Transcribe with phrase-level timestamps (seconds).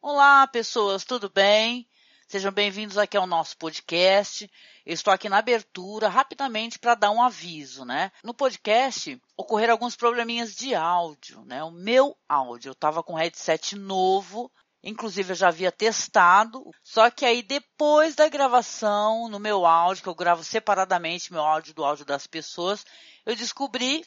[0.00, 1.84] Olá, pessoas, tudo bem?
[2.28, 4.48] Sejam bem-vindos aqui ao nosso podcast.
[4.86, 8.12] Eu estou aqui na abertura rapidamente para dar um aviso, né?
[8.22, 11.64] No podcast ocorreram alguns probleminhas de áudio, né?
[11.64, 14.52] O meu áudio, eu estava com um headset novo,
[14.84, 20.08] inclusive eu já havia testado, só que aí depois da gravação, no meu áudio, que
[20.08, 22.86] eu gravo separadamente meu áudio do áudio das pessoas,
[23.26, 24.04] eu descobri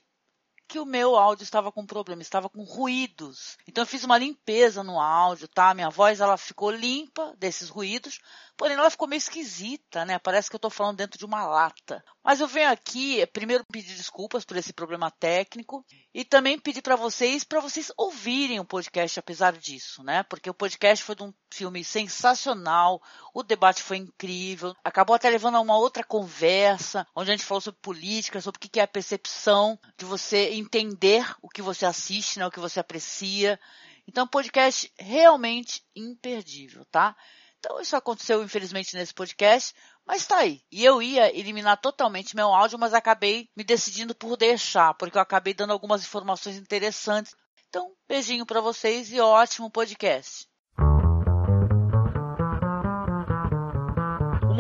[0.72, 3.58] que o meu áudio estava com problema, estava com ruídos.
[3.68, 5.74] Então eu fiz uma limpeza no áudio, tá?
[5.74, 8.22] Minha voz ela ficou limpa desses ruídos,
[8.56, 10.18] porém ela ficou meio esquisita, né?
[10.18, 12.02] Parece que eu estou falando dentro de uma lata.
[12.24, 16.82] Mas eu venho aqui eh, primeiro pedir desculpas por esse problema técnico e também pedir
[16.82, 20.24] para vocês para vocês ouvirem o podcast apesar disso, né?
[20.24, 23.02] Porque o podcast foi de um filme sensacional,
[23.34, 27.62] o debate foi incrível, acabou até levando a uma outra conversa, onde a gente falou
[27.62, 32.40] sobre política, sobre o que é a percepção de você entender o que você assiste,
[32.40, 33.60] né, o que você aprecia.
[34.08, 37.16] Então, podcast realmente imperdível, tá?
[37.60, 40.64] Então, isso aconteceu, infelizmente, nesse podcast, mas tá aí.
[40.72, 45.22] E eu ia eliminar totalmente meu áudio, mas acabei me decidindo por deixar, porque eu
[45.22, 47.36] acabei dando algumas informações interessantes.
[47.70, 50.51] Então, beijinho para vocês e ótimo podcast.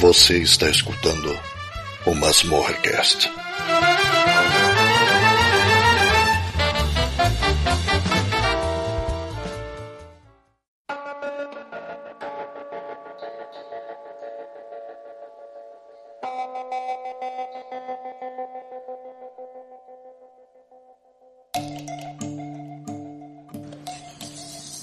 [0.00, 1.38] Você está escutando
[2.04, 3.28] o Masmorrecast.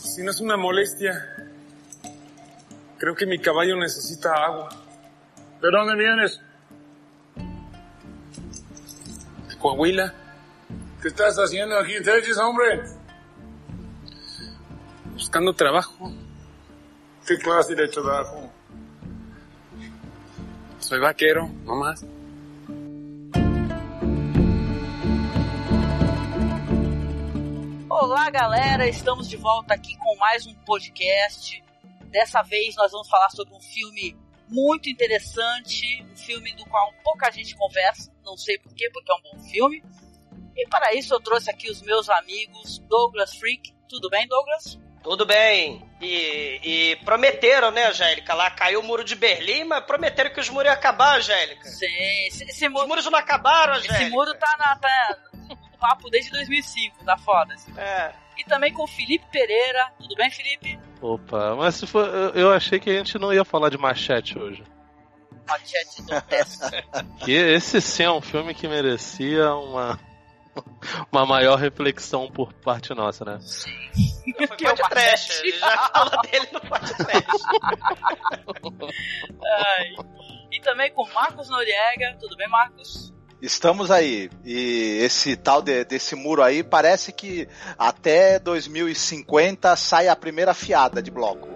[0.03, 1.13] Si no es una molestia,
[2.97, 4.90] creo que mi caballo necesita agua.
[5.61, 6.41] ¿De dónde vienes?
[9.47, 10.11] De Coahuila.
[10.99, 12.83] ¿Qué estás haciendo aquí en Texas, hombre?
[15.13, 16.11] Buscando trabajo.
[17.27, 18.51] ¿Qué clase de trabajo?
[20.79, 22.03] Soy vaquero, no más.
[27.87, 28.87] Olá, galera!
[28.87, 31.63] Estamos de volta aqui com mais um podcast.
[32.05, 34.17] Dessa vez nós vamos falar sobre um filme
[34.51, 39.21] muito interessante, um filme do qual pouca gente conversa, não sei porquê, porque é um
[39.21, 39.81] bom filme.
[40.55, 43.73] E para isso eu trouxe aqui os meus amigos Douglas Freak.
[43.87, 44.77] Tudo bem, Douglas?
[45.01, 45.83] Tudo bem.
[45.99, 48.33] E, e, prometeram, né, Angélica?
[48.33, 51.67] Lá caiu o muro de Berlim, mas prometeram que os muros iam acabar, Angélica.
[51.67, 52.83] Sim, esse, esse muro...
[52.83, 54.03] Os muros não acabaram, Angélica.
[54.03, 54.75] Esse muro tá na.
[54.75, 55.17] Tá
[55.49, 57.53] no papo desde 2005, tá foda.
[57.53, 57.73] Assim.
[57.79, 58.13] É.
[58.37, 59.91] E também com o Felipe Pereira.
[59.99, 60.79] Tudo bem, Felipe?
[61.01, 64.63] Opa, mas se for, eu achei que a gente não ia falar de Machete hoje.
[65.47, 66.85] Machete do teste.
[67.25, 69.99] que esse sim é um filme que merecia uma
[71.11, 73.39] uma maior reflexão por parte nossa, né?
[73.41, 73.71] Sim.
[74.35, 77.25] Foi pode trash, já fala dele no pode trash.
[80.51, 82.17] E também com Marcos Noriega.
[82.19, 83.10] Tudo bem, Marcos?
[83.41, 84.29] Estamos aí.
[84.45, 91.01] E esse tal de, desse muro aí parece que até 2050 sai a primeira fiada
[91.01, 91.49] de bloco.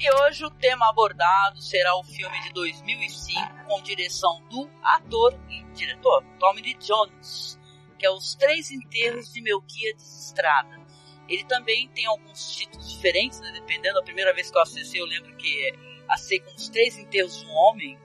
[0.00, 5.62] E hoje o tema abordado será o filme de 2005 com direção do ator e
[5.74, 7.58] diretor Tommy Lee Jones,
[7.98, 10.83] que é Os Três Enterros de Melquiades Estrada
[11.28, 13.50] ele também tem alguns títulos diferentes, né?
[13.52, 13.98] dependendo.
[13.98, 15.74] A primeira vez que eu acessei, eu lembro que
[16.08, 17.98] acessei com os três enterros de um homem,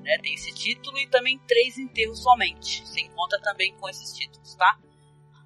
[0.00, 0.18] né?
[0.18, 2.86] Tem esse título e também três enterros somente.
[2.86, 4.78] Você encontra também com esses títulos, tá?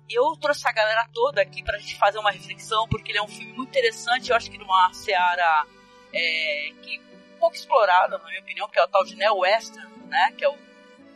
[0.08, 3.28] Eu trouxe a galera toda aqui pra gente fazer uma reflexão, porque ele é um
[3.28, 4.30] filme muito interessante.
[4.30, 5.66] Eu acho que numa seara
[6.12, 7.00] é, que
[7.36, 10.32] um pouco explorada, na minha opinião, que é o tal de Neo Western, né?
[10.36, 10.64] Que é o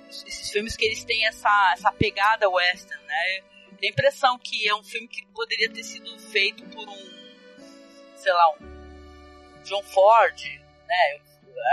[0.09, 3.43] esses filmes que eles têm essa, essa pegada western, né?
[3.77, 8.33] Tem a impressão que é um filme que poderia ter sido feito por um, sei
[8.33, 10.43] lá, um John Ford,
[10.87, 11.21] né?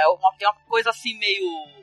[0.01, 1.75] É uma, tem uma coisa assim meio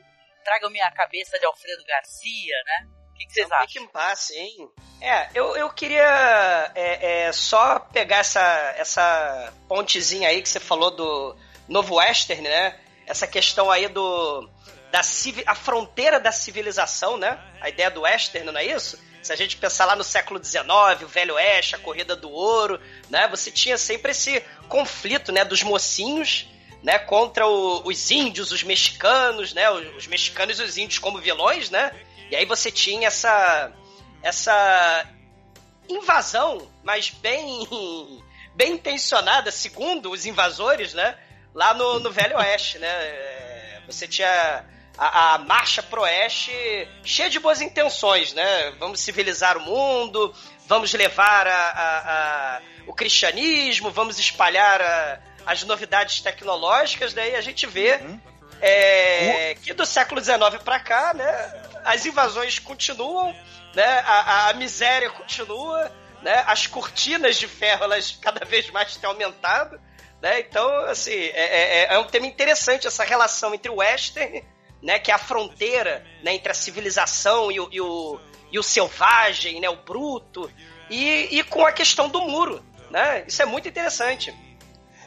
[0.43, 2.87] traga minha cabeça de Alfredo Garcia, né?
[3.11, 3.87] O que, que vocês é um acham?
[3.87, 4.69] passe, hein?
[5.01, 8.41] É, eu, eu queria é, é, só pegar essa,
[8.77, 11.35] essa pontezinha aí que você falou do
[11.67, 12.79] novo western, né?
[13.05, 14.49] Essa questão aí do
[14.91, 15.01] da
[15.47, 17.39] a fronteira da civilização, né?
[17.59, 18.97] A ideia do western, não é isso?
[19.23, 20.65] Se a gente pensar lá no século XIX,
[21.01, 22.79] o Velho Oeste, a Corrida do Ouro,
[23.09, 23.25] né?
[23.29, 25.45] Você tinha sempre esse conflito, né?
[25.45, 26.47] Dos mocinhos,
[26.83, 26.99] né?
[26.99, 29.69] Contra o, os índios, os mexicanos, né?
[29.71, 31.93] Os, os mexicanos e os índios como vilões, né?
[32.29, 33.71] E aí você tinha essa
[34.21, 35.05] essa
[35.87, 37.65] invasão, mas bem
[38.53, 41.17] bem intencionada, segundo os invasores, né?
[41.55, 42.89] Lá no, no Velho Oeste, né?
[42.89, 44.65] É, você tinha
[44.97, 46.51] a, a marcha pro oeste
[47.03, 48.71] cheia de boas intenções, né?
[48.79, 50.33] Vamos civilizar o mundo,
[50.67, 57.65] vamos levar a, a, a o cristianismo, vamos espalhar as novidades tecnológicas, daí a gente
[57.65, 58.19] vê uhum.
[58.61, 61.63] é, que do século XIX para cá, né?
[61.83, 63.35] as invasões continuam,
[63.73, 63.99] né?
[64.05, 65.91] A, a, miséria continua,
[66.21, 66.43] né?
[66.47, 69.79] As cortinas de ferro elas cada vez mais têm aumentado,
[70.21, 70.39] né?
[70.39, 74.43] Então, assim, é, é, é um tema interessante essa relação entre o western,
[74.83, 74.99] né?
[74.99, 78.19] Que é a fronteira né, entre a civilização e o, e o,
[78.51, 79.69] e o selvagem, né?
[79.69, 80.51] O bruto
[80.89, 83.23] e, e com a questão do muro, né?
[83.27, 84.31] Isso é muito interessante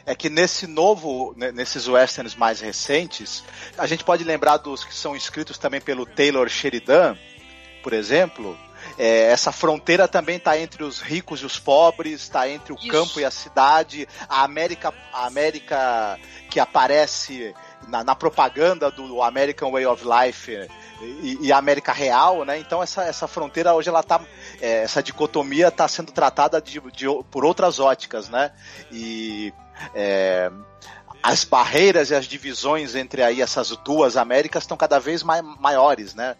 [0.07, 3.43] é que nesse novo, nesses westerns mais recentes,
[3.77, 7.17] a gente pode lembrar dos que são escritos também pelo Taylor Sheridan,
[7.83, 8.57] por exemplo.
[8.97, 12.87] É, essa fronteira também está entre os ricos e os pobres, está entre o Isso.
[12.87, 16.17] campo e a cidade, a América, a América
[16.49, 17.53] que aparece
[17.87, 20.51] na, na propaganda do American Way of Life
[21.01, 22.57] e, e, a América real, né?
[22.59, 24.19] Então essa, essa fronteira hoje ela tá,
[24.61, 28.51] é, essa dicotomia está sendo tratada de, de, por outras óticas, né?
[28.91, 29.53] E
[29.93, 30.51] é,
[31.21, 36.13] as barreiras e as divisões entre aí essas duas Américas estão cada vez mai, maiores,
[36.13, 36.35] né?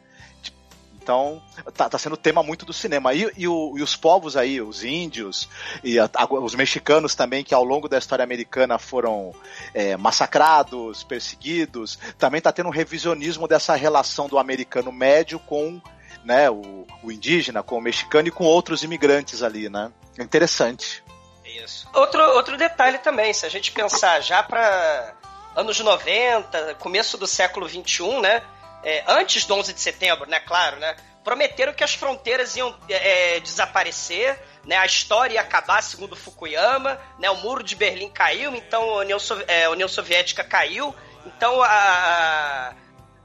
[1.08, 1.42] Então,
[1.74, 3.14] tá, tá sendo tema muito do cinema.
[3.14, 5.48] E, e, o, e os povos aí, os índios
[5.82, 9.34] e a, a, os mexicanos também, que ao longo da história americana foram
[9.74, 15.82] é, massacrados, perseguidos, também tá tendo um revisionismo dessa relação do americano médio com
[16.26, 19.90] né, o, o indígena, com o mexicano e com outros imigrantes ali, né?
[20.20, 21.06] É interessante.
[21.46, 21.88] Isso.
[21.94, 25.14] Outro, outro detalhe também, se a gente pensar já para
[25.56, 28.44] anos 90, começo do século 21, né?
[28.84, 30.40] É, antes do 11 de setembro, né?
[30.40, 30.96] Claro, né?
[31.24, 34.78] Prometeram que as fronteiras iam é, desaparecer, né?
[34.78, 37.30] A história ia acabar, segundo Fukuyama, né?
[37.30, 40.96] O muro de Berlim caiu, então a União, é, a União Soviética caiu,
[41.26, 42.74] então a, a,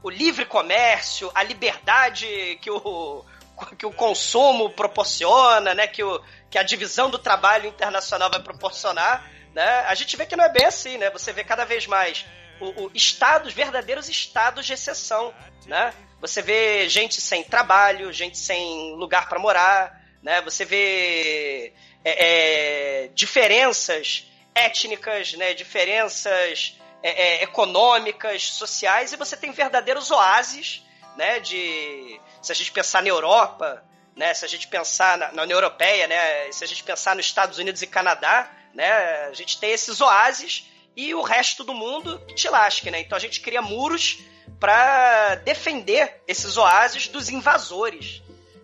[0.01, 3.23] o livre comércio, a liberdade que o,
[3.77, 5.87] que o consumo proporciona, né?
[5.87, 9.85] Que o, que a divisão do trabalho internacional vai proporcionar, né?
[9.87, 11.09] A gente vê que não é bem assim, né?
[11.11, 12.25] Você vê cada vez mais
[12.59, 15.33] o, o estados, verdadeiros estados de exceção,
[15.65, 15.93] né?
[16.21, 20.41] Você vê gente sem trabalho, gente sem lugar para morar, né?
[20.41, 21.73] Você vê
[22.03, 25.53] é, é, diferenças étnicas, né?
[25.53, 30.81] Diferenças é, é econômicas, sociais, e você tem verdadeiros oásis,
[31.17, 31.39] né?
[31.39, 33.83] De se a gente pensar na Europa,
[34.15, 34.33] né?
[34.33, 36.51] Se a gente pensar na, na União Europeia, né?
[36.51, 39.25] Se a gente pensar nos Estados Unidos e Canadá, né?
[39.27, 42.99] A gente tem esses oásis e o resto do mundo que te lasque, né?
[42.99, 44.19] Então a gente cria muros
[44.59, 48.21] para defender esses oásis dos invasores,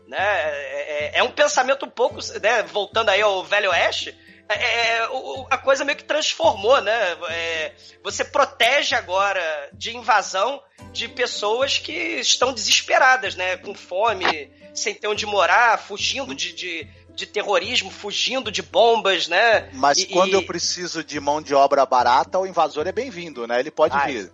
[0.08, 0.18] né?
[0.18, 2.64] É, é, é, um pensamento um pouco, né?
[2.64, 4.18] Voltando aí ao Velho Oeste,
[4.48, 5.10] é, é, é
[5.50, 7.18] a coisa meio que transformou, né?
[7.30, 13.58] É, você protege agora de invasão de pessoas que estão desesperadas, né?
[13.58, 16.88] Com fome, sem ter onde morar, fugindo de, de,
[17.20, 19.70] de terrorismo, fugindo de bombas, né?
[19.74, 20.34] Mas e, quando e...
[20.34, 23.60] eu preciso de mão de obra barata, o invasor é bem-vindo, né?
[23.60, 24.32] Ele pode vir.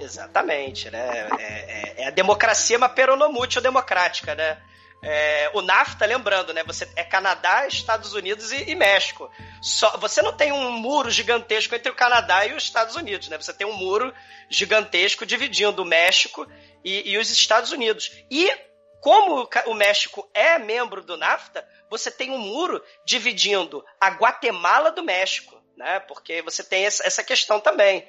[0.00, 1.28] Exatamente, né?
[1.38, 4.58] É, é, é a democracia, mas peronomútil democrática, né?
[5.06, 6.64] É, o NAFTA, lembrando, né?
[6.64, 9.30] Você é Canadá, Estados Unidos e, e, México.
[9.60, 13.36] Só, você não tem um muro gigantesco entre o Canadá e os Estados Unidos, né?
[13.36, 14.12] Você tem um muro
[14.48, 16.48] gigantesco dividindo o México
[16.82, 18.10] e, e os Estados Unidos.
[18.30, 18.50] E
[19.04, 21.62] como o México é membro do NAFTA,
[21.98, 26.00] você tem um muro dividindo a Guatemala do México, né?
[26.00, 28.06] Porque você tem essa questão também.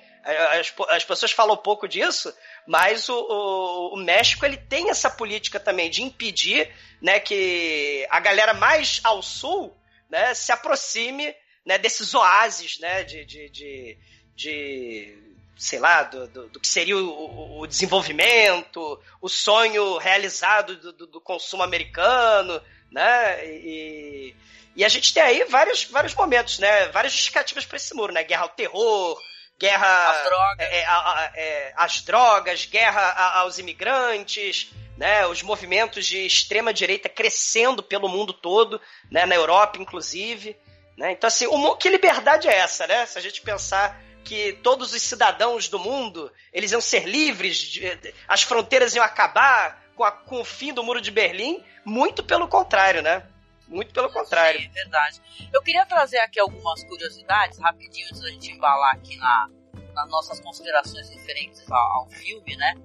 [0.59, 2.33] As, as pessoas falam pouco disso,
[2.65, 8.19] mas o, o, o, México ele tem essa política também de impedir né, que a
[8.19, 9.77] galera mais ao sul
[10.09, 13.97] né, se aproxime né, desses oásis né, de, de, de,
[14.35, 15.25] de
[15.57, 21.07] sei lá, do, do, do que seria o, o, desenvolvimento, o sonho realizado do, do,
[21.07, 22.59] do consumo americano,
[22.91, 23.45] né?
[23.45, 24.35] E,
[24.75, 26.87] e a gente tem aí vários, vários momentos, né?
[26.87, 28.23] Várias justificativas para esse muro, né?
[28.23, 29.17] Guerra ao terror,
[29.59, 35.25] guerra às drogas, é, é, é, drogas guerra aos imigrantes, né?
[35.27, 39.25] Os movimentos de extrema direita crescendo pelo mundo todo, né?
[39.25, 40.57] Na Europa, inclusive.
[40.97, 41.11] Né?
[41.11, 43.05] Então, assim, o, que liberdade é essa, né?
[43.05, 47.79] Se a gente pensar que todos os cidadãos do mundo eles iam ser livres,
[48.27, 52.47] as fronteiras iam acabar com, a, com, o fim do muro de Berlim, muito pelo
[52.47, 53.27] contrário, né?
[53.67, 54.59] Muito pelo contrário.
[54.59, 55.21] Sim, é verdade.
[55.51, 59.49] Eu queria trazer aqui algumas curiosidades, rapidinho, antes da gente embalar aqui na,
[59.93, 62.75] nas nossas considerações referentes ao, ao, filme, né?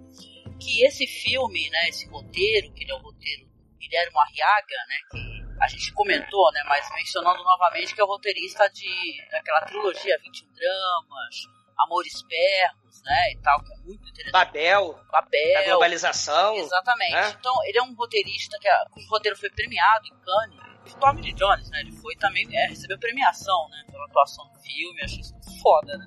[0.58, 4.96] Que esse filme, né, esse roteiro, que ele é o roteiro do Guilherme Arriaga, né,
[5.10, 8.88] que a gente comentou, né, mas mencionando novamente que é o roteirista de
[9.30, 14.32] daquela trilogia 21 dramas, Amores Perros, né, e tal, que é muito interessante.
[14.32, 15.00] Babel.
[15.10, 15.58] Babel.
[15.58, 16.54] A globalização.
[16.56, 17.12] Exatamente.
[17.12, 17.36] Né?
[17.38, 20.70] Então, ele é um roteirista que a, o roteiro foi premiado em Cannes.
[20.94, 24.60] O Tommy Lee Jones, né, ele foi também, é, recebeu premiação, né, pela atuação no
[24.60, 26.06] filme, achei isso foda, né.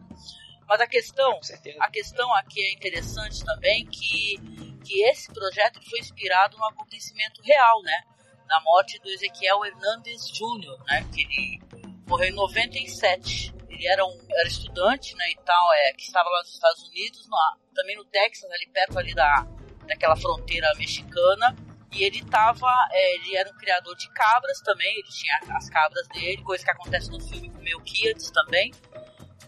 [0.67, 1.39] Mas a questão,
[1.79, 4.37] a questão aqui é interessante também que,
[4.83, 8.01] que esse projeto foi inspirado num acontecimento real, né?
[8.47, 11.61] na morte do Ezequiel Hernandes Jr., né, que ele
[12.07, 13.53] morreu em 97.
[13.73, 17.27] Ele era um era estudante, né, e tal, é, que estava lá nos Estados Unidos,
[17.73, 19.47] também no Texas, ali perto ali da,
[19.87, 21.55] daquela fronteira mexicana.
[21.91, 26.07] E ele tava, é, ele era um criador de cabras também, ele tinha as cabras
[26.07, 28.71] dele, coisa que acontece no filme com o Melquiades também.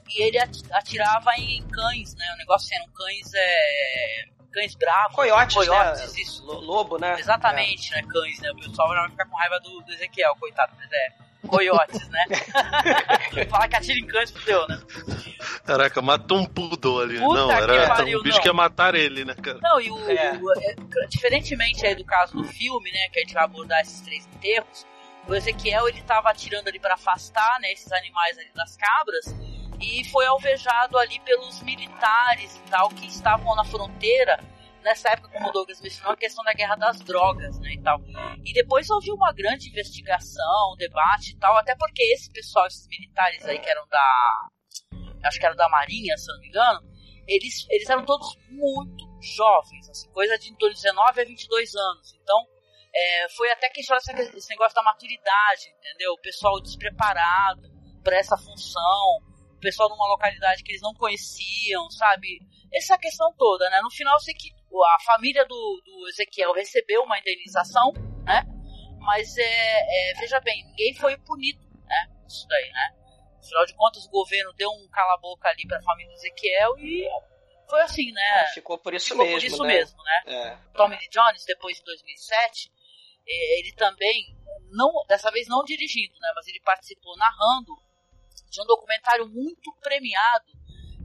[0.07, 0.37] E ele
[0.71, 2.25] atirava em cães, né?
[2.35, 5.15] O negócio eram cães é, cães bravos.
[5.15, 6.21] Coiotes, coiotes né?
[6.21, 6.45] Isso.
[6.45, 7.19] Lobo, né?
[7.19, 7.97] Exatamente, é.
[7.97, 8.07] né?
[8.09, 8.51] Cães, né?
[8.51, 11.25] O pessoal vai ficar com raiva do, do Ezequiel, coitado, mas é.
[11.47, 12.25] Coiotes, né?
[13.49, 14.79] Falar que atira em cães, fudeu, né?
[15.65, 17.19] Caraca, matou um poodle ali.
[17.19, 18.41] Puta não, era pariu, um bicho não.
[18.41, 19.59] que ia matar ele, né, cara?
[19.61, 20.39] Não, e o, é.
[20.41, 20.75] o é,
[21.09, 24.85] diferentemente aí do caso do filme, né, que a gente vai abordar esses três enterros,
[25.27, 29.35] o Ezequiel ele tava atirando ali para afastar, né, esses animais ali das cabras,
[29.81, 34.39] e foi alvejado ali pelos militares e tal que estavam na fronteira
[34.85, 37.99] nessa época, como o Douglas mencionou, a questão da guerra das drogas, né, e tal.
[38.45, 43.43] E depois houve uma grande investigação, debate e tal, até porque esse pessoal, esses militares
[43.45, 44.47] aí que eram da,
[45.23, 46.79] acho que era da Marinha, se não me engano,
[47.27, 52.13] eles, eles eram todos muito jovens, assim, coisa de 19 a 22 anos.
[52.21, 52.45] Então,
[52.93, 56.13] é, foi até questionar esse negócio da maturidade, entendeu?
[56.13, 57.73] O pessoal despreparado
[58.03, 59.17] para essa função,
[59.51, 62.37] o pessoal numa localidade que eles não conheciam, sabe?
[62.71, 63.81] Essa questão toda, né?
[63.81, 67.93] No final, eu sei que a família do, do Ezequiel recebeu uma indenização,
[68.23, 68.43] né?
[68.99, 72.11] Mas, é, é, veja bem, ninguém foi punido, né?
[72.27, 72.95] Isso daí, né?
[73.39, 77.07] Afinal de contas, o governo deu um cala-boca ali pra família do Ezequiel e
[77.69, 78.47] foi assim, né?
[78.53, 79.73] Ficou por isso Ficou mesmo, por isso né?
[79.73, 80.23] mesmo, né?
[80.25, 80.57] É.
[80.73, 82.71] Tommy Lee Jones, depois de 2007,
[83.27, 84.35] é, ele também,
[84.71, 86.31] não, dessa vez não dirigindo, né?
[86.35, 87.71] Mas ele participou narrando
[88.49, 90.55] de um documentário muito premiado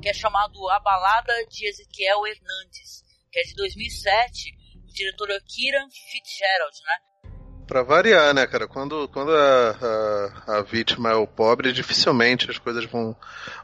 [0.00, 4.54] que é chamado A Balada de Ezequiel Hernandes, que é de 2007,
[4.88, 7.30] o diretor é Kieran Fitzgerald, né?
[7.66, 8.66] Pra variar, né, cara?
[8.66, 13.16] Quando, quando a, a, a vítima é o pobre, dificilmente as coisas vão,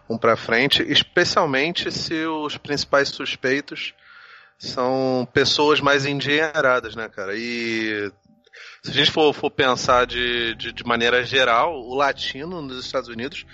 [0.09, 3.95] vão pra frente, especialmente se os principais suspeitos
[4.59, 7.33] são pessoas mais endinheiradas, né, cara?
[7.37, 8.11] E
[8.83, 13.09] se a gente for, for pensar de, de, de maneira geral, o latino nos Estados
[13.09, 13.45] Unidos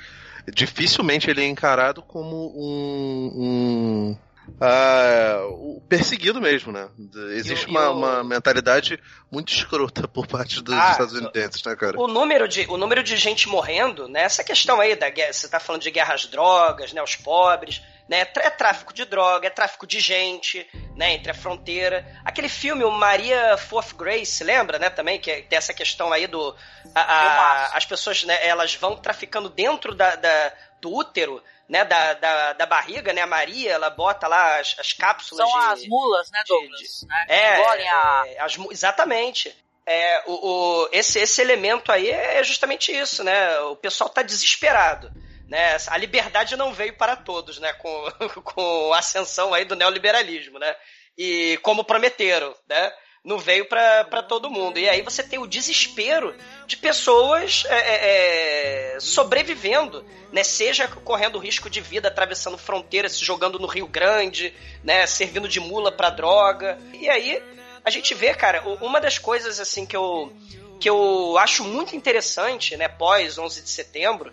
[0.52, 6.88] dificilmente ele é encarado como um, um uh, perseguido mesmo, né?
[7.30, 8.98] Existe uma, uma, mentalidade
[9.30, 11.98] muito escrota por parte dos ah, estadunidenses, né, cara?
[11.98, 14.22] O número, de, o número de gente morrendo, né?
[14.22, 17.02] Essa questão aí da guerra, você tá falando de guerras drogas, né?
[17.02, 18.20] Os pobres, né?
[18.20, 21.14] É tráfico de droga, é tráfico de gente, né?
[21.14, 22.04] Entre a fronteira.
[22.24, 24.90] Aquele filme, o Maria Fourth Grace, lembra, né?
[24.90, 26.54] Também, que tem essa questão aí do...
[26.94, 28.46] A, a, as pessoas, né?
[28.46, 31.40] Elas vão traficando dentro da, da do útero,
[31.72, 35.58] né, da, da, da, barriga, né, a Maria, ela bota lá as, as cápsulas São
[35.58, 36.78] de, as mulas, né, Douglas?
[36.78, 37.56] De, né, é,
[37.88, 38.24] a...
[38.26, 39.56] é as, exatamente.
[39.86, 45.10] É, o, o, esse, esse elemento aí é justamente isso, né, o pessoal tá desesperado.
[45.48, 45.78] Né?
[45.88, 47.72] A liberdade não veio para todos, né?
[47.74, 48.04] Com,
[48.42, 50.74] com a ascensão aí do neoliberalismo, né?
[51.16, 52.90] E como prometeram, né?
[53.24, 54.78] Não veio para todo mundo.
[54.78, 56.34] E aí você tem o desespero
[56.66, 60.42] de pessoas é, é, é, sobrevivendo, né?
[60.42, 64.52] Seja correndo risco de vida, atravessando fronteiras, se jogando no Rio Grande,
[64.82, 65.06] né?
[65.06, 66.76] Servindo de mula para droga.
[66.92, 67.40] E aí
[67.84, 70.32] a gente vê, cara, uma das coisas assim que eu
[70.80, 72.88] que eu acho muito interessante, né?
[72.88, 74.32] Pós 11 de setembro,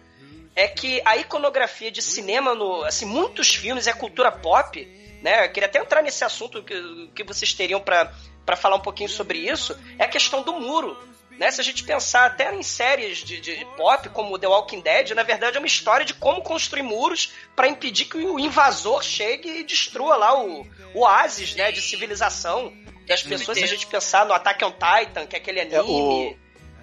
[0.56, 4.84] é que a iconografia de cinema no, assim, muitos filmes é cultura pop,
[5.22, 5.46] né?
[5.46, 8.12] Eu queria até entrar nesse assunto que, que vocês teriam para
[8.56, 10.98] falar um pouquinho sobre isso, é a questão do muro.
[11.40, 11.50] Né?
[11.52, 15.24] Se a gente pensar até em séries de, de pop, como The Walking Dead, na
[15.24, 19.64] verdade é uma história de como construir muros para impedir que o invasor chegue e
[19.64, 22.74] destrua lá o, o oásis né, de civilização
[23.08, 23.58] das pessoas.
[23.58, 25.76] Se a gente pensar no Attack on Titan, que é aquele anime.
[25.76, 26.36] É, o...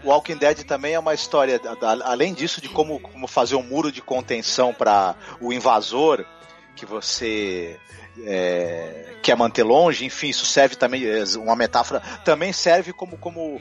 [0.05, 1.61] Walking Dead também é uma história,
[2.05, 6.25] além disso, de como, como fazer um muro de contenção para o invasor,
[6.75, 7.79] que você
[8.25, 13.61] é, quer manter longe, enfim, isso serve também, é, uma metáfora, também serve como, como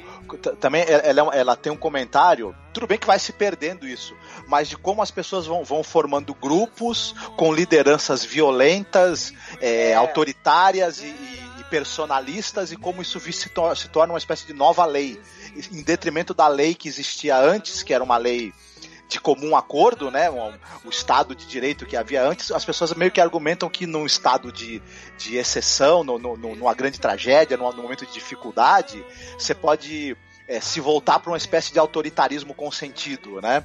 [0.60, 4.16] também ela, ela tem um comentário, tudo bem que vai se perdendo isso,
[4.48, 9.94] mas de como as pessoas vão, vão formando grupos com lideranças violentas, é, é.
[9.96, 13.50] autoritárias e, e, personalistas e como isso se
[13.90, 15.20] torna uma espécie de nova lei,
[15.72, 18.54] em detrimento da lei que existia antes, que era uma lei
[19.08, 20.30] de comum acordo, né?
[20.30, 20.54] O,
[20.86, 24.52] o, Estado de Direito que havia antes, as pessoas meio que argumentam que num estado
[24.52, 24.82] de,
[25.18, 29.06] de exceção, no, no, numa grande tragédia, num, num momento de dificuldade,
[29.38, 33.64] você pode é, se voltar para uma espécie de autoritarismo consentido, né?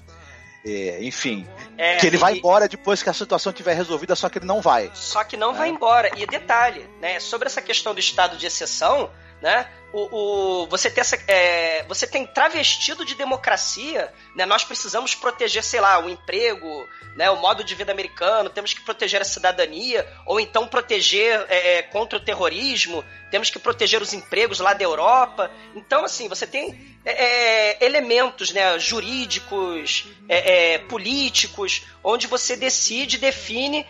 [0.62, 4.38] É, enfim, é, que ele vai embora depois que a situação estiver resolvida, só que
[4.38, 4.90] ele não vai.
[4.92, 6.10] Só que não vai embora.
[6.18, 7.18] E detalhe, né?
[7.18, 9.66] Sobre essa questão do estado de exceção, né?
[9.92, 14.46] O, o, você, tem essa, é, você tem travestido de democracia, né?
[14.46, 17.28] Nós precisamos proteger, sei lá, o emprego, né?
[17.28, 21.82] o modo de vida americano, temos que proteger a cidadania, ou então proteger é, é
[21.82, 25.50] contra o terrorismo, temos que proteger os empregos lá da Europa.
[25.74, 33.84] Então, assim, você tem é, é elementos né, jurídicos, é, políticos, onde você decide, define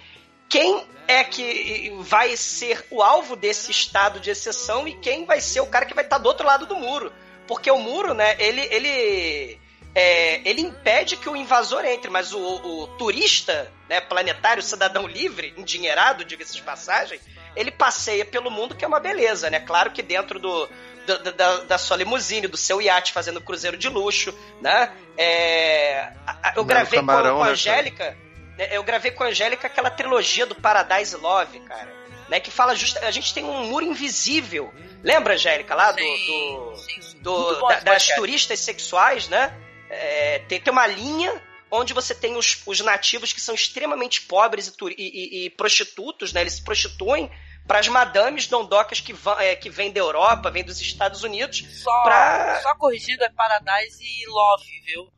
[0.50, 5.60] quem é que vai ser o alvo desse estado de exceção e quem vai ser
[5.60, 7.12] o cara que vai estar do outro lado do muro.
[7.46, 9.58] Porque o muro, né, ele, ele,
[9.94, 15.54] é, ele impede que o invasor entre, mas o, o turista, né, planetário, cidadão livre,
[15.56, 17.20] endinheirado, diga-se de passagem,
[17.54, 19.60] ele passeia pelo mundo, que é uma beleza, né?
[19.60, 20.68] Claro que dentro do,
[21.06, 24.92] do da, da, sua limusine, do seu iate, fazendo cruzeiro de luxo, né?
[25.16, 26.12] É,
[26.54, 28.10] eu gravei camarão, com a né, Angélica...
[28.10, 28.29] Né,
[28.76, 32.00] eu gravei com a Angélica aquela trilogia do Paradise Love, cara.
[32.28, 34.72] Né, que fala justa, a gente tem um muro invisível.
[35.02, 36.74] Lembra, Angélica, lá do, do,
[37.20, 39.52] do da, das turistas sexuais, né?
[39.88, 44.68] É, tem, tem uma linha onde você tem os, os nativos que são extremamente pobres
[44.68, 46.42] e, e, e prostitutos, né?
[46.42, 47.28] Eles se prostituem
[47.66, 51.64] para as madames dondocas que, vão, é, que vêm da Europa, vêm dos Estados Unidos.
[51.82, 52.60] Só, pra...
[52.62, 55.12] só corrigindo, é Paradise Love, viu?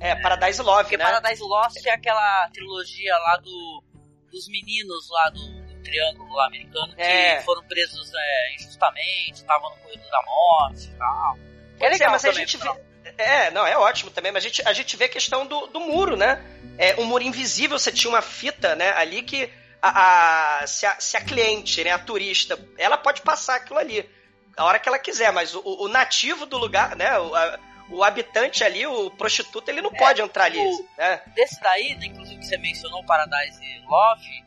[0.00, 1.04] É, Paradise Love, Porque né?
[1.04, 3.84] Paradise Lost é aquela trilogia lá do,
[4.30, 7.40] dos meninos lá do, do Triângulo lá americano que é.
[7.42, 11.38] foram presos é, injustamente, estavam no corredor da morte e tal.
[11.80, 12.70] É legal, mas a gente vê...
[13.18, 15.78] É, não, é ótimo também, mas a gente, a gente vê a questão do, do
[15.78, 16.42] muro, né?
[16.78, 20.98] É, um muro invisível, você tinha uma fita, né, ali que a, a, se, a,
[20.98, 24.08] se a cliente, né, a turista, ela pode passar aquilo ali
[24.56, 27.58] a hora que ela quiser, mas o, o nativo do lugar, né, a,
[27.90, 30.58] o habitante ali, o prostituto, ele não é, pode entrar ali.
[30.58, 31.22] O, né?
[31.34, 34.44] Desse daí, né, inclusive que você mencionou, Paradise Love,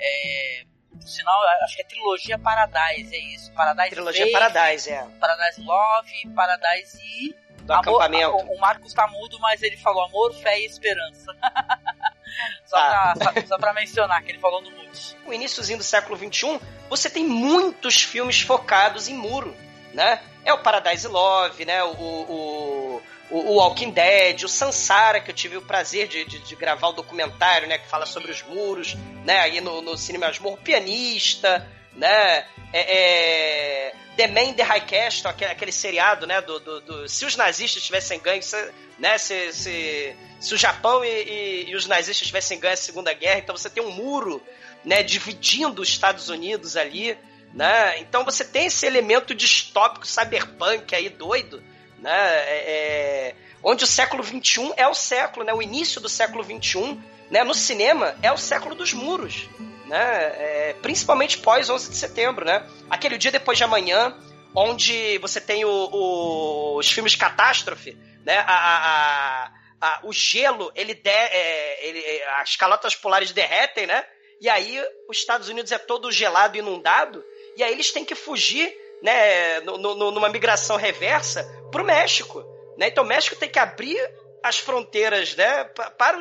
[0.00, 3.52] é, por sinal, acho que é trilogia Paradise, é isso.
[3.52, 5.06] Paradise Trilogia Paradise, é.
[5.20, 7.46] Paradise Love, Paradise e...
[7.62, 8.30] Do amor, acampamento.
[8.30, 11.34] O, o Marcos tá mudo, mas ele falou amor, fé e esperança.
[12.64, 13.14] só, tá.
[13.18, 15.16] pra, só, só pra mencionar, que ele falou no Multi.
[15.26, 19.56] O iníciozinho do século XXI, você tem muitos filmes focados em muro,
[19.92, 20.22] né?
[20.46, 21.82] É o Paradise Love, né?
[21.82, 26.54] O, o, o, Walking Dead, o Sansara, que eu tive o prazer de, de, de,
[26.54, 27.78] gravar o documentário, né?
[27.78, 29.40] Que fala sobre os muros, né?
[29.40, 32.46] Aí no, no Cinema Masmorra, o Pianista, né?
[32.72, 36.40] É, é, The Man the High Castle, aquele, aquele seriado, né?
[36.40, 39.18] Do, do, do, se os nazistas tivessem ganho, se, né?
[39.18, 43.40] Se, se, se o Japão e, e, e os nazistas tivessem ganho a Segunda Guerra,
[43.40, 44.40] então você tem um muro,
[44.84, 45.02] né?
[45.02, 47.18] Dividindo os Estados Unidos ali
[47.56, 47.98] né?
[48.00, 51.62] Então você tem esse elemento distópico cyberpunk aí doido,
[51.98, 52.12] né?
[52.12, 55.54] É, é onde o século XXI é o século, né?
[55.54, 57.42] O início do século XXI, né?
[57.42, 59.48] No cinema é o século dos muros,
[59.86, 59.96] né?
[59.98, 62.62] É, principalmente pós 11 de setembro, né?
[62.90, 64.14] Aquele dia depois de amanhã,
[64.54, 68.36] onde você tem o, o, os filmes catástrofe, né?
[68.46, 74.04] A, a, a, o gelo, ele, de, é, ele as calotas polares derretem, né?
[74.42, 77.24] E aí os Estados Unidos é todo gelado, inundado
[77.56, 82.44] e aí eles têm que fugir, né, no, no, numa migração reversa, para o México.
[82.78, 82.88] Né?
[82.88, 83.98] Então o México tem que abrir
[84.42, 86.18] as fronteiras né, para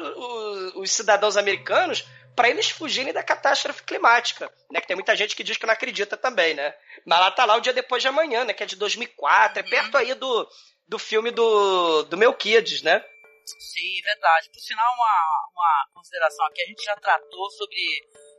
[0.75, 4.81] os cidadãos americanos para eles fugirem da catástrofe climática, né?
[4.81, 6.75] Que tem muita gente que diz que não acredita também, né?
[7.05, 8.53] Mas lá tá lá o dia depois de amanhã, né?
[8.53, 10.47] Que é de 2004, é perto aí do,
[10.85, 13.03] do filme do, do Melquiades, né?
[13.45, 14.49] Sim, verdade.
[14.49, 17.79] Por sinal, uma, uma consideração aqui, a gente já tratou sobre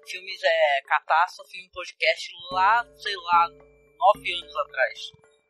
[0.07, 4.99] filmes é, catástrofe em um podcast lá, sei lá, nove anos atrás.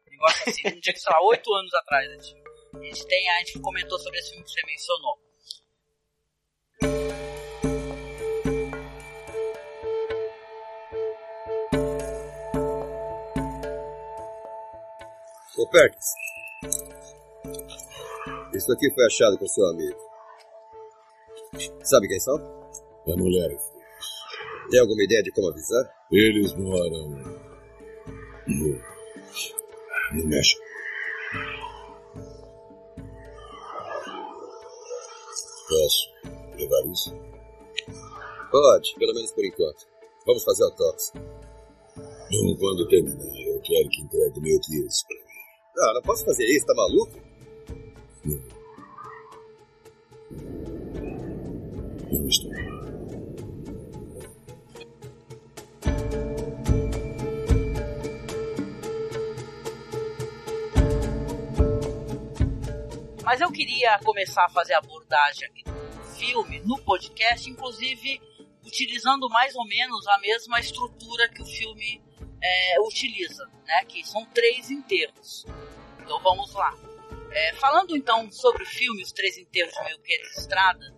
[0.07, 2.11] Um negócio assim, um dia que, sei lá, oito anos atrás.
[2.11, 2.35] A gente,
[2.75, 5.27] a gente, tem, a gente comentou sobre esse filme que você mencionou.
[15.59, 16.05] Ô Perkins,
[18.55, 19.99] isso aqui foi achado com seu amigo.
[21.83, 22.37] Sabe quem são?
[23.07, 23.76] É mulher.
[24.70, 25.85] Tem alguma ideia de como avisar?
[26.11, 27.11] Eles moram
[28.46, 28.81] no,
[30.14, 30.62] no México.
[35.68, 36.11] Posso
[36.57, 37.14] levar isso?
[38.50, 39.87] Pode, pelo menos por enquanto.
[40.26, 41.20] Vamos fazer autópsia.
[41.96, 45.22] Bom, quando terminar, eu quero que entregue meu Kiss pra mim.
[45.76, 47.12] Não, não posso fazer isso, tá maluco?
[48.24, 48.42] Não.
[52.12, 52.46] Não estou.
[63.27, 68.21] Mas eu queria começar a fazer a abordagem aqui do filme no podcast, inclusive
[68.65, 72.01] utilizando mais ou menos a mesma estrutura que o filme
[72.41, 73.85] é, utiliza, né?
[73.85, 75.45] Que são três enterros.
[76.01, 76.73] Então vamos lá.
[77.33, 80.95] É, falando então sobre o filme Os Três Enterros de Melquiades Estrada,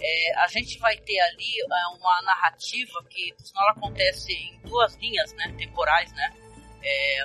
[0.00, 4.94] é, a gente vai ter ali é, uma narrativa que, por sinal, acontece em duas
[4.98, 6.32] linhas né, temporais, né?
[6.80, 7.24] É,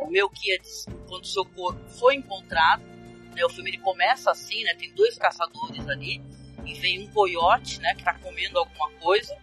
[0.00, 2.95] o Melquiades, quando seu corpo foi encontrado,
[3.36, 4.74] né, o filme ele começa assim, né?
[4.74, 6.22] Tem dois caçadores ali
[6.64, 7.94] e vem um coiote, né?
[7.94, 9.36] Que tá comendo alguma coisa.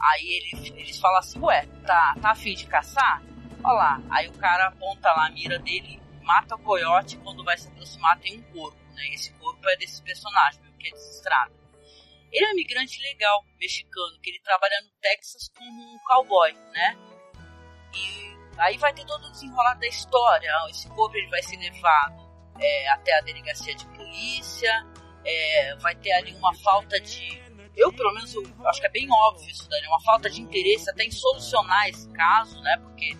[0.00, 3.22] Aí eles, eles falam assim, ué, tá, tá afim de caçar?
[3.62, 4.02] Olha lá.
[4.10, 8.18] Aí o cara aponta lá a mira dele, mata o coiote quando vai se aproximar
[8.18, 9.06] tem um corpo, né?
[9.14, 11.52] Esse corpo é desse personagem, que é desestrado.
[12.32, 16.96] Ele é um imigrante legal, mexicano, que ele trabalha no Texas como um cowboy, né?
[17.94, 20.50] E aí vai ter todo o desenrolar da história.
[20.70, 22.21] Esse corpo ele vai ser levado
[22.58, 24.86] é, até a delegacia de polícia,
[25.24, 27.40] é, vai ter ali uma falta de.
[27.76, 30.90] Eu, pelo menos, eu acho que é bem óbvio isso daí, uma falta de interesse
[30.90, 32.76] até em solucionar esse caso, né?
[32.82, 33.16] Porque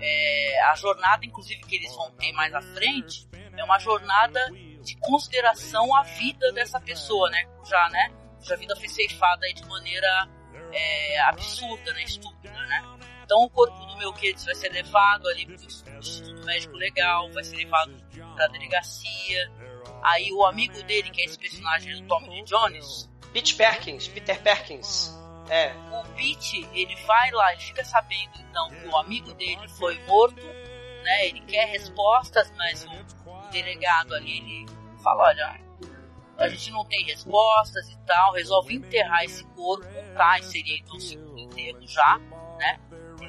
[0.00, 4.40] é, a jornada, inclusive, que eles vão ter mais à frente, é uma jornada
[4.82, 7.48] de consideração à vida dessa pessoa, né?
[7.68, 8.12] Já, né?
[8.42, 10.28] Já a vida foi ceifada aí de maneira
[10.72, 12.04] é, absurda, né?
[12.04, 12.84] Estúpida, né?
[13.24, 17.44] Então o corpo do Melquiades vai ser levado ali para o Instituto Médico Legal, vai
[17.44, 17.94] ser levado
[18.40, 19.52] para a delegacia.
[20.02, 25.14] Aí o amigo dele, que é esse personagem do Tommy Jones, Pete Perkins, Peter Perkins.
[25.50, 25.72] É.
[25.90, 30.46] o Pete, ele vai lá, ele fica sabendo então que o amigo dele foi morto,
[31.02, 31.26] né?
[31.26, 34.66] Ele quer respostas, mas o, o delegado ali ele
[35.02, 35.60] fala, olha,
[36.38, 40.38] a gente não tem respostas e tal, resolve enterrar esse corpo, tá?
[40.38, 42.18] E seria então o segundo enterro já,
[42.58, 42.78] né?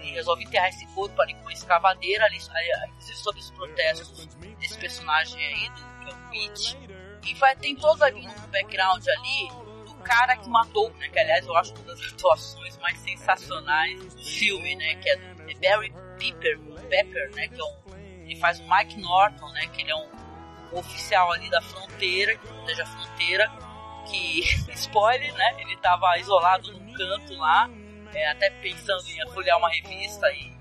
[0.02, 4.28] Ele resolve enterrar esse corpo ali com uma escavadeira, ali, inclusive sob os protestos
[4.60, 6.78] desse personagem aí, do que é o Pete.
[7.28, 9.50] E vai, tem todo ali um background ali
[9.86, 11.08] do cara que matou, né?
[11.10, 14.96] Que aliás eu acho uma das atuações mais sensacionais do filme, né?
[14.96, 16.60] Que é é Barry Pepper,
[16.90, 17.48] Pepper, né?
[17.48, 19.68] Que é um, ele faz o Mike Norton, né?
[19.68, 20.10] Que ele é um,
[20.74, 23.52] um oficial ali da fronteira, que protege a fronteira,
[24.10, 24.42] que,
[24.74, 25.56] spoiler, né?
[25.60, 27.70] Ele tava isolado num canto lá,
[28.14, 30.52] é, até pensando em folhear uma revista e,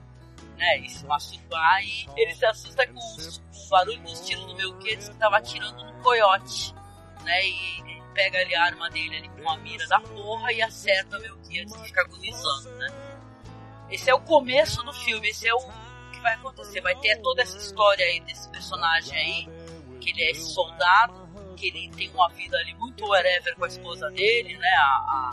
[0.56, 4.44] né, e se masturbar, e ele se assusta com os- com o barulho dos tiros
[4.46, 6.74] do Melquiades que tava atirando no coiote,
[7.24, 7.46] né?
[7.46, 11.18] E ele pega ali a arma dele ali com a mira da porra e acerta
[11.18, 12.88] o Melquiades que fica agonizando, né?
[13.90, 15.60] Esse é o começo do filme, esse é o
[16.12, 16.80] que vai acontecer.
[16.80, 19.48] Vai ter toda essa história aí desse personagem aí,
[20.00, 23.68] que ele é esse soldado, que ele tem uma vida ali muito whatever com a
[23.68, 24.68] esposa dele, né?
[24.76, 25.30] A, a-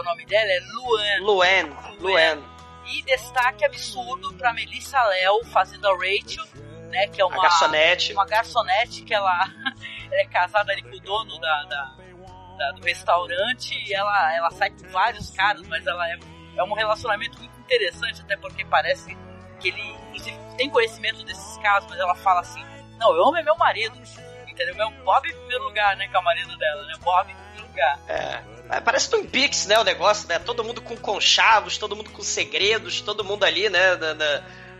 [0.00, 0.50] o nome dela?
[0.50, 1.20] É Luan.
[1.20, 2.42] Luan, Luan.
[2.86, 6.44] E destaque absurdo pra Melissa Léo fazendo a Rachel,
[6.90, 7.06] né?
[7.08, 8.12] Que é uma A garçonete.
[8.12, 9.30] uma garçonete que ela,
[10.10, 11.94] ela é casada ali com o dono da, da-
[12.58, 16.18] da- do restaurante e ela, ela sai com vários caras, mas ela é,
[16.56, 19.16] é um relacionamento muito interessante, até porque parece
[19.60, 22.62] que ele, inclusive, tem conhecimento desses casos, mas ela fala assim,
[22.98, 23.96] não, eu amo é meu marido,
[24.48, 24.74] entendeu?
[24.74, 26.08] Meu Bob em primeiro lugar, né?
[26.08, 26.94] Que é o marido dela, né?
[27.00, 27.98] Bob em primeiro lugar.
[28.08, 28.42] É.
[28.72, 29.78] É, Parece Twin Peaks, né?
[29.78, 30.38] O negócio, né?
[30.38, 33.96] Todo mundo com conchavos, todo mundo com segredos, todo mundo ali, né?
[33.96, 34.14] Da,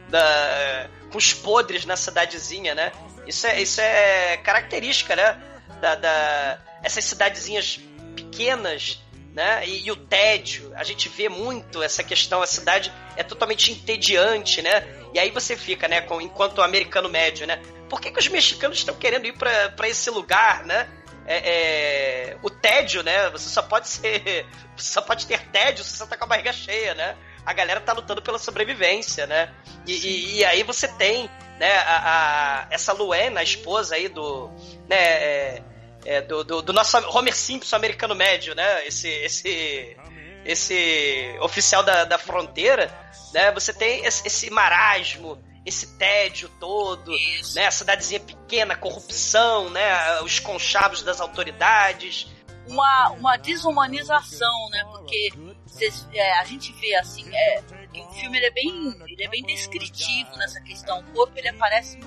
[0.09, 2.91] da- com os podres na cidadezinha, né?
[3.27, 5.39] Isso é, isso é característica, né?
[5.81, 7.79] Da, da- essas cidadezinhas
[8.17, 9.01] pequenas,
[9.35, 9.67] né?
[9.67, 14.63] E, e o tédio, a gente vê muito essa questão, a cidade é totalmente entediante,
[14.63, 14.87] né?
[15.15, 16.01] E aí você fica, né?
[16.01, 17.61] Com, enquanto americano médio, né?
[17.91, 20.89] Por que, que os mexicanos estão querendo ir pra esse lugar, né?
[21.27, 23.31] É, é, o tédio, né?
[23.31, 24.47] Você só pode ser.
[24.77, 27.15] Você só pode ter tédio se você tá com a barriga cheia, né?
[27.45, 29.53] A galera tá lutando pela sobrevivência, né?
[29.87, 34.51] E, e, e aí você tem, né, a, a, essa Luana, a esposa aí do.
[34.89, 35.63] Né, é,
[36.07, 38.87] é, do, do, do, nosso Homer Simpson americano médio, né?
[38.87, 39.09] Esse.
[39.09, 39.97] esse
[40.45, 42.91] esse oficial da, da fronteira,
[43.33, 43.53] né?
[43.53, 47.55] Você tem esse, esse marasmo, esse tédio todo, Isso.
[47.55, 47.67] né?
[47.67, 50.21] A cidadezinha pequena, corrupção, né?
[50.23, 52.29] Os conchavos das autoridades.
[52.67, 54.85] Uma, uma desumanização, né?
[54.85, 55.33] Porque
[55.67, 59.29] cês, é, a gente vê assim, é, que o filme ele é bem, ele é
[59.29, 61.01] bem descritivo nessa questão.
[61.01, 61.99] O corpo ele aparece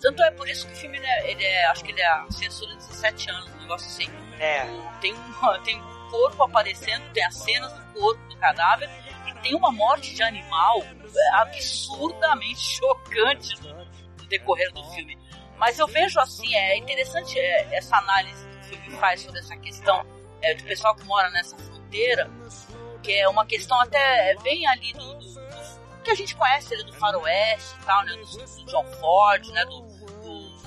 [0.00, 2.24] tanto é por isso que o filme ele é, ele é acho que ele é
[2.30, 4.08] censura de 17 anos, um negócio assim.
[4.38, 4.64] É.
[5.00, 8.88] Tem um, tem um corpo aparecendo, tem as cenas do corpo do cadáver
[9.38, 10.82] tem uma morte de animal
[11.34, 15.18] absurdamente chocante no, no decorrer do filme.
[15.56, 19.56] Mas eu vejo assim, é interessante é, essa análise que o filme faz sobre essa
[19.56, 20.06] questão
[20.40, 22.30] é, do pessoal que mora nessa fronteira,
[23.02, 26.84] que é uma questão até bem ali do, do, do que a gente conhece ali
[26.84, 30.58] do faroeste e tal, né, do, do John Ford, né, do, do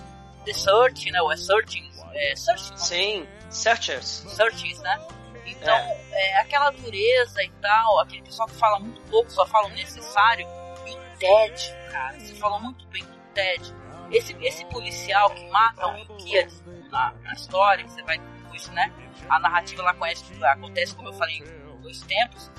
[0.46, 2.78] The Searching, né, o Searching, é, Searching.
[2.78, 4.26] Sim, Searchers.
[4.28, 5.08] Searchings, né?
[5.52, 6.04] Então, é.
[6.12, 6.42] é.
[6.42, 10.48] aquela dureza e tal, aquele pessoal que fala muito pouco, só fala o necessário,
[10.88, 13.76] e o Ted, cara, você falou muito bem do Ted.
[14.12, 18.92] Esse, esse policial que mata o Miquias na, na história, que você vai depois, né?
[19.30, 22.52] A narrativa lá conhece, acontece, como eu falei, em dois tempos.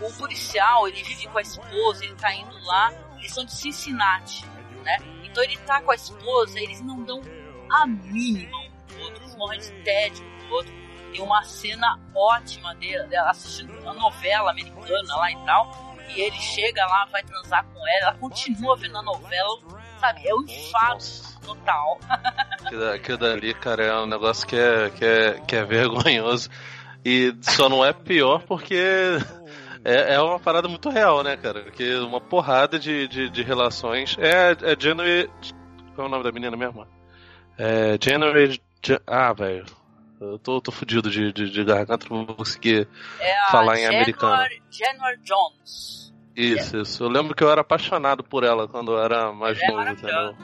[0.00, 4.44] O policial, ele vive com a esposa, ele tá indo lá, eles são de Cincinnati,
[4.82, 4.98] né?
[5.24, 7.22] Então ele tá com a esposa, eles não dão
[7.70, 10.81] a mínima um do outro, morrem de tédio um do outro
[11.12, 15.92] tem uma cena ótima dela assistindo uma novela americana lá e tal.
[16.08, 19.58] E ele chega lá, vai transar com ela, ela continua vendo a novela,
[20.00, 20.26] sabe?
[20.26, 21.04] É um enfado
[21.44, 21.98] total.
[22.94, 26.50] Aquilo dali, cara, é um negócio que é, que é, que é vergonhoso.
[27.04, 28.76] E só não é pior porque
[29.84, 31.62] é, é uma parada muito real, né, cara?
[31.62, 34.16] Porque uma porrada de, de, de relações.
[34.18, 35.30] É, é January.
[35.94, 36.86] Qual é o nome da menina mesmo?
[37.58, 38.60] É January.
[39.06, 39.64] Ah, velho.
[40.22, 43.96] Eu tô, tô fudido de, de, de garganta, não vou conseguir é falar em January,
[43.96, 44.48] americano.
[44.70, 46.12] January Jones.
[46.36, 47.04] Isso, isso.
[47.04, 50.36] Eu lembro que eu era apaixonado por ela quando eu era mais é novo, entendeu?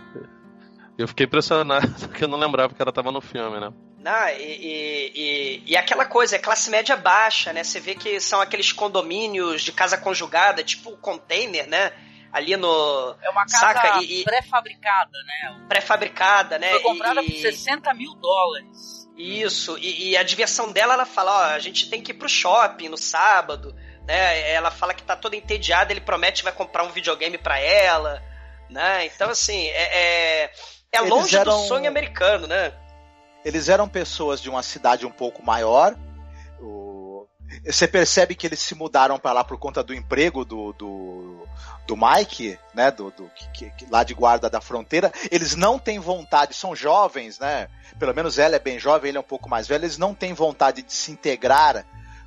[0.98, 3.72] Eu fiquei impressionado porque eu não lembrava que ela tava no filme, né?
[3.98, 7.64] Não, e, e, e, e, aquela coisa, é classe média baixa, né?
[7.64, 11.92] Você vê que são aqueles condomínios de casa conjugada, tipo container, né?
[12.32, 13.16] Ali no.
[13.22, 13.80] É uma casa
[14.24, 15.66] pré-fabricada, né?
[15.68, 16.70] Pré-fabricada, né?
[16.70, 19.07] Foi comprada por 60 mil dólares.
[19.18, 22.28] Isso, e, e, a diversão dela, ela fala, ó, a gente tem que ir pro
[22.28, 23.74] shopping no sábado,
[24.06, 24.48] né?
[24.52, 28.22] Ela fala que tá toda entediada, ele promete que vai comprar um videogame para ela,
[28.70, 29.06] né?
[29.06, 30.52] Então, assim, é, é,
[30.92, 32.72] é longe eram, do sonho americano, né?
[33.44, 35.96] Eles eram pessoas de uma cidade um pouco maior,
[37.64, 41.46] você percebe que eles se mudaram para lá por conta do emprego do, do,
[41.86, 42.90] do Mike, né?
[42.90, 45.12] Do, do que, que, lá de guarda da fronteira.
[45.30, 47.68] Eles não têm vontade, são jovens, né?
[47.98, 49.84] Pelo menos ela é bem jovem, ele é um pouco mais velho.
[49.84, 51.84] Eles não têm vontade de se integrar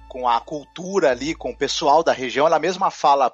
[0.07, 2.45] com a cultura ali, com o pessoal da região.
[2.45, 3.31] Ela mesma fala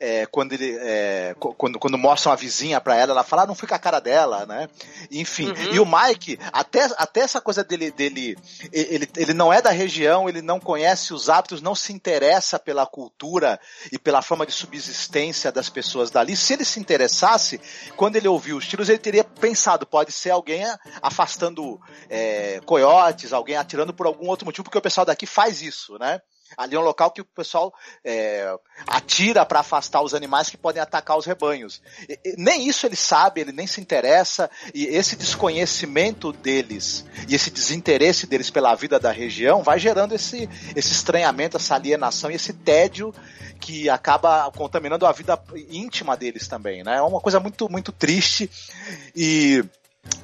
[0.00, 3.54] é, quando ele é, quando, quando mostram a vizinha para ela, ela fala, ah, não
[3.54, 4.68] fica a cara dela, né?
[5.10, 5.50] Enfim.
[5.50, 5.74] Uhum.
[5.74, 8.36] E o Mike, até, até essa coisa dele, dele
[8.72, 12.86] ele, ele não é da região, ele não conhece os hábitos, não se interessa pela
[12.86, 13.60] cultura
[13.92, 16.34] e pela forma de subsistência das pessoas dali.
[16.34, 17.60] Se ele se interessasse,
[17.94, 20.64] quando ele ouviu os tiros, ele teria pensado, pode ser alguém
[21.02, 25.98] afastando é, coiotes, alguém atirando por algum outro motivo, porque o pessoal daqui faz isso,
[25.98, 26.20] né?
[26.56, 27.72] Ali é um local que o pessoal
[28.04, 28.52] é,
[28.86, 31.80] atira para afastar os animais que podem atacar os rebanhos.
[32.08, 37.34] E, e, nem isso ele sabe, ele nem se interessa, e esse desconhecimento deles e
[37.34, 42.34] esse desinteresse deles pela vida da região vai gerando esse, esse estranhamento, essa alienação e
[42.34, 43.14] esse tédio
[43.60, 46.82] que acaba contaminando a vida íntima deles também.
[46.82, 46.96] Né?
[46.96, 48.50] É uma coisa muito, muito triste
[49.14, 49.62] e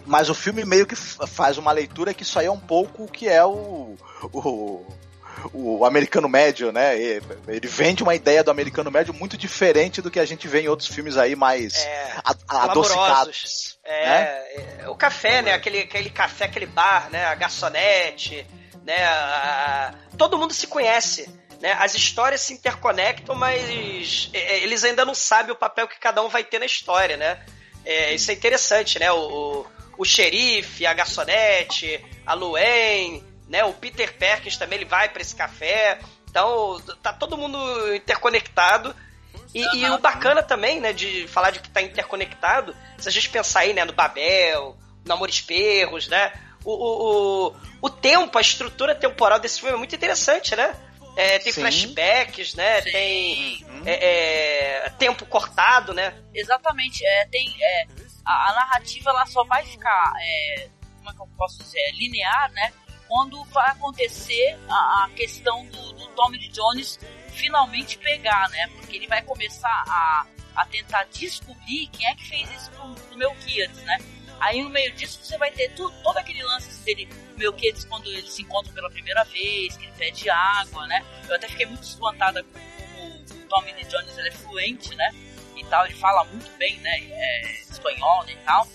[0.06, 3.08] mas o filme meio que faz uma leitura que isso aí é um pouco o
[3.08, 3.94] que é o,
[4.32, 4.86] o
[5.52, 6.96] o americano médio, né?
[6.98, 10.68] Ele vende uma ideia do americano médio muito diferente do que a gente vê em
[10.68, 12.12] outros filmes aí mais é,
[12.48, 13.78] adocicados.
[13.84, 14.22] É, né?
[14.80, 15.52] é, o café, né?
[15.52, 17.26] Aquele, aquele café, aquele bar, né?
[17.26, 18.46] A garçonete,
[18.84, 19.04] né?
[19.04, 21.28] A, todo mundo se conhece.
[21.60, 21.72] Né?
[21.78, 26.22] As histórias se interconectam, mas é, é, eles ainda não sabem o papel que cada
[26.22, 27.44] um vai ter na história, né?
[27.84, 29.10] É, isso é interessante, né?
[29.12, 29.66] O, o,
[29.98, 33.64] o xerife, a garçonete, a Luane, né?
[33.64, 35.98] O Peter Perkins também ele vai para esse café.
[36.28, 38.94] Então, tá todo mundo interconectado.
[39.54, 39.74] E, uhum.
[39.74, 43.60] e, o bacana também, né, de falar de que tá interconectado, se a gente pensar
[43.60, 46.32] aí, né, no Babel, no Amor Perros, né?
[46.66, 50.74] o, o, o, o tempo, a estrutura temporal desse filme é muito interessante, né?
[51.16, 51.60] É, tem Sim.
[51.62, 52.82] flashbacks, né?
[52.82, 52.90] Sim.
[52.90, 53.82] Tem Uhum.
[53.86, 56.12] é, é, tempo cortado, né?
[56.34, 57.86] Exatamente, é, tem, é,
[58.24, 62.50] a, a narrativa ela só vai ficar, é, como é que eu posso dizer, linear,
[62.52, 62.72] né?
[63.08, 66.98] Quando vai acontecer a, a questão do, do Tommy Jones
[67.30, 68.68] finalmente pegar, né?
[68.76, 73.16] Porque ele vai começar a, a tentar descobrir quem é que fez isso pro, pro
[73.16, 73.98] Melquiades, né?
[74.40, 78.32] Aí no meio disso você vai ter tudo, todo aquele lance dele, Melquiades quando eles
[78.32, 81.04] se encontram pela primeira vez, que ele pede água, né?
[81.28, 85.14] Eu até fiquei muito espantada com o Tommy Lee Jones ele é fluente, né?
[85.56, 86.98] E tal, ele fala muito bem, né?
[87.10, 88.32] É, espanhol, né?
[88.32, 88.68] E tal.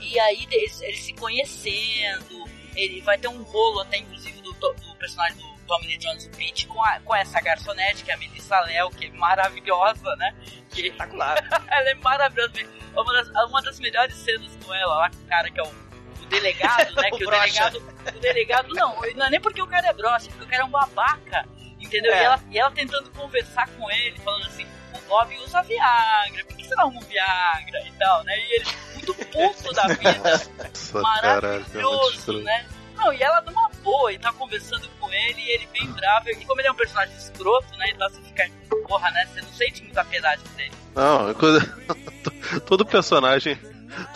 [0.00, 2.44] E aí eles, eles se conhecendo,
[2.82, 6.30] ele vai ter um rolo até inclusive do, do personagem do Tommy Lee Jones, o
[6.30, 10.34] Pete, com, a- com essa garçonete, que é a Melissa Léo, que é maravilhosa, né?
[10.70, 11.36] Que, Espetacular.
[11.68, 12.52] ela é maravilhosa.
[12.94, 15.66] Uma das, uma das melhores cenas com ela lá, com o cara que é o,
[15.68, 17.08] o delegado, né?
[17.12, 17.70] O que o broxa.
[17.70, 18.16] delegado.
[18.16, 20.64] O delegado, não, não é nem porque o cara é broxa, porque o cara é
[20.66, 21.46] um babaca.
[21.80, 22.12] Entendeu?
[22.12, 22.20] É.
[22.22, 24.77] E, ela, e ela tentando conversar com ele, falando assim, o
[25.08, 28.38] Bob usa Viagra, por que você não arruma um Viagra e tal, né?
[28.38, 32.66] E ele muito puto da vida, Nossa, caralho, é maravilhoso, né?
[32.94, 36.44] Não, e ela numa boa, e tá conversando com ele, e ele bem bravo, e
[36.44, 37.90] como ele é um personagem escroto, né?
[37.90, 38.50] Então você fica,
[38.86, 39.26] porra, né?
[39.26, 40.72] Você não sente muita piedade por ele.
[40.94, 41.34] Não, é
[42.66, 43.58] todo personagem.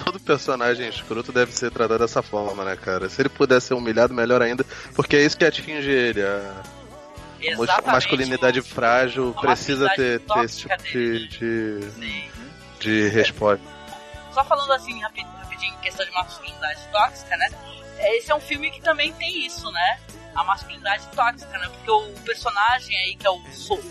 [0.04, 3.08] Todo personagem escroto deve ser tratado dessa forma, né, cara?
[3.08, 6.22] Se ele puder ser humilhado, melhor ainda, porque é isso que atinge ele.
[6.22, 6.62] A
[7.48, 7.92] Exatamente.
[7.92, 12.30] masculinidade frágil a precisa ter, masculinidade ter esse tipo dele, de, de,
[12.80, 13.64] de resposta.
[14.32, 17.48] Só falando assim, rapi- rapidinho, em questão de masculinidade tóxica, né?
[17.98, 20.00] Esse é um filme que também tem isso, né?
[20.34, 21.68] A masculinidade tóxica, né?
[21.68, 23.82] Porque o personagem aí, que é o, sol-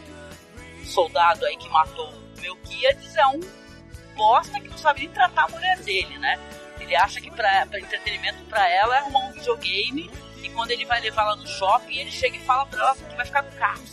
[0.86, 3.40] soldado aí que matou o Melquiades, é um
[4.16, 6.40] bosta que não sabe nem tratar a mulher dele, né?
[6.80, 10.10] Ele acha que pra, pra entretenimento pra ela é arrumar um videogame
[10.44, 13.16] e quando ele vai levar ela no shopping, ele chega e fala pra ela que
[13.16, 13.84] vai ficar no carro.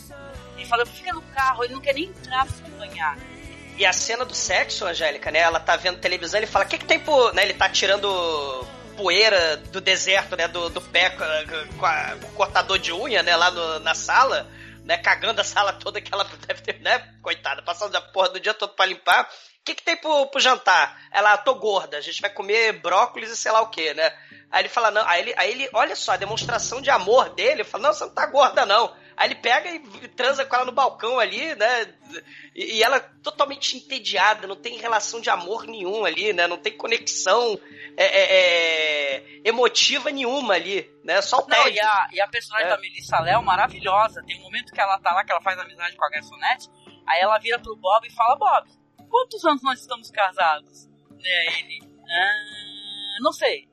[0.56, 3.16] Ele fala, fica no carro, ele não quer nem entrar pra se acompanhar.
[3.76, 5.38] E a cena do sexo, Angélica, né?
[5.38, 7.32] Ela tá vendo televisão, ele fala, o que que tem por...
[7.32, 7.44] Né?
[7.44, 10.48] Ele tá tirando poeira do deserto, né?
[10.48, 13.36] Do, do pé com, a- com o cortador de unha, né?
[13.36, 14.48] Lá no- na sala,
[14.84, 14.96] né?
[14.98, 16.98] Cagando a sala toda que ela deve ter, né?
[17.22, 19.24] Coitada, passando a porra do dia todo pra limpar.
[19.60, 20.98] O que que tem pro, pro jantar?
[21.12, 24.12] Ela, tô gorda, a gente vai comer brócolis e sei lá o que, né?
[24.50, 27.64] Aí ele fala, não, aí ele, aí ele, olha só, a demonstração de amor dele,
[27.64, 28.94] fala, não, você não tá gorda, não.
[29.14, 31.92] Aí ele pega e transa com ela no balcão ali, né?
[32.54, 36.46] E, e ela totalmente entediada, não tem relação de amor nenhum ali, né?
[36.46, 37.60] Não tem conexão
[37.96, 41.20] é, é, é, emotiva nenhuma ali, né?
[41.20, 41.74] Só o tédio.
[41.74, 42.70] e a, e a personagem É.
[42.70, 44.22] da Melissa Léo, maravilhosa.
[44.24, 46.68] Tem um momento que ela tá lá, que ela faz amizade com a garçonete.
[47.06, 48.70] Aí ela vira pro Bob e fala: Bob,
[49.10, 50.86] quantos anos nós estamos casados?
[51.10, 53.67] Né, ele, ah, não sei.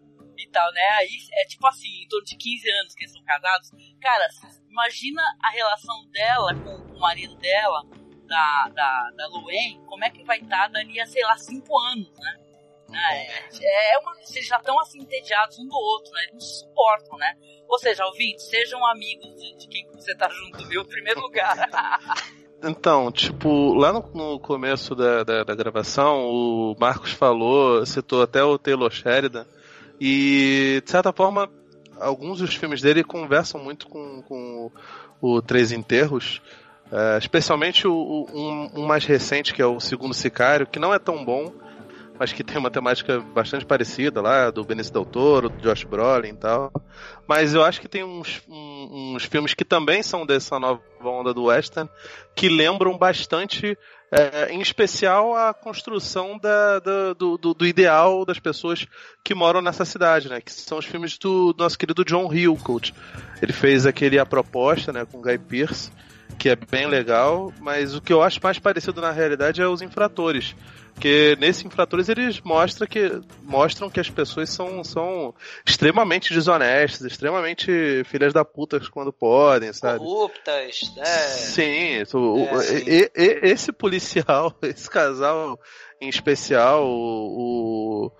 [0.55, 0.87] Tal, né?
[0.99, 3.71] Aí é tipo assim, em torno de 15 anos que eles são casados.
[3.99, 4.25] Cara,
[4.69, 7.83] imagina a relação dela com o marido dela,
[8.25, 12.09] da, da, da Luane, como é que vai estar dali a, sei lá, 5 anos,
[12.17, 12.39] né?
[12.93, 16.21] É, é uma, vocês já estão assim entediados um do outro, né?
[16.21, 17.35] Eles não se suportam, né?
[17.67, 20.83] Ou seja, ouvintes, sejam amigos de, de quem você tá junto, viu?
[20.83, 21.55] Em primeiro lugar.
[22.63, 28.43] Então, tipo, lá no, no começo da, da, da gravação, o Marcos falou, citou até
[28.43, 29.45] o Taylor Sheridan,
[29.99, 31.49] e de certa forma,
[31.99, 34.71] alguns dos filmes dele conversam muito com, com
[35.21, 36.41] o, Três Enterros,
[36.91, 40.93] é, especialmente o, o- um, um mais recente, que é o Segundo Sicário, que não
[40.93, 41.51] é tão bom,
[42.17, 46.29] mas que tem uma temática bastante parecida lá, do Benício Del Toro, do Josh Brolin
[46.29, 46.71] e tal.
[47.27, 51.33] Mas eu acho que tem uns, um- uns filmes que também são dessa nova onda
[51.33, 51.89] do western,
[52.33, 53.77] que lembram bastante,
[54.11, 58.85] é, em especial, a construção da- da- do, do- do ideal das pessoas
[59.23, 60.39] que moram nessa cidade, né?
[60.41, 62.93] Que são os filmes do, do nosso querido John Hillcoat.
[63.41, 65.05] Ele fez aquele A Proposta, né?
[65.05, 65.91] Com Guy Pearce,
[66.37, 69.81] que é bem legal, mas o que eu acho mais parecido na realidade é os
[69.81, 70.55] infratores.
[70.95, 75.35] Porque nesse Infratores eles mostram que, mostram que as pessoas são, são
[75.67, 79.99] extremamente desonestas, extremamente filhas da puta quando podem, sabe?
[79.99, 81.03] Corruptas, né?
[81.05, 82.83] Sim, o- É, sim.
[82.87, 85.59] e- e- esse policial, esse casal
[85.99, 88.11] em especial, o, o-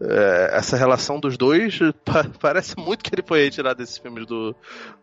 [0.00, 4.54] é, essa relação dos dois pa- parece muito que ele foi retirado desses filmes do,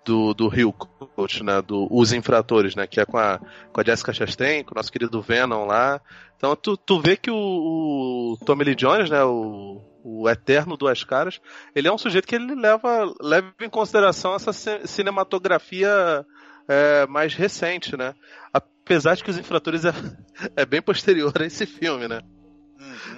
[0.06, 1.62] do, do Rio Coach, né?
[1.62, 2.86] Do Os Infratores, né?
[2.88, 3.40] Que é com a,
[3.72, 6.00] com a Jessica Chastain, com o nosso querido Venom lá.
[6.38, 9.24] Então tu, tu vê que o, o Tommy Lee Jones, né?
[9.24, 11.40] O, o eterno Duas Caras,
[11.74, 16.26] ele é um sujeito que ele leva, leva em consideração essa ci- cinematografia
[16.68, 18.14] é, mais recente, né?
[18.54, 19.94] Apesar de que Os Infratores é,
[20.58, 22.20] é bem posterior a esse filme, né?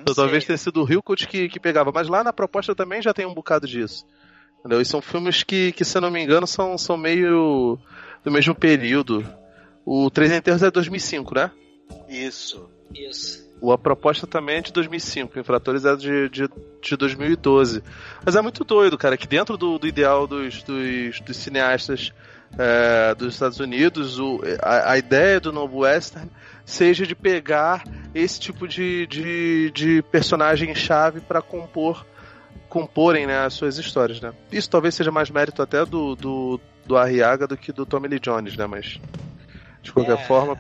[0.06, 3.12] Então, talvez tenha sido o Hillcoat que, que pegava, mas lá na proposta também já
[3.12, 4.06] tem um bocado disso.
[4.60, 4.80] Entendeu?
[4.80, 7.80] E são filmes que, que, se eu não me engano, são, são meio
[8.24, 9.26] do mesmo período.
[9.84, 11.50] O Três Enterros é 2005, né?
[12.08, 12.70] Isso.
[12.94, 13.46] Isso.
[13.60, 16.48] O A Proposta também é de 2005, Infratores é de, de,
[16.84, 17.82] de 2012.
[18.24, 22.14] Mas é muito doido, cara, que dentro do, do ideal dos, dos, dos cineastas
[22.60, 26.30] é, dos Estados Unidos, o, a, a, ideia do novo western
[26.66, 32.06] seja de pegar esse tipo de, de, de personagem-chave para compor
[32.68, 34.34] comporem né, as suas histórias, né?
[34.52, 38.20] Isso talvez seja mais mérito até do, do, do Arriaga do que do Tommy Lee
[38.20, 38.66] Jones, né?
[38.66, 39.00] Mas
[39.82, 40.26] de qualquer é...
[40.26, 40.58] forma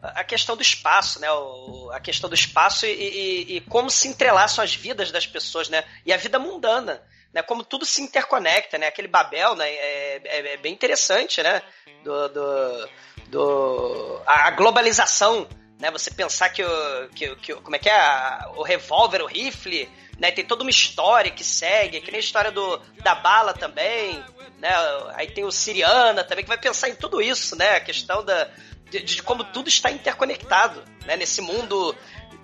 [0.00, 1.30] a questão do espaço, né?
[1.30, 5.68] O, a questão do espaço e, e, e, como se entrelaçam as vidas das pessoas,
[5.68, 5.84] né?
[6.06, 7.42] E a vida mundana, né?
[7.42, 8.86] Como tudo se interconecta, né?
[8.86, 9.68] Aquele Babel, né?
[9.68, 11.62] É, é, é bem interessante, né?
[12.04, 12.88] Do, do,
[13.30, 15.46] do a globalização,
[15.78, 15.90] né?
[15.90, 20.30] Você pensar que o, que, que como é que é o revólver, o rifle, né?
[20.30, 24.22] Tem toda uma história que segue, que nem a história do da bala também,
[24.58, 24.70] né?
[25.14, 27.76] Aí tem o Siriana também que vai pensar em tudo isso, né?
[27.76, 28.48] A questão da
[28.90, 31.16] de, de como tudo está interconectado, né?
[31.16, 31.94] Nesse mundo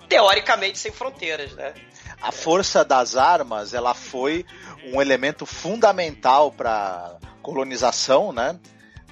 [0.07, 1.73] teoricamente sem fronteiras, né?
[2.21, 4.45] A força das armas, ela foi
[4.93, 8.57] um elemento fundamental para colonização, né?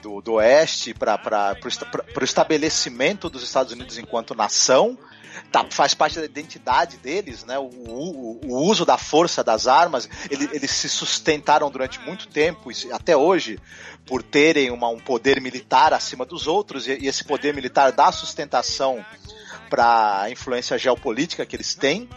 [0.03, 1.57] Do, do oeste para
[2.19, 4.97] o estabelecimento dos Estados Unidos enquanto nação
[5.49, 7.57] tá, faz parte da identidade deles, né?
[7.57, 12.69] O, o, o uso da força das armas, ele, eles se sustentaram durante muito tempo,
[12.91, 13.59] até hoje,
[14.05, 18.11] por terem uma, um poder militar acima dos outros, e, e esse poder militar dá
[18.11, 19.03] sustentação
[19.69, 22.09] para a influência geopolítica que eles têm,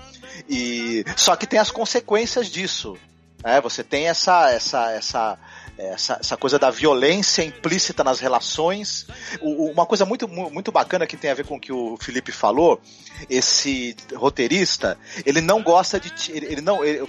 [0.48, 2.98] e só que tem as consequências disso.
[3.44, 3.60] Né?
[3.60, 5.38] Você tem essa, essa, essa
[5.78, 9.06] essa, essa coisa da violência implícita nas relações.
[9.40, 12.32] O, uma coisa muito, muito bacana que tem a ver com o que o Felipe
[12.32, 12.80] falou,
[13.28, 16.12] esse roteirista, ele não gosta de.
[16.32, 16.84] Ele, ele não.
[16.84, 17.04] Ele,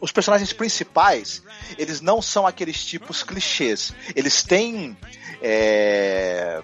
[0.00, 1.42] os personagens principais,
[1.78, 3.92] eles não são aqueles tipos clichês.
[4.14, 4.96] Eles têm.
[5.42, 6.62] É,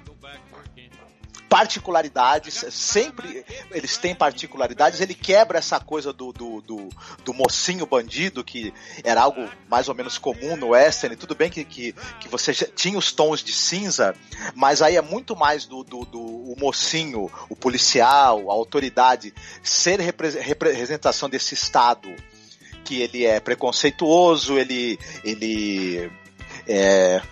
[1.48, 6.88] particularidades, sempre eles têm particularidades, ele quebra essa coisa do, do, do,
[7.24, 8.72] do, mocinho bandido, que
[9.04, 12.98] era algo mais ou menos comum no western, tudo bem que, que, que você tinha
[12.98, 14.14] os tons de cinza,
[14.54, 19.32] mas aí é muito mais do, do, do mocinho, o policial, a autoridade,
[19.62, 22.08] ser representação desse Estado
[22.84, 26.08] que ele é preconceituoso, ele, ele
[26.68, 27.22] é,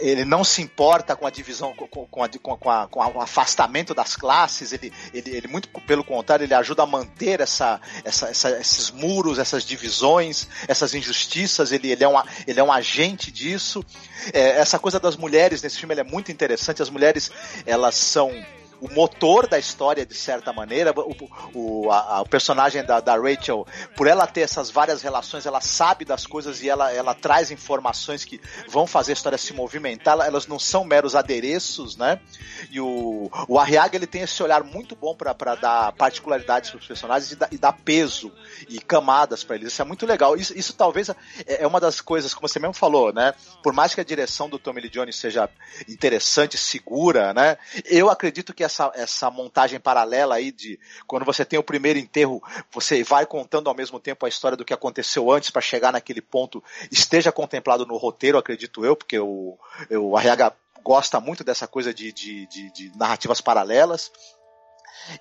[0.00, 3.94] ele não se importa com a divisão, com, com, a, com, a, com o afastamento
[3.94, 8.50] das classes, ele, ele, ele, muito pelo contrário, ele ajuda a manter essa, essa, essa,
[8.60, 13.84] esses muros, essas divisões, essas injustiças, ele, ele, é, um, ele é um agente disso.
[14.32, 17.30] É, essa coisa das mulheres nesse filme é muito interessante, as mulheres
[17.66, 18.30] elas são
[18.80, 20.92] o motor da história, de certa maneira.
[20.94, 23.66] O, o, a, o personagem da, da, Rachel,
[23.96, 28.24] por ela ter essas várias relações, ela sabe das coisas e ela, ela traz informações
[28.24, 30.18] que vão fazer a história se movimentar.
[30.20, 32.20] Elas não são meros adereços, né?
[32.70, 36.86] E o, o Arriaga ele tem esse olhar muito bom para dar particularidades para os
[36.86, 38.32] personagens e dar, e dar, peso
[38.68, 39.72] e camadas para eles.
[39.72, 40.36] Isso é muito legal.
[40.36, 41.16] Isso, isso talvez é,
[41.46, 43.34] é uma das coisas, como você mesmo falou, né?
[43.62, 45.48] Por mais que a direção do Tommy Lee Jones seja
[45.88, 47.56] interessante, segura, né?
[47.84, 52.42] Eu acredito que essa, essa montagem paralela aí de quando você tem o primeiro enterro,
[52.72, 56.20] você vai contando ao mesmo tempo a história do que aconteceu antes para chegar naquele
[56.20, 59.56] ponto, esteja contemplado no roteiro, acredito eu, porque o,
[59.90, 60.52] o RH
[60.82, 64.10] gosta muito dessa coisa de, de, de, de narrativas paralelas.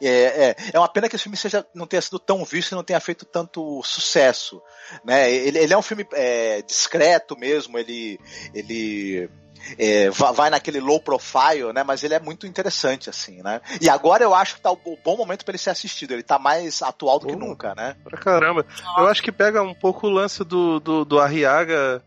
[0.02, 2.76] É, é, é, uma pena que esse filme seja, não tenha sido tão visto e
[2.76, 4.62] não tenha feito tanto sucesso.
[5.04, 5.32] Né?
[5.32, 8.20] Ele, ele é um filme é, discreto mesmo, ele,
[8.54, 9.30] ele
[9.78, 11.84] é, vai naquele low profile, né?
[11.84, 13.62] Mas ele é muito interessante, assim, né?
[13.82, 16.12] E agora eu acho que tá o bom momento para ele ser assistido.
[16.12, 17.96] Ele tá mais atual do que nunca, né?
[18.04, 18.66] Pra caramba.
[18.98, 22.04] Eu acho que pega um pouco o lance do, do, do Arriaga.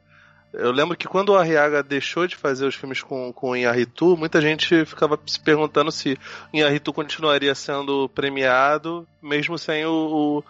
[0.53, 4.17] Eu lembro que quando o Arriaga deixou de fazer os filmes com, com o Inharitu,
[4.17, 6.19] muita gente ficava se perguntando se
[6.53, 10.45] o Inharitu continuaria sendo premiado, mesmo sem o, o,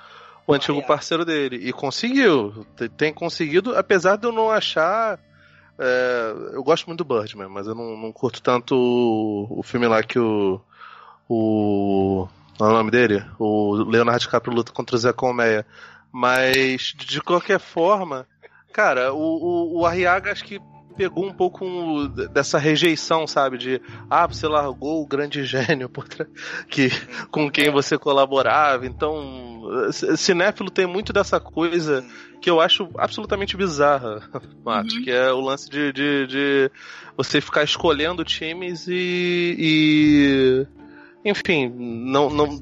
[0.47, 1.57] o antigo parceiro dele.
[1.57, 2.67] E conseguiu.
[2.97, 5.19] Tem conseguido, apesar de eu não achar
[5.79, 9.87] é, eu gosto muito do Birdman, mas eu não, não curto tanto o, o, filme
[9.87, 10.61] lá que o.
[11.29, 12.29] O.
[12.57, 13.25] Qual é o nome dele?
[13.39, 15.67] O Leonardo DiCaprio luta contra o Zé Colmeia.
[16.11, 18.27] Mas, de qualquer forma,
[18.73, 20.59] cara, o, o, o Arriaga acho que
[20.97, 23.59] pegou um pouco dessa rejeição, sabe?
[23.59, 25.91] De, ah, você largou o grande gênio
[26.69, 26.91] que,
[27.31, 28.87] com quem você colaborava.
[28.87, 29.63] Então,
[30.17, 32.05] cinéfilo tem muito dessa coisa
[32.41, 34.21] que eu acho absolutamente bizarra,
[34.65, 35.03] Matos, uhum.
[35.03, 36.71] que é o lance de, de, de,
[37.17, 40.67] você ficar escolhendo times e, e
[41.25, 42.61] enfim, não, não,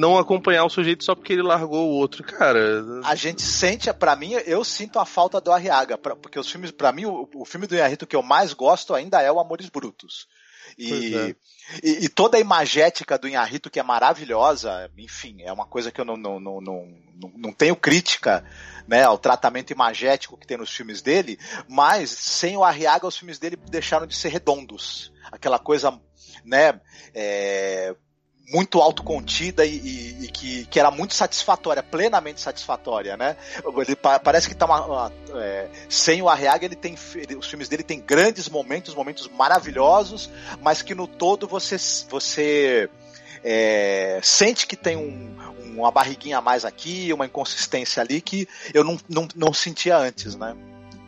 [0.00, 2.82] não acompanhar o sujeito só porque ele largou o outro, cara.
[3.04, 6.70] A gente sente, para mim, eu sinto a falta do Arriaga, pra, porque os filmes,
[6.70, 9.68] para mim, o, o, filme do Inharito que eu mais gosto ainda é o Amores
[9.68, 10.26] Brutos.
[10.78, 11.34] E, é.
[11.82, 16.00] e, e, toda a imagética do Inharito, que é maravilhosa, enfim, é uma coisa que
[16.00, 18.44] eu não, não, não, não, não tenho crítica
[18.88, 21.38] né, ao tratamento imagético que tem nos filmes dele,
[21.68, 25.12] mas sem o Arriaga, os filmes dele deixaram de ser redondos.
[25.30, 26.00] Aquela coisa,
[26.44, 26.80] né,
[27.12, 27.94] é,
[28.52, 33.36] muito autocontida e, e, e, que, que era muito satisfatória, plenamente satisfatória, né?
[33.64, 37.68] Ele parece que tá uma, uma é, sem o Arriaga ele tem ele, os filmes
[37.68, 40.30] dele tem grandes momentos, momentos maravilhosos,
[40.60, 41.76] mas que no todo você
[42.08, 42.90] você
[43.44, 45.36] é, sente que tem um,
[45.76, 50.34] uma barriguinha a mais aqui, uma inconsistência ali que eu não, não, não sentia antes,
[50.34, 50.56] né?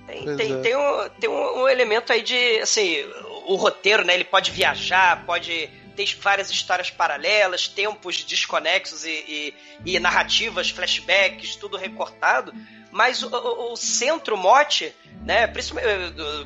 [0.07, 0.61] Tem, tem, é.
[0.61, 2.99] tem, um, tem um, um elemento aí de, assim,
[3.47, 4.15] o roteiro, né?
[4.15, 11.57] Ele pode viajar, pode tem várias histórias paralelas, tempos desconexos e, e, e narrativas, flashbacks,
[11.57, 12.53] tudo recortado.
[12.91, 15.47] Mas o, o, o centro, mote, né,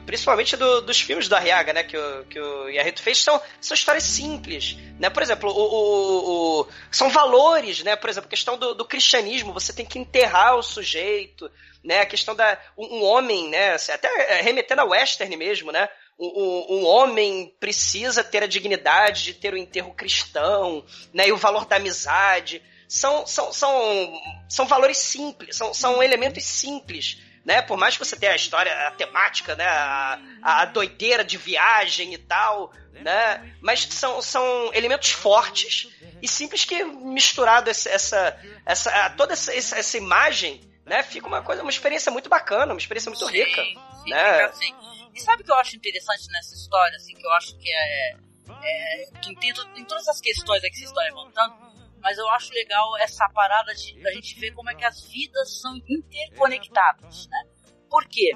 [0.07, 2.69] principalmente do, dos filmes do Arriaga, né, que o, que o
[2.99, 4.77] fez, são, são histórias simples.
[4.99, 5.11] Né?
[5.11, 7.97] Por exemplo, o, o, são valores, né?
[7.97, 11.51] Por exemplo, a questão do, do cristianismo, você tem que enterrar o sujeito,
[11.85, 12.01] né?
[12.01, 13.75] A questão da um, um homem, né?
[13.75, 15.89] Até remetendo a western mesmo, né?
[16.19, 21.29] Um, um, homem precisa ter a dignidade de ter o um enterro cristão, né?
[21.29, 22.63] E o valor da amizade.
[22.89, 27.19] São, são, são, são valores simples, são, são elementos simples.
[27.45, 27.61] Né?
[27.63, 29.67] Por mais que você tenha a história, a temática, né?
[29.67, 33.55] a, a doideira de viagem e tal, né?
[33.61, 35.89] mas são, são elementos fortes
[36.23, 41.03] e simples que misturado essa, essa, essa toda essa, essa imagem né?
[41.03, 43.63] fica uma coisa, uma experiência muito bacana, uma experiência muito sim, rica.
[44.07, 44.45] Né?
[44.45, 44.75] Assim,
[45.17, 48.11] e sabe o que eu acho interessante nessa história, assim, que eu acho que é.
[48.13, 51.57] é que tem, tem todas essas questões que vocês estão levantando,
[52.01, 55.59] mas eu acho legal essa parada de a gente ver como é que as vidas
[55.59, 57.45] são interconectadas, né?
[57.89, 58.33] Por quê?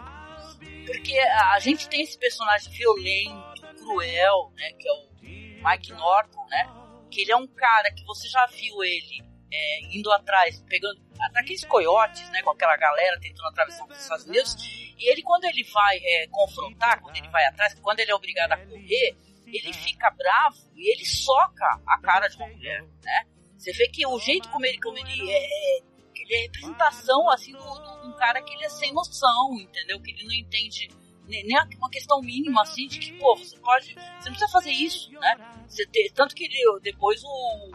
[0.86, 4.72] Porque a gente tem esse personagem violento, cruel, né?
[4.72, 6.66] Que é o Mike Norton, né?
[7.10, 9.22] Que ele é um cara que você já viu ele
[9.52, 10.98] é, indo atrás, pegando
[11.34, 14.54] aqueles coiotes, né, com aquela galera tentando atravessar os Estados Unidos,
[15.00, 18.52] e ele quando ele vai é, confrontar, quando ele vai atrás, quando ele é obrigado
[18.52, 23.26] a correr, ele fica bravo e ele soca a cara de uma mulher, né?
[23.56, 25.78] Você vê que o jeito como ele, como ele é,
[26.14, 30.00] ele é representação assim de um cara que ele é sem noção, entendeu?
[30.00, 30.88] Que ele não entende
[31.26, 35.10] nem uma questão mínima assim de que, pô, você pode, você não precisa fazer isso,
[35.12, 35.64] né?
[35.68, 37.70] Você ter, tanto que ele, depois o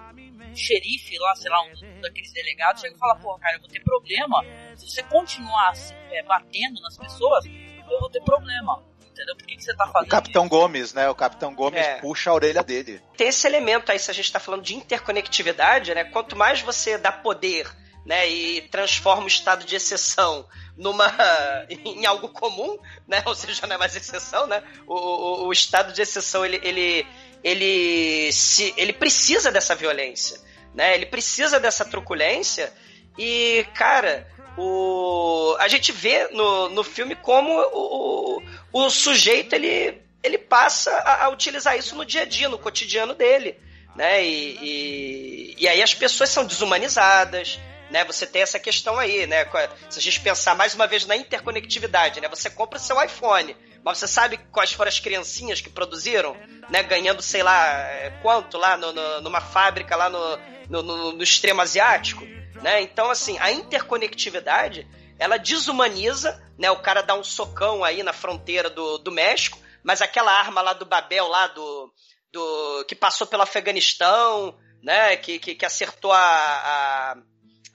[0.60, 3.84] xerife lá, sei lá, um daqueles delegados chega e fala, pô, cara, eu vou ter
[3.84, 4.43] problema.
[4.76, 5.74] Se você continuar
[6.12, 8.84] é, batendo nas pessoas, eu vou ter problema.
[9.16, 9.36] Entendeu?
[9.38, 10.08] Por que, que você tá fazendo?
[10.08, 10.49] O Capitão isso?
[10.49, 11.10] Gomes, né?
[11.10, 11.99] O Capitão Gomes é.
[12.01, 13.01] puxa a orelha dele.
[13.16, 16.03] Tem esse elemento aí, se a gente tá falando de interconectividade, né?
[16.03, 17.66] Quanto mais você dá poder,
[18.06, 18.28] né?
[18.28, 20.45] E transforma o estado de exceção
[20.76, 21.08] numa
[21.70, 22.78] em algo comum,
[23.08, 23.24] né?
[23.26, 24.62] Ou seja, não é mais exceção, né?
[24.86, 27.08] O, o, o estado de exceção ele, ele
[27.41, 30.39] ele se ele precisa dessa violência,
[30.76, 30.93] né?
[30.93, 32.71] Ele precisa dessa truculência
[33.17, 40.38] e cara, o a gente vê no, no filme como o, o, sujeito ele ele
[40.38, 43.57] passa a, a, utilizar isso no dia a dia, no cotidiano dele,
[43.95, 44.23] né?
[44.26, 47.59] E, e, e aí as pessoas são desumanizadas,
[47.89, 48.03] né?
[48.05, 49.45] Você tem essa questão aí, né?
[49.89, 52.27] Se a gente pensar mais uma vez na interconectividade, né?
[52.29, 56.36] Você compra seu iPhone, mas você sabe quais foram as criancinhas que produziram,
[56.69, 56.81] né?
[56.83, 60.38] Ganhando, sei lá, é, quanto lá no, no, numa fábrica lá no,
[60.69, 62.25] no, no extremo asiático,
[62.61, 62.81] né?
[62.81, 64.88] Então, assim, a interconectividade,
[65.19, 66.71] ela desumaniza, né?
[66.71, 70.73] O cara dá um socão aí na fronteira do, do México, mas aquela arma lá
[70.73, 71.93] do Babel, lá do,
[72.33, 75.15] do que passou pelo Afeganistão, né?
[75.17, 77.17] Que, que, que acertou a, a,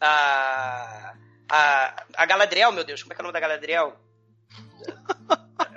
[0.00, 1.14] a,
[1.48, 3.96] a, a Galadriel, meu Deus, como é que é o nome da Galadriel?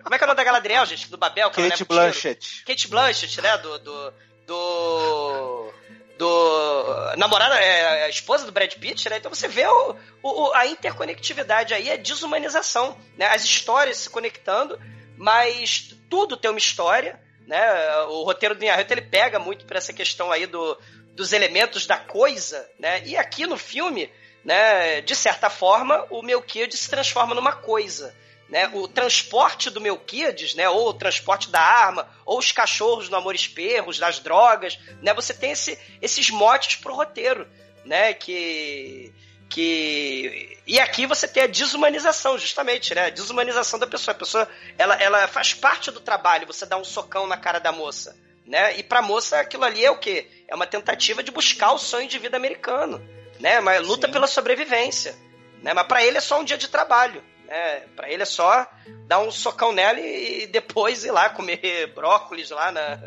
[0.03, 1.09] Como é que é o nome da Galadriel, gente?
[1.09, 1.49] Do Babel?
[1.51, 2.63] Que Kate Blanchett.
[2.65, 3.57] Kate Blanchett, né?
[3.57, 3.80] Do.
[3.80, 4.13] do,
[4.45, 5.74] do
[6.15, 9.17] do namorada, é, a esposa do Brad Pitt, né?
[9.17, 13.26] Então você vê o, o, a interconectividade aí, a desumanização, né?
[13.28, 14.80] As histórias se conectando,
[15.17, 17.97] mas tudo tem uma história, né?
[18.09, 20.78] O roteiro do Inharito, ele pega muito por essa questão aí do,
[21.14, 23.03] dos elementos da coisa, né?
[23.05, 24.09] E aqui no filme,
[24.43, 28.16] né, de certa forma, o Melquiades se transforma numa coisa,
[28.49, 33.16] né, o transporte do Melquiades, né, ou o transporte da arma, ou os cachorros no
[33.16, 37.47] Amor Perros, das drogas, né, você tem esse, esses motes pro roteiro,
[37.86, 39.14] né, que
[39.49, 43.05] que e aqui você tem a desumanização justamente né?
[43.05, 44.16] A desumanização da pessoa.
[44.16, 44.49] A pessoa
[44.80, 48.78] ela, ela faz parte do trabalho você dá um socão na cara da moça né?
[48.78, 52.07] E pra moça aquilo ali é o quê é uma tentativa de buscar o sonho
[52.07, 53.01] de vida americano,
[53.39, 53.59] né?
[53.59, 54.13] Mas luta Sim.
[54.13, 55.15] pela sobrevivência,
[55.61, 55.73] né?
[55.73, 57.81] Mas para ele é só um dia de trabalho, né?
[57.95, 58.67] Para ele é só
[59.07, 62.99] dar um socão nela e depois ir lá comer brócolis lá na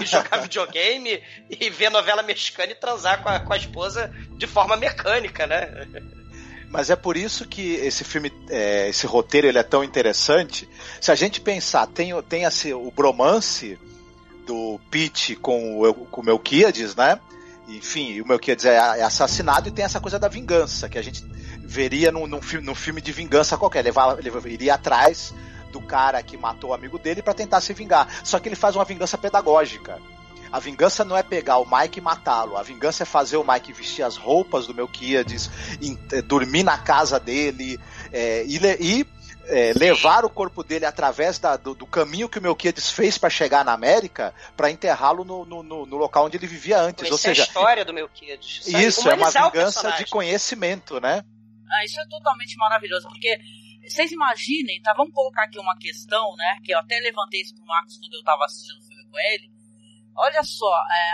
[0.00, 4.46] e jogar videogame e ver novela mexicana e transar com a, com a esposa de
[4.46, 5.68] forma mecânica, né?
[6.68, 10.68] Mas é por isso que esse filme, é, esse roteiro, ele é tão interessante.
[11.00, 13.76] Se a gente pensar, tem, o- tem assim, o bromance
[14.50, 17.20] do Pete com o, com o Melquiades, né?
[17.68, 21.24] Enfim, o Melquiades é, é assassinado e tem essa coisa da vingança, que a gente
[21.62, 23.86] veria num, num, filme, num filme de vingança qualquer.
[23.86, 25.32] Ele, iria atrás
[25.70, 28.08] do cara que matou o amigo dele para tentar se vingar.
[28.24, 30.00] Só que ele faz uma vingança pedagógica.
[30.50, 32.56] A vingança não é pegar o Mike e matá-lo.
[32.56, 35.48] A vingança é fazer o Mike vestir as roupas do Melquiades,
[36.10, 37.78] eh, dormir na casa dele
[38.12, 39.06] eh, e, e,
[39.50, 43.28] eh, levar o corpo dele através da- do, do caminho que o Melquiades fez para
[43.28, 47.04] chegar na América para enterrá-lo no, no- no- no local onde ele vivia antes.
[47.04, 48.64] Ou Conhecer a seja, história do Melquiades.
[48.64, 48.84] sabe?
[48.86, 51.22] isso é uma Humanizar o vingança de conhecimento, né?
[51.72, 53.38] Ah, isso é totalmente maravilhoso, porque
[53.88, 54.92] vocês imaginem, tá?
[54.94, 56.58] Vamos colocar aqui uma questão, né?
[56.64, 59.50] Que eu até levantei isso pro Marcos quando eu tava assistindo o filme com ele.
[60.16, 61.12] Olha só, é,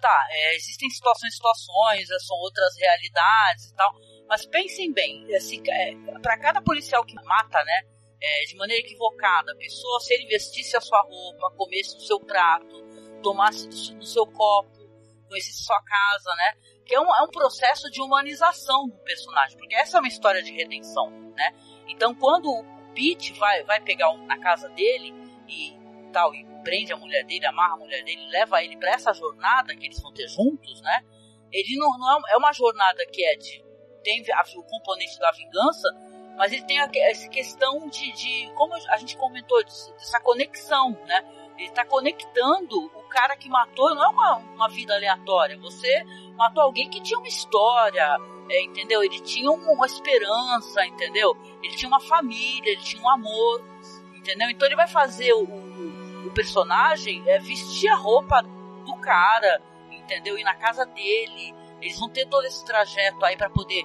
[0.00, 3.92] tá, é, existem situações, situações, é, são outras realidades e tal,
[4.28, 7.82] mas pensem bem, assim, é, para cada policial que mata, né?
[8.20, 12.18] é, de maneira equivocada, a pessoa, se ele vestisse a sua roupa, comesse o seu
[12.18, 12.84] prato,
[13.22, 14.76] tomasse do, seu- do seu copo,
[15.28, 16.54] conhecesse sua casa, né?
[16.84, 20.42] Que é um, é um processo de humanização do personagem, porque essa é uma história
[20.42, 21.54] de redenção, né?
[21.86, 25.14] Então, quando o Pete vai, vai pegar um- na casa dele
[25.46, 25.76] e
[26.12, 29.76] tal, e prende a mulher dele, amarra a mulher dele, leva ele para essa jornada
[29.76, 31.04] que eles vão ter juntos, né?
[31.52, 33.62] Ele não, não é, é uma jornada que é de
[34.02, 34.22] tem
[34.56, 35.88] o componente da vingança,
[36.36, 41.24] mas ele tem essa questão de, de como a gente comentou, de- dessa conexão, né?
[41.58, 45.58] Ele está conectando o cara que matou, não é uma, uma vida aleatória.
[45.58, 46.04] Você
[46.36, 48.16] matou alguém que tinha uma história,
[48.48, 49.02] é, entendeu?
[49.02, 51.36] Ele tinha um- uma esperança, entendeu?
[51.60, 53.64] Ele tinha uma família, ele tinha um amor,
[54.14, 54.48] entendeu?
[54.48, 58.40] Então ele vai fazer o, o, o personagem é, vestir a roupa
[58.86, 60.38] do cara, entendeu?
[60.38, 61.52] Ir na casa dele.
[61.80, 63.84] Eles vão ter todo esse trajeto aí para poder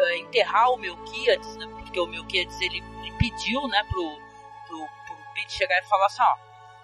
[0.00, 1.66] é, enterrar o Melquiades, né?
[1.78, 4.18] Porque o Melquiades ele, ele pediu, né, pro,
[4.66, 6.36] pro, pro Pete chegar e falar assim, ó,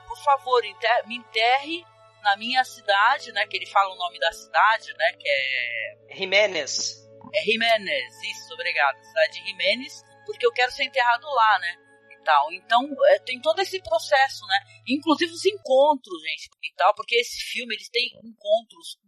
[0.06, 1.84] por favor, enter- me enterre
[2.22, 3.46] na minha cidade, né?
[3.46, 5.12] Que ele fala o nome da cidade, né?
[5.18, 7.06] Que é Jimenez.
[7.34, 9.02] é Jiménez, isso, obrigado.
[9.02, 11.74] Cidade de Jiménez, porque eu quero ser enterrado lá, né?
[12.10, 12.52] E tal.
[12.52, 14.58] Então, é, tem todo esse processo, né?
[14.88, 18.98] Inclusive os encontros, gente, e tal, porque esse filme, eles têm encontros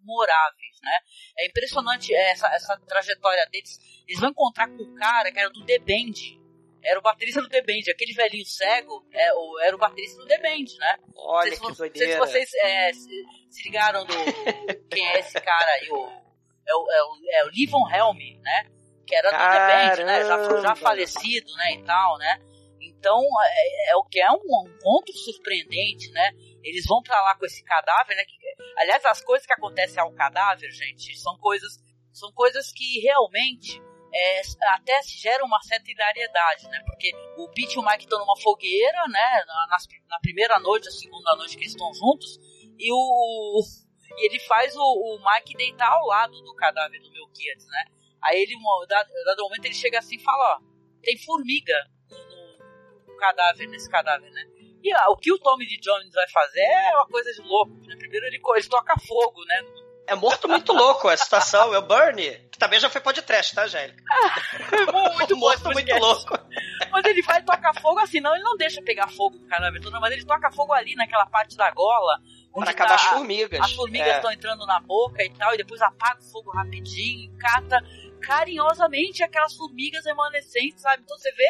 [0.00, 0.92] memoráveis, né?
[1.38, 3.78] É impressionante essa, essa trajetória deles.
[4.06, 6.38] Eles vão encontrar com o cara que era do The Band.
[6.82, 7.90] Era o baterista do The Band.
[7.90, 10.96] Aquele velhinho cego é, o- era o baterista do The Band, né?
[11.16, 14.14] Olha Não sei se que não sei se vocês é, se, se ligaram do
[14.88, 16.06] quem é esse cara aí, o,
[16.66, 18.66] é, o, é, o, é o Livon Helm, né?
[19.06, 20.24] Que era do The Band, né?
[20.24, 20.76] Já, já Caramba.
[20.76, 21.72] falecido, né?
[21.72, 22.40] E tal, né?
[22.80, 26.32] Então, é, é o que é um encontro surpreendente, né?
[26.62, 28.24] Eles vão pra lá com esse cadáver, né?
[28.24, 28.36] Que-
[28.78, 31.78] aliás, as coisas que acontecem ao cadáver, gente, são coisas,
[32.12, 33.80] são coisas que realmente
[34.12, 34.40] é,
[34.74, 36.82] até se geram uma certa hilariedade, né?
[36.86, 39.44] Porque o Pete e o Mike estão numa fogueira, né?
[39.46, 39.76] Na,
[40.08, 42.38] na primeira noite, a segunda noite que eles estão juntos,
[42.78, 43.62] e o
[44.16, 47.84] e ele faz o, o Mike deitar ao lado do cadáver do Melquiades, né?
[48.22, 48.54] Aí ele,
[48.88, 50.60] dado, momento, ele chega assim e fala, ó,
[51.02, 51.74] tem formiga
[53.18, 54.44] cadáver, nesse cadáver, né?
[54.82, 57.72] E ah, o que o Tommy Lee Jones vai fazer é uma coisa de louco,
[57.86, 57.96] né?
[57.96, 59.64] Primeiro ele, ele toca fogo, né?
[60.06, 61.74] É morto muito louco a situação.
[61.74, 64.02] É o Bernie, que também já foi podcast, tá, Angélica?
[65.18, 66.00] muito morto muito podcast.
[66.00, 66.38] louco.
[66.90, 70.00] Mas ele vai tocar fogo assim, não, ele não deixa pegar fogo no cadáver todo,
[70.00, 72.18] mas ele toca fogo ali naquela parte da gola.
[72.54, 73.60] Onde Pra acabar as tá- formigas.
[73.60, 74.16] As formigas É.
[74.16, 77.78] estão entrando na boca e tal, e depois apaga o fogo rapidinho, cata
[78.22, 81.02] carinhosamente aquelas formigas remanescentes, sabe?
[81.02, 81.46] Então você vê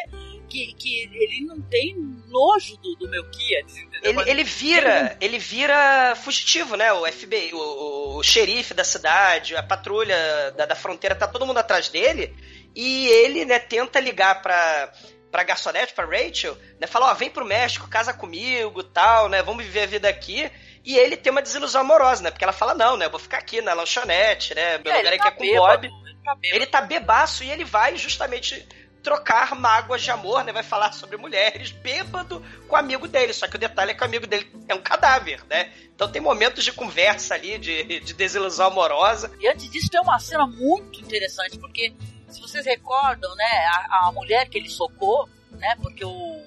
[0.49, 1.95] que, que ele não tem
[2.27, 4.13] nojo do, do Melquiades, entendeu?
[4.13, 6.91] Mas Ele, ele vira, ele vira fugitivo, né?
[6.93, 11.57] O FBI, o, o xerife da cidade, a patrulha da, da fronteira, tá todo mundo
[11.59, 12.35] atrás dele.
[12.75, 14.91] E ele, né, tenta ligar pra,
[15.31, 16.87] pra garçonete, pra Rachel, né?
[16.87, 19.41] Fala, ó, vem pro México, casa comigo, tal, né?
[19.41, 20.49] Vamos viver a vida aqui.
[20.83, 22.31] E ele tem uma desilusão amorosa, né?
[22.31, 23.05] Porque ela fala, não, né?
[23.05, 24.77] Eu vou ficar aqui na lanchonete, né?
[24.77, 25.85] Meu É, lugar ele aqui tá é com o Bob.
[25.87, 25.93] ele
[26.23, 26.37] tá.
[26.43, 28.65] Ele tá bebaço e ele vai justamente
[29.03, 30.51] trocar mágoas de amor, né?
[30.51, 33.33] Vai falar sobre mulheres, bêbado com o amigo dele.
[33.33, 35.71] Só que o detalhe é que o amigo dele é um cadáver, né?
[35.95, 39.31] Então tem momentos de conversa ali, de, de desilusão amorosa.
[39.39, 41.93] E antes disso tem uma cena muito interessante, porque
[42.27, 46.41] se vocês recordam, né, a, a mulher que ele socou, né, porque o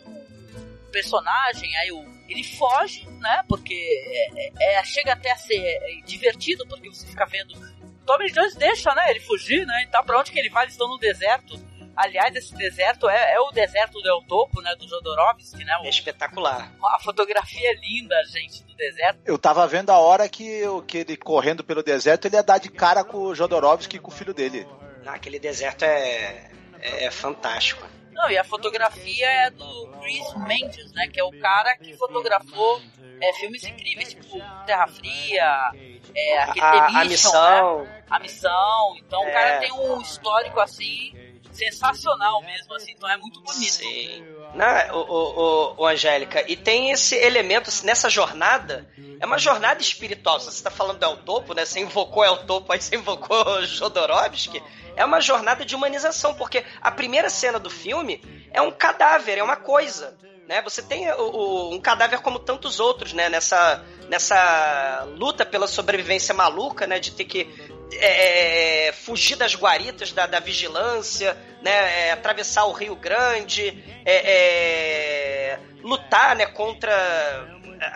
[0.92, 3.44] personagem, aí o ele foge, né?
[3.48, 7.54] Porque é, é, chega até a ser divertido, porque você fica vendo.
[8.06, 9.10] Tommy Jones deixa, né?
[9.10, 9.84] Ele fugir, né?
[9.86, 10.64] Então pra onde que ele vai?
[10.64, 11.54] Eles estão no deserto.
[11.96, 14.74] Aliás, esse deserto é, é o deserto do El Topo, né?
[14.76, 15.76] Do Jodorowsky, né?
[15.82, 16.72] O, É espetacular.
[16.82, 19.20] a fotografia é linda, gente, do deserto.
[19.26, 22.58] Eu tava vendo a hora que, o- que ele correndo pelo deserto, ele ia dar
[22.58, 24.66] de cara com o Jodorowsky e com o filho dele.
[25.06, 27.86] Ah, Aquele deserto é, é, é fantástico.
[28.12, 31.08] Não, e a fotografia é do Chris Mendes, né?
[31.08, 32.80] Que é o cara que fotografou
[33.20, 35.70] é, filmes incríveis, tipo Terra Fria,
[36.14, 37.82] é, aquele A, The a Mission, missão.
[37.84, 38.04] né?
[38.10, 38.94] A Missão.
[38.98, 39.28] Então É.
[39.28, 41.12] o cara tem um histórico assim
[41.52, 42.92] sensacional mesmo, assim.
[42.92, 43.72] Então é muito bonito.
[43.72, 44.24] Sim.
[44.54, 45.40] Na, o, o,
[45.78, 48.86] o, o Angélica, e tem esse elemento assim, nessa jornada,
[49.20, 50.38] é uma jornada espiritual.
[50.40, 51.64] Se você está falando do El Topo, né?
[51.64, 54.62] Você invocou El Topo, aí você invocou Jodorowsky.
[54.94, 58.22] É uma jornada de humanização, porque a primeira cena do filme
[58.52, 60.14] é um cadáver, é uma coisa.
[60.46, 60.60] Né?
[60.62, 63.28] Você tem o, o- um cadáver como tantos outros, né?
[63.30, 66.98] Nessa, nessa luta pela sobrevivência maluca, né?
[66.98, 67.44] De ter que
[67.98, 72.08] é, fugir das guaritas da, da vigilância, né?
[72.08, 76.46] é, atravessar o Rio Grande, é, é, lutar, né?
[76.46, 76.92] Contra
[77.80, 77.86] a-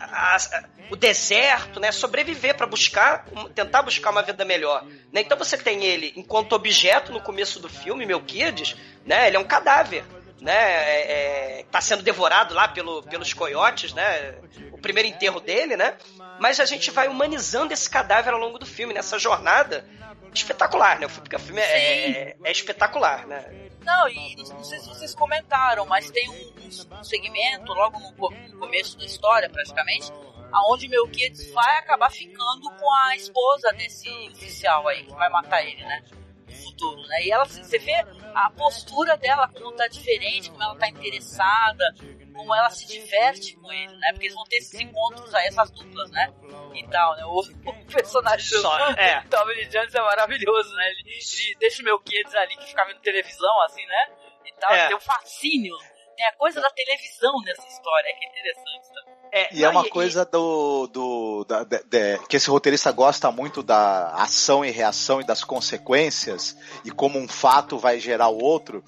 [0.00, 1.90] a- a- o deserto, né?
[1.92, 4.84] Sobreviver para buscar, tentar buscar uma vida melhor.
[5.12, 5.20] Né?
[5.20, 9.26] Então você tem ele enquanto objeto no começo do filme, Melquiades, né?
[9.26, 10.04] Ele é um cadáver.
[10.38, 14.34] Né, é, é, tá sendo devorado lá pelo, pelos coiotes, né?
[14.70, 15.94] O primeiro enterro dele, né?
[16.38, 19.86] Mas a gente vai humanizando esse cadáver ao longo do filme, nessa jornada
[20.34, 21.08] espetacular, né?
[21.08, 23.70] Filme, o filme é, é, é espetacular, né?
[23.84, 28.98] Não, e não sei se vocês comentaram, mas tem um, um segmento logo no começo
[28.98, 30.12] da história, praticamente,
[30.52, 35.82] aonde Melquiades vai acabar ficando com a esposa desse oficial aí, que vai matar ele,
[35.84, 36.02] né?
[36.48, 37.24] No futuro, né?
[37.24, 41.94] E ela, você vê a postura dela, como tá diferente, como ela tá interessada,
[42.36, 44.08] como ela se diverte com ele, né?
[44.12, 46.32] Porque eles vão ter esses encontros aí, essas duplas, né?
[46.74, 47.24] E tal, né?
[47.24, 48.66] O, o personagem do
[49.00, 49.20] é.
[49.30, 50.84] Tommy Lee Jones é maravilhoso, né?
[50.90, 54.08] Ele, ele deixa o Melquiades ali que fica vendo televisão, assim, né?
[54.44, 54.86] E tal, É.
[54.88, 55.74] tem um fascínio.
[56.16, 59.16] Tem a coisa da televisão nessa história, que é interessante também.
[59.32, 60.86] É, E é não, uma coisa do.
[60.86, 65.44] do da- de- de- que esse roteirista gosta muito da ação e reação e das
[65.86, 68.82] consequências, e como um fato vai gerar o outro,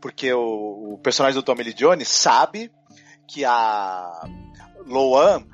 [0.00, 2.70] porque o, o personagem do Tommy Lee Jones sabe
[3.26, 4.22] que a
[4.86, 5.44] Loan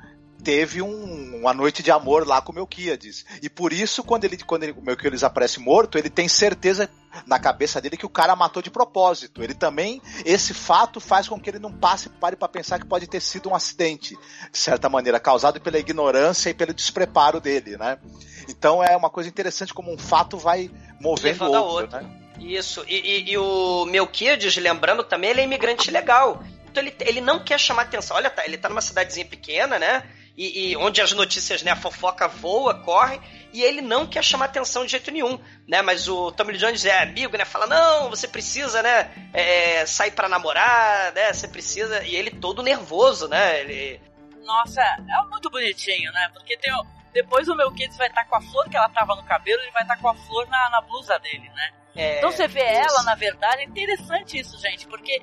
[0.43, 3.25] teve um- uma noite de amor lá com o Melquiades.
[3.43, 6.89] E por isso, quando ele quando ele, o Melquiades aparece morto, ele tem certeza
[7.27, 9.43] na cabeça dele que o cara matou de propósito.
[9.43, 13.05] Ele também, esse fato faz com que ele não passe, pare para pensar que pode
[13.05, 14.17] ter sido um acidente,
[14.51, 17.99] de certa maneira, causado pela ignorância e pelo despreparo dele, né?
[18.49, 22.01] Então é uma coisa interessante como um fato vai movendo o outro, outra.
[22.01, 22.17] né?
[22.39, 26.41] Isso, e, e- e o Melquiades, lembrando também, ele é imigrante legal.
[26.71, 28.15] Então ele, ele não quer chamar atenção.
[28.15, 30.03] Olha, tá, ele tá numa cidadezinha pequena, né?
[30.37, 33.19] E, e onde as notícias, né, a fofoca voa, corre,
[33.51, 35.81] e ele não quer chamar atenção de jeito nenhum, né?
[35.81, 37.43] Mas o Tommy Jones é amigo, né?
[37.43, 41.33] Fala, não, você precisa, né, é, sair pra namorar, né?
[41.33, 42.01] Você precisa...
[42.03, 43.59] E ele todo nervoso, né?
[43.59, 44.01] Ele...
[44.45, 46.29] Nossa, é muito bonitinho, né?
[46.33, 49.23] Porque tem o- depois o Melquiades vai estar com a flor que ela tava no
[49.23, 51.71] cabelo, ele vai estar com a flor na, na blusa dele, né?
[51.95, 52.89] É, Então você vê isso.
[52.89, 55.21] ela, na verdade, é interessante isso, gente, porque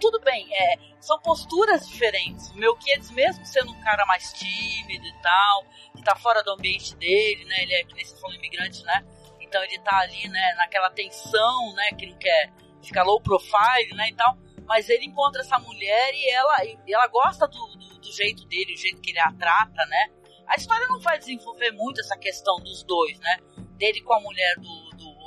[0.00, 2.50] tudo bem, é, são posturas diferentes.
[2.50, 5.64] O Melquiades, mesmo sendo um cara mais tímido e tal,
[5.96, 7.62] que tá fora do ambiente dele, né?
[7.62, 9.04] Ele é, que nem falou, imigrante, né?
[9.40, 14.08] Então ele tá ali, né, naquela tensão, né, que não quer ficar low profile, né,
[14.08, 14.36] e tal.
[14.66, 18.74] Mas ele encontra essa mulher e ela, e ela gosta do, do, do jeito dele,
[18.74, 20.10] o jeito que ele a trata, né?
[20.48, 23.38] A história não vai desenvolver muito essa questão dos dois, né?
[23.76, 24.85] Dele com a mulher do,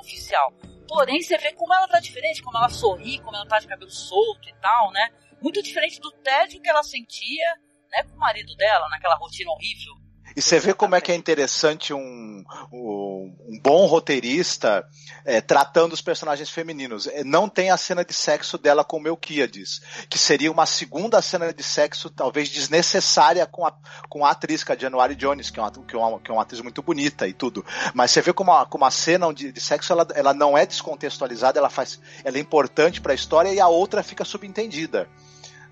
[0.09, 0.53] do oficial.
[0.87, 3.91] Porém, você vê como ela tá diferente, como ela sorri, como ela tá de cabelo
[3.91, 5.09] solto e tal, né?
[5.41, 7.45] Muito diferente do tédio que ela sentia,
[7.91, 9.93] né, com o marido dela, naquela rotina horrível.
[10.35, 14.87] E você vê como é que é interessante um, um, um bom roteirista
[15.25, 17.07] é, tratando os personagens femininos.
[17.07, 21.53] É, Não tem a cena de sexo dela com Melquiades, que seria uma segunda cena
[21.53, 23.73] de sexo, talvez desnecessária com a,
[24.07, 26.31] com a atriz, que é a January Jones, que é, uma, que, é uma, que
[26.31, 27.65] é uma atriz muito bonita e tudo.
[27.93, 30.65] Mas você vê como a, como a cena de, de sexo ela, ela não é
[30.65, 35.07] descontextualizada, ela, faz, ela é importante para a história e a outra fica subentendida.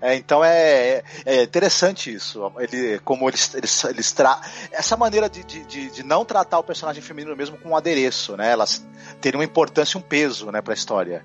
[0.00, 2.52] É, então é, é interessante isso.
[2.58, 4.40] Ele, como eles, eles, eles tra...
[4.70, 8.50] Essa maneira de, de, de, não tratar o personagem feminino mesmo com um adereço, né?
[8.52, 8.86] Elas
[9.20, 11.24] terem uma importância e um peso né, pra história.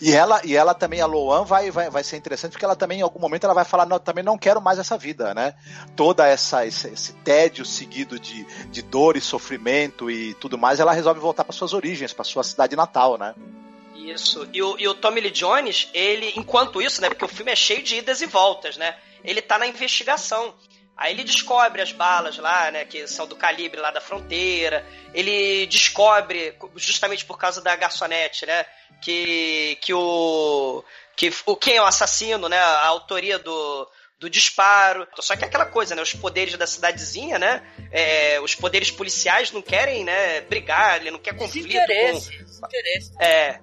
[0.00, 3.00] E ela, e ela também, a Loan, vai, vai, vai ser interessante porque ela também,
[3.00, 5.54] em algum momento, ela vai falar: não, também não quero mais essa vida, né?
[5.96, 10.92] Toda essa esse, esse tédio seguido de, de dor e sofrimento e tudo mais, ela
[10.92, 13.34] resolve voltar para suas origens, para sua cidade natal, né?
[13.94, 14.48] Isso.
[14.52, 17.08] E o, e o Tommy Lee Jones, ele, enquanto isso, né?
[17.08, 18.96] Porque o filme é cheio de idas e voltas, né?
[19.24, 20.54] ele tá na investigação.
[20.96, 24.86] Aí ele descobre as balas lá, né, que são do calibre lá da fronteira.
[25.14, 28.66] Ele descobre, justamente por causa da garçonete, né,
[29.02, 30.84] que, que o
[31.16, 33.88] que o quem é o assassino, né, a autoria do,
[34.18, 35.08] do disparo.
[35.20, 36.02] Só que é aquela coisa, né?
[36.02, 37.62] Os poderes da cidadezinha, né?
[37.90, 40.42] É, os poderes policiais não querem, né?
[40.42, 41.68] Brigar, ele não quer conflito.
[41.68, 42.44] Desinteresse, com...
[42.44, 43.12] desinteresse.
[43.20, 43.60] É,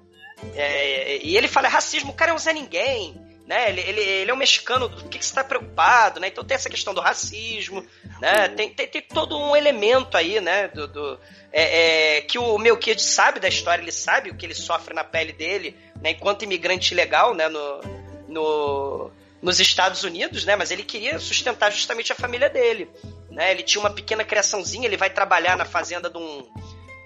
[0.56, 3.30] é, E ele fala, é racismo, o cara é um Zé Ninguém.
[3.50, 3.70] Né?
[3.70, 6.28] Ele, ele, ele é um mexicano, do que, que você está preocupado, né?
[6.28, 7.84] Então tem essa questão do racismo,
[8.22, 8.48] né?
[8.50, 10.68] Tem, tem, tem todo um elemento aí, né?
[10.68, 11.20] Do, do
[11.52, 14.94] é, é, que o meu Kid sabe da história, ele sabe o que ele sofre
[14.94, 16.12] na pele dele, né?
[16.12, 17.48] Enquanto imigrante ilegal, né?
[17.50, 17.82] No,
[18.28, 19.12] no,
[19.42, 20.56] nos Estados Unidos, né?
[20.56, 22.88] Mas ele queria sustentar justamente a família dele,
[23.32, 23.50] né?
[23.50, 26.48] Ele tinha uma pequena criaçãozinha, ele vai trabalhar na fazenda de um,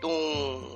[0.01, 0.72] de um,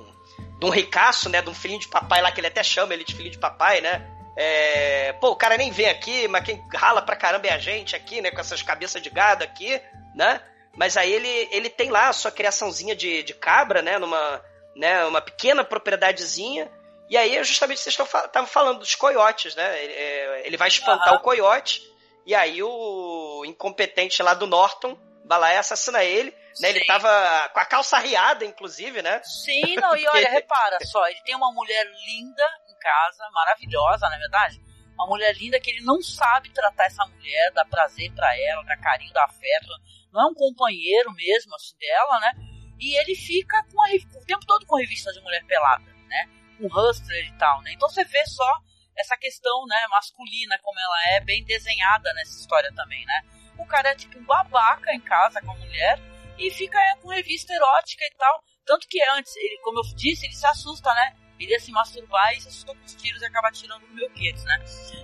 [0.58, 1.40] de um ricaço, né?
[1.40, 3.80] De um filhinho de papai lá que ele até chama ele de filho de papai,
[3.80, 4.06] né?
[4.36, 7.96] É, pô, o cara nem vem aqui, mas quem rala pra caramba é a gente
[7.96, 8.30] aqui, né?
[8.30, 9.80] Com essas cabeças de gado aqui,
[10.14, 10.40] né?
[10.76, 13.98] Mas aí ele, ele tem lá a sua criaçãozinha de, de cabra, né?
[13.98, 14.42] Numa
[14.76, 16.70] né, uma pequena propriedadezinha.
[17.10, 19.82] E aí, justamente, vocês estavam falando dos coiotes, né?
[19.82, 21.18] Ele, é, ele vai espantar uhum.
[21.18, 21.82] o coiote.
[22.24, 24.96] E aí o incompetente lá do Norton
[25.28, 26.30] e assassina ele.
[26.60, 26.70] Né?
[26.70, 27.08] Ele tava
[27.50, 29.22] com a calça riada, inclusive, né?
[29.22, 32.44] Sim, não, e olha, repara só, ele tem uma mulher linda,
[32.78, 34.60] casa, maravilhosa, na é verdade.
[34.94, 38.76] Uma mulher linda que ele não sabe tratar essa mulher, dar prazer para ela, dar
[38.78, 39.68] carinho, dar afeto.
[40.12, 42.32] Não é um companheiro mesmo, assim, dela, né?
[42.80, 46.28] E ele fica com a, o tempo todo com a revista de mulher pelada, né?
[46.58, 47.72] Com hustler e tal, né?
[47.72, 48.60] Então você vê só
[48.96, 53.22] essa questão, né, masculina, como ela é, bem desenhada nessa história também, né?
[53.58, 56.00] O cara é tipo um babaca em casa com a mulher
[56.38, 58.42] e fica com revista erótica e tal.
[58.64, 61.16] Tanto que antes, ele, como eu disse, ele se assusta, né?
[61.40, 64.10] Ele ia se masturbar e se assustou com os tiros e acabar tirando no meu
[64.10, 64.58] quedes, né?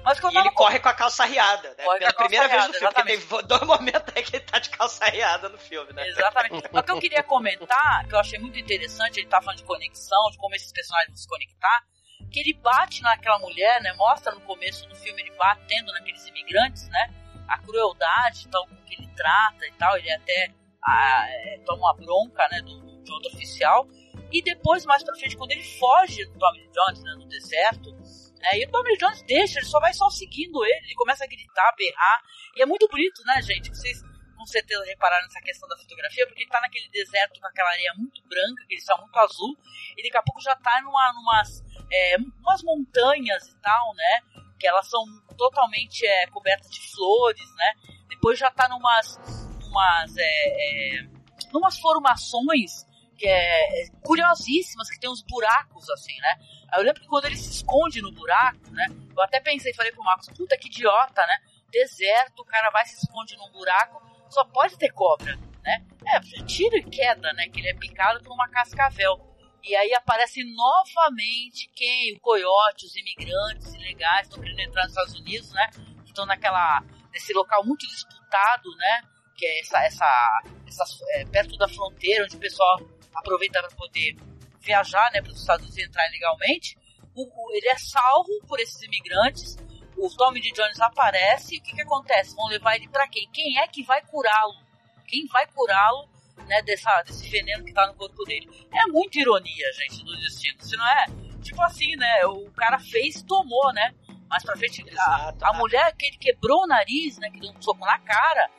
[0.05, 1.85] Mas e ele corre com a calça riada, né?
[1.85, 3.27] Corre Pela primeira vez no filme, exatamente.
[3.27, 6.09] porque tem dois momentos aí que ele tá de calça riada no filme, né?
[6.09, 6.69] Exatamente.
[6.73, 9.65] Mas o que eu queria comentar, que eu achei muito interessante, ele tá falando de
[9.65, 11.85] conexão, de como esses personagens vão se conectar,
[12.33, 13.93] que ele bate naquela mulher, né?
[13.93, 17.24] Mostra no começo do filme ele batendo naqueles imigrantes, né?
[17.49, 21.95] A crueldade tal, com que ele trata e tal, ele até ah, é, toma uma
[21.95, 23.87] bronca, né, do, de outro oficial.
[24.31, 27.93] E depois, mais pra frente, quando ele foge do Tommy Jones, né, no deserto,
[28.41, 31.27] né, e o Tommy Jones deixa, ele só vai só seguindo ele, ele começa a
[31.27, 32.23] gritar, a berrar.
[32.57, 33.69] E é muito bonito, né, gente?
[33.71, 34.03] Vocês
[34.37, 37.95] com certeza repararam nessa questão da fotografia, porque ele tá naquele deserto com aquela areia
[37.97, 39.57] muito branca, aquele céu muito azul,
[39.97, 44.44] e daqui a pouco já tá numa, numas é, umas montanhas e tal, né?
[44.59, 45.05] Que elas são
[45.37, 47.75] totalmente é, cobertas de flores, né?
[48.09, 49.19] Depois já tá numas,
[49.61, 51.09] numas, é, é,
[51.53, 52.87] numas formações
[53.17, 56.37] que é, é, curiosíssimas, que tem uns buracos assim, né?
[56.71, 58.87] Aí eu lembro que quando ele se esconde no buraco, né?
[59.17, 61.39] Eu até pensei, falei pro Marcos, puta que idiota, né?
[61.71, 65.85] Deserto, o cara vai se esconde num buraco, só pode ter cobra, né?
[66.07, 67.49] É, tiro e queda, né?
[67.49, 69.34] Que ele é picado por uma cascavel.
[69.65, 72.15] E aí aparece novamente quem?
[72.17, 75.71] O coiote, os imigrantes ilegais estão querendo entrar nos Estados Unidos, né?
[76.05, 79.03] Estão naquela, nesse local muito disputado, né?
[79.35, 82.79] Que é essa, essa, essa é, perto da fronteira, onde o pessoal
[83.15, 84.17] aproveita para poder
[84.61, 86.79] viajar né, para os Estados Unidos e entrar ilegalmente.
[87.15, 89.57] O, o, ele é salvo por esses imigrantes.
[89.97, 91.55] O Tommy de Jones aparece.
[91.55, 92.37] E o que, que acontece?
[92.37, 93.31] Vão levar ele para quem?
[93.31, 94.63] Quem é que vai curá-lo?
[95.07, 96.14] Quem vai curá-lo
[96.47, 98.49] né, dessa, desse veneno que está no corpo dele?
[98.73, 100.61] É muita ironia, gente, do destino.
[100.61, 101.07] Se não é?
[101.43, 102.27] Tipo assim, né?
[102.27, 103.95] O cara fez e tomou, né?
[104.29, 107.31] Mais pra frente, a, a mulher que ele quebrou o nariz, né?
[107.31, 108.51] Que deu um soco na cara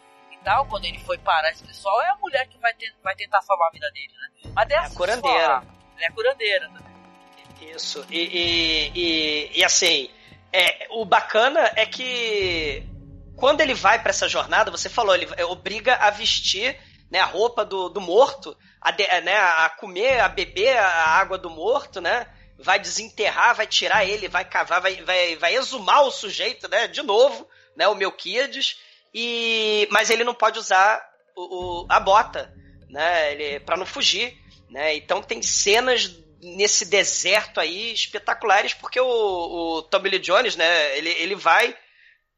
[0.46, 3.42] tal, quando ele foi parar esse pessoal, é a mulher que vai, ter, vai tentar
[3.42, 4.52] salvar a vida dele, né?
[4.54, 5.44] Mas dessa é a curandeira.
[5.44, 5.64] Ela
[6.00, 7.76] é curandeira também.
[7.76, 8.06] Isso.
[8.12, 10.10] E, e, e, e assim,
[10.54, 12.84] é, o bacana é que
[13.36, 16.78] quando ele vai para essa jornada, você falou, ele obriga a vestir
[17.10, 21.38] né, a roupa do, do morto, a, de, né, a comer, a beber a água
[21.38, 22.28] do morto, né?
[22.58, 26.88] Vai desenterrar, vai tirar ele, vai cavar, vai, vai, vai exumar o sujeito, né?
[26.88, 27.88] De novo, né?
[27.88, 28.78] O Melquiades.
[29.14, 31.02] E, mas ele não pode usar
[31.36, 32.54] o, o a bota,
[32.90, 33.34] né?
[33.34, 34.38] Ele, para não fugir,
[34.70, 34.96] né?
[34.96, 40.98] Então tem cenas nesse deserto aí espetaculares porque o, o Tommy Lee Jones, né?
[40.98, 41.76] Ele, ele vai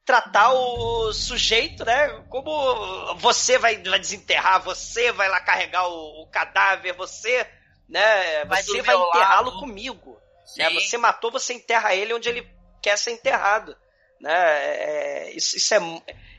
[0.07, 2.23] tratar o sujeito, né?
[2.29, 7.45] Como você vai, vai desenterrar, você vai lá carregar o, o cadáver, você,
[7.89, 8.45] né?
[8.45, 10.17] Vai você vai enterrá-lo comigo.
[10.55, 10.69] Né?
[10.69, 12.49] Você matou, você enterra ele onde ele
[12.81, 13.75] quer ser enterrado.
[14.21, 14.31] Né?
[14.33, 15.79] É, isso, isso é,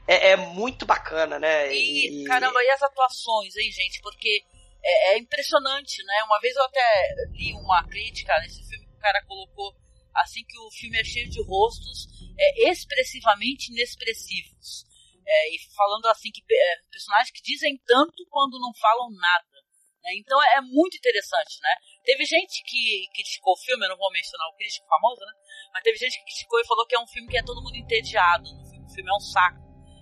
[0.08, 1.70] é, é, muito bacana, né?
[1.70, 4.00] E, e, caramba, e as atuações, hein, gente?
[4.00, 4.44] Porque
[4.82, 6.22] é, é, impressionante, né?
[6.24, 9.76] Uma vez eu até li uma crítica nesse filme que o cara colocou
[10.14, 12.06] assim que o filme é cheio de rostos
[12.38, 14.86] é, expressivamente inexpressivos.
[15.26, 19.58] É, e falando assim que é, personagens que dizem tanto quando não falam nada.
[20.02, 20.16] Né?
[20.16, 21.74] Então é, é, muito interessante, né?
[22.04, 25.32] Teve gente que, que criticou o filme, eu não vou mencionar o crítico famoso, né?
[25.72, 27.76] Mas teve gente que criticou e falou que é um filme que é todo mundo
[27.76, 28.48] entediado.
[28.48, 29.58] O filme é um saco.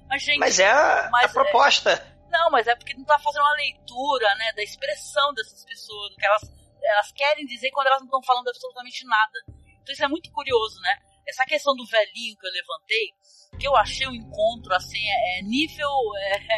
[0.09, 1.91] Mas, gente, mas é a, mas a proposta.
[1.91, 6.11] É, não, mas é porque não tá fazendo uma leitura, né, da expressão dessas pessoas,
[6.11, 6.43] do que elas,
[6.83, 9.56] elas querem dizer quando elas não estão falando absolutamente nada.
[9.87, 10.99] Então isso é muito curioso, né?
[11.29, 13.11] Essa questão do velhinho que eu levantei,
[13.57, 15.89] que eu achei um encontro assim, é, é nível.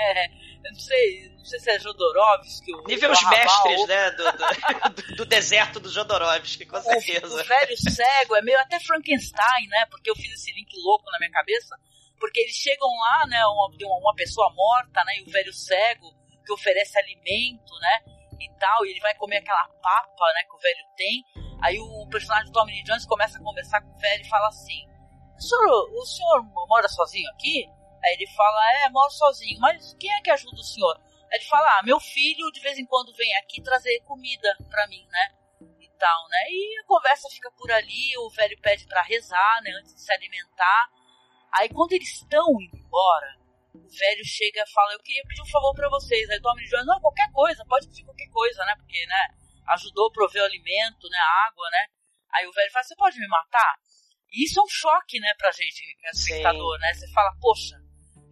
[0.09, 0.26] É,
[0.64, 2.72] eu não sei, não sei se é Jodorowsky.
[2.87, 4.11] Nível os mestres, né?
[4.11, 4.24] Do,
[4.91, 7.26] do, do, deserto do Jodorowsky, com certeza.
[7.26, 9.87] O, o velho cego é meio até Frankenstein, né?
[9.91, 11.76] Porque eu fiz esse link louco na minha cabeça.
[12.18, 13.47] Porque eles chegam lá, né?
[13.47, 13.68] Uma,
[14.01, 15.18] uma pessoa morta, né?
[15.18, 16.12] E o velho cego
[16.45, 18.01] que oferece alimento, né?
[18.41, 20.43] E tal, e ele vai comer aquela papa, né?
[20.43, 21.24] Que o velho tem.
[21.63, 24.87] Aí o personagem do Tommy Jones começa a conversar com o velho e fala assim:
[25.39, 27.65] o senhor, o senhor mora sozinho aqui?
[28.05, 31.01] Aí ele fala: É, moro sozinho, mas quem é que ajuda o senhor?
[31.31, 34.87] Aí ele fala: Ah, meu filho de vez em quando vem aqui trazer comida pra
[34.89, 35.35] mim, né?
[35.81, 36.51] E tal, né?
[36.51, 39.71] E a conversa fica por ali, o velho pede para rezar, né?
[39.79, 40.89] Antes de se alimentar.
[41.53, 43.37] Aí quando eles estão indo embora,
[43.75, 46.29] o velho chega e fala: Eu queria pedir um favor para vocês.
[46.31, 48.75] Aí o Tommy Jones: Não, qualquer coisa, pode pedir qualquer coisa, né?
[48.77, 49.38] Porque, né?
[49.75, 51.87] Ajudou a prover o alimento, né, a água, né?
[52.35, 53.75] Aí o velho fala, você pode me matar?
[54.31, 56.93] E isso é um choque, né, pra gente, que é espectador, né?
[56.93, 57.77] Você fala, poxa.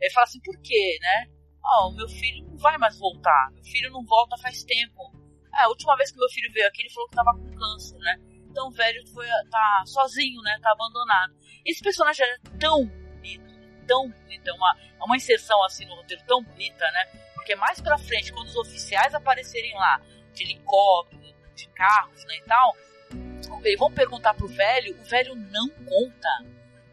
[0.00, 1.26] Ele fala assim, por quê, né?
[1.64, 3.50] Ó, oh, o meu filho não vai mais voltar.
[3.52, 5.12] Meu filho não volta faz tempo.
[5.54, 7.98] É, a última vez que meu filho veio aqui, ele falou que tava com câncer,
[7.98, 8.16] né?
[8.50, 10.58] Então o velho foi, tá sozinho, né?
[10.62, 11.34] Tá abandonado.
[11.64, 14.48] Esse personagem é tão bonito, tão bonito.
[14.48, 17.06] É uma, é uma inserção assim no roteiro tão bonita, né?
[17.34, 20.00] Porque mais pra frente, quando os oficiais aparecerem lá,
[20.32, 21.25] de helicóptero,
[21.56, 22.76] de carros, né, e tal,
[23.64, 26.44] eles vão perguntar pro velho, o velho não conta,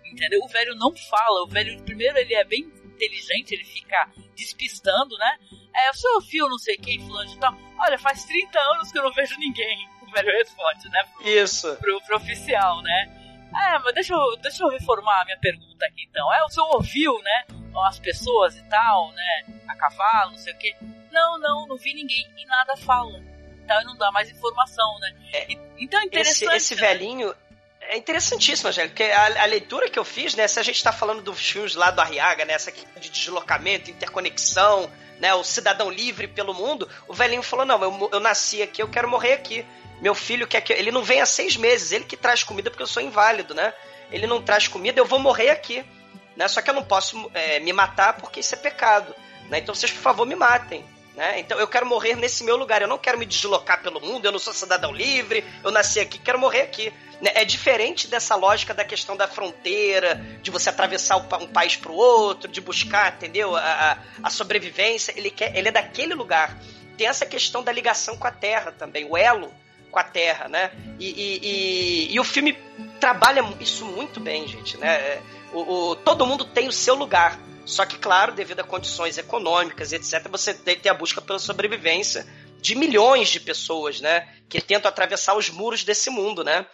[0.05, 0.41] entendeu?
[0.41, 5.37] O velho não fala, o velho, primeiro, ele é bem inteligente, ele fica despistando, né?
[5.75, 7.55] É, o senhor viu não sei quem, fulano de tal?
[7.79, 11.03] Olha, faz 30 anos que eu não vejo ninguém, o velho responde, né?
[11.13, 11.75] Pro, Isso.
[11.77, 13.19] Pro, pro oficial, né?
[13.55, 16.33] É, mas deixa eu, deixa eu reformar a minha pergunta aqui então.
[16.33, 17.45] É, o senhor ouviu, né?
[17.87, 19.45] As pessoas e tal, né?
[19.67, 20.75] A cavalo, não sei o quê.
[21.11, 23.21] Não, não, não vi ninguém e nada fala
[23.63, 25.15] tal, e não dá mais informação, né?
[25.33, 25.47] É,
[25.77, 26.55] então é interessante.
[26.55, 27.33] Esse, esse velhinho.
[27.81, 30.93] É interessantíssimo, Angélica, porque a, a, leitura que eu fiz, né, se a gente está
[30.93, 34.89] falando dos filmes lá do Arriaga, né, essa de deslocamento, interconexão,
[35.19, 38.87] né, o cidadão livre pelo mundo, o velhinho falou, não, eu, eu nasci aqui, eu
[38.87, 39.65] quero morrer aqui.
[40.01, 40.71] Meu filho quer que...
[40.71, 43.73] Ele não vem há seis meses, ele que traz comida porque eu sou inválido, né?
[44.11, 45.83] Ele não traz comida, eu vou morrer aqui.
[46.35, 46.47] Né?
[46.47, 49.13] Só que eu não posso é, me matar porque isso é pecado.
[49.49, 49.59] Né?
[49.59, 50.85] Então vocês, por favor, me matem.
[51.15, 51.39] Né?
[51.39, 52.81] Então eu quero morrer nesse meu lugar.
[52.81, 54.25] Eu não quero me deslocar pelo mundo.
[54.25, 55.43] Eu não sou cidadão livre.
[55.63, 56.91] Eu nasci aqui, quero morrer aqui.
[57.21, 57.31] Né?
[57.35, 61.95] É diferente dessa lógica da questão da fronteira, de você atravessar um país para o
[61.95, 63.55] outro, de buscar, entendeu?
[63.55, 65.13] A, a, sobrevivência.
[65.15, 66.57] Ele quer, ele é daquele lugar.
[66.97, 69.53] Tem essa questão da ligação com a Terra também, o elo
[69.89, 70.71] com a Terra, né?
[70.99, 72.57] E, e, e, e o filme
[72.99, 75.21] trabalha isso muito bem, gente, né?
[75.53, 77.39] O, o, todo mundo tem o seu lugar.
[77.65, 82.27] Só que, claro, devido a condições econômicas, etc., você tem a busca pela sobrevivência
[82.59, 84.27] de milhões de pessoas, né?
[84.49, 86.65] Que tentam atravessar os muros desse mundo, né?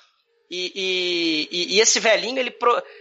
[0.49, 2.55] E, e, e esse velhinho, ele.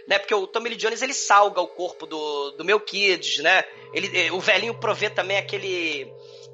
[0.07, 3.63] Né, porque o Tommy Lee Jones ele salga o corpo do, do Melquides, né?
[3.91, 6.07] Ele, eh, o velhinho provê também aquele.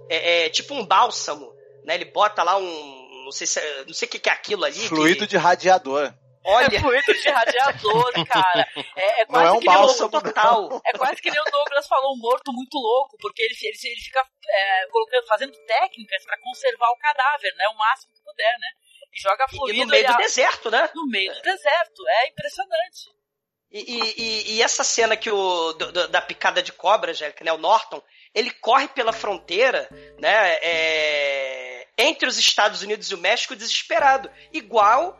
[0.09, 1.95] É, é, tipo um bálsamo, né?
[1.95, 3.23] Ele bota lá um.
[3.25, 4.87] Não sei, se, é, não sei o que é aquilo ali.
[4.87, 5.27] Fluido que...
[5.27, 6.13] de radiador.
[6.45, 6.75] Olha.
[6.75, 8.67] É fluido de radiador, cara.
[8.95, 10.69] É, é quase não é um que bálsamo total.
[10.69, 10.81] Não.
[10.85, 14.01] É quase que nem o Douglas falou, um morto muito louco, porque ele, ele, ele
[14.01, 17.67] fica é, colocando, fazendo técnicas para conservar o cadáver, né?
[17.69, 18.67] O máximo que puder, né?
[19.11, 19.77] E joga fluido.
[19.77, 20.89] E no meio do deserto, né?
[20.93, 22.07] No meio do deserto.
[22.07, 23.15] É impressionante.
[23.71, 27.57] E, e, e, essa cena que o do, da picada de cobra, Angélica, né, o
[27.57, 28.01] Norton,
[28.33, 35.19] ele corre pela fronteira, né, é, entre os Estados Unidos e o México desesperado, igual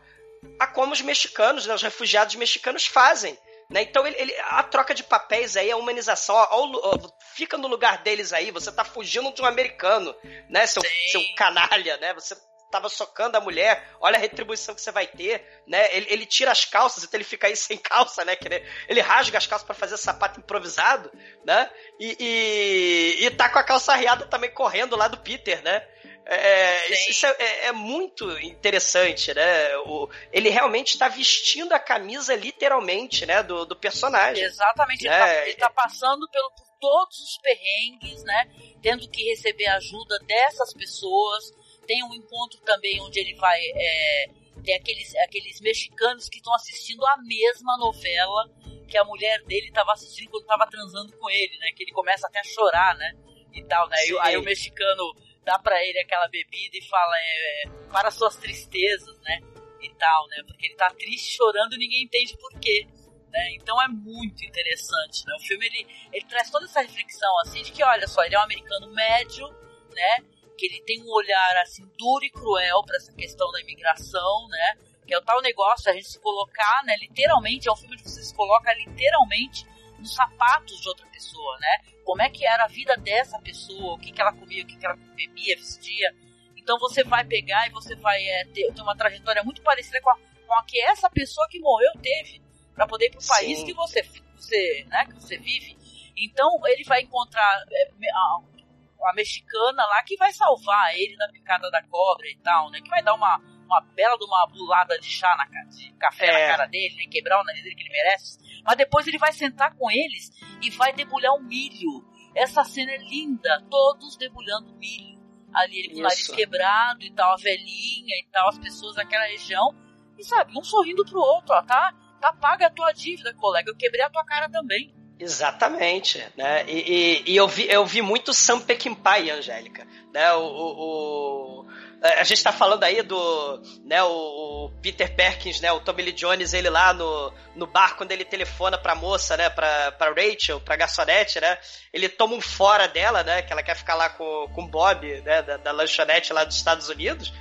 [0.59, 3.37] a como os mexicanos, né, os refugiados mexicanos fazem.
[3.69, 3.81] Né?
[3.81, 6.99] Então ele, ele, a troca de papéis aí, a humanização, ó, ó,
[7.33, 10.15] fica no lugar deles aí, você tá fugindo de um americano,
[10.49, 12.13] né, seu, seu canalha, né?
[12.13, 12.35] Você
[12.75, 15.95] tava socando a mulher, olha a retribuição que você vai ter, né?
[15.95, 18.35] Ele, ele tira as calças, então ele fica aí sem calça, né?
[18.35, 21.11] Que ele, ele rasga as calças para fazer sapato improvisado,
[21.45, 21.69] né?
[21.99, 25.87] E, e, e tá com a calça arriada também correndo lá do Peter, né?
[26.27, 29.77] É, isso, isso é, é, é, muito interessante, né?
[29.85, 33.43] O, ele realmente está vestindo a camisa literalmente, né?
[33.43, 34.43] Do, do personagem.
[34.43, 35.03] Exatamente.
[35.03, 35.13] Né?
[35.13, 38.49] Ele, tá, ele tá passando pelo, por todos os perrengues, né?
[38.81, 41.43] Tendo que receber ajuda dessas pessoas.
[41.85, 44.25] Tem um encontro também onde ele vai é,
[44.65, 48.49] tem aqueles, aqueles mexicanos que estão assistindo a mesma novela
[48.87, 51.67] que a mulher dele estava assistindo quando estava transando com ele, né?
[51.75, 53.13] Que ele começa até a chorar, né?
[53.53, 53.97] E tal, né?
[54.07, 55.13] E, aí o mexicano
[55.45, 59.39] dá para ele aquela bebida e fala, é, é, para suas tristezas, né?
[59.81, 60.43] E tal, né?
[60.47, 62.87] Porque ele tá triste, chorando e ninguém entende por quê.
[63.29, 63.53] Né?
[63.53, 65.35] Então é muito interessante, né?
[65.35, 68.39] O filme ele, ele traz toda essa reflexão assim de que olha só, ele é
[68.39, 69.47] um americano médio,
[69.91, 70.25] né?
[70.57, 74.77] Que ele tem um olhar assim duro e cruel para essa questão da imigração, né?
[75.05, 76.95] Que é o tal negócio a gente se colocar, né?
[76.97, 79.65] Literalmente é um filme que você se coloca literalmente
[80.05, 81.79] nos sapatos de outra pessoa, né?
[82.03, 84.77] Como é que era a vida dessa pessoa, o que, que ela comia, o que,
[84.77, 86.15] que ela bebia, vestia.
[86.55, 90.11] Então você vai pegar e você vai é, ter, ter uma trajetória muito parecida com
[90.11, 92.39] a, com a que essa pessoa que morreu teve
[92.75, 94.03] para poder ir pro país que você,
[94.35, 95.75] você, né, que você vive.
[96.15, 101.69] Então ele vai encontrar é, a, a, mexicana lá que vai salvar ele da picada
[101.71, 102.79] da cobra e tal, né?
[102.81, 106.31] Que vai dar uma, uma bela de uma bulada de chá na de café é.
[106.31, 107.03] na cara dele, né?
[107.09, 108.37] Quebrar o nariz dele que ele merece.
[108.63, 112.03] Mas depois ele vai sentar com eles e vai debulhar um milho.
[112.35, 115.15] Essa cena é linda, todos debulhando milho.
[115.53, 119.25] Ali ele com o nariz quebrado e tal, a velhinha e tal, as pessoas daquela
[119.25, 119.73] região.
[120.17, 121.93] E sabe, um sorrindo pro outro, ó, tá?
[122.19, 123.69] tá paga a tua dívida, colega.
[123.69, 124.93] Eu quebrei a tua cara também.
[125.19, 126.65] Exatamente, né?
[126.67, 130.33] E, e, e eu, vi, eu vi muito Sam Peckinpah, Angélica, né?
[130.33, 131.65] O, o, o,
[132.05, 136.53] a gente tá falando aí do, né, o, Peter Perkins, né, o Tommy Lee Jones,
[136.53, 140.75] ele lá no, no bar quando ele telefona pra moça, né, pra, pra Rachel, pra
[140.75, 141.57] garçonete, né?
[141.93, 145.21] Ele toma um fora dela, né, que ela quer ficar lá com, com o Bob,
[145.21, 147.31] né, da, da lanchonete lá dos Estados Unidos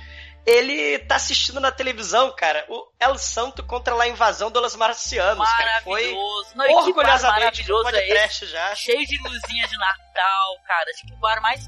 [0.45, 5.81] ele tá assistindo na televisão, cara, o El Santo contra a invasão dos marcianos, cara.
[5.81, 6.13] Foi
[6.53, 8.75] Não, orgulhosamente maravilhoso é trash já.
[8.75, 10.91] Cheio de luzinha de Natal, cara.
[10.91, 11.67] Tipo o bar mais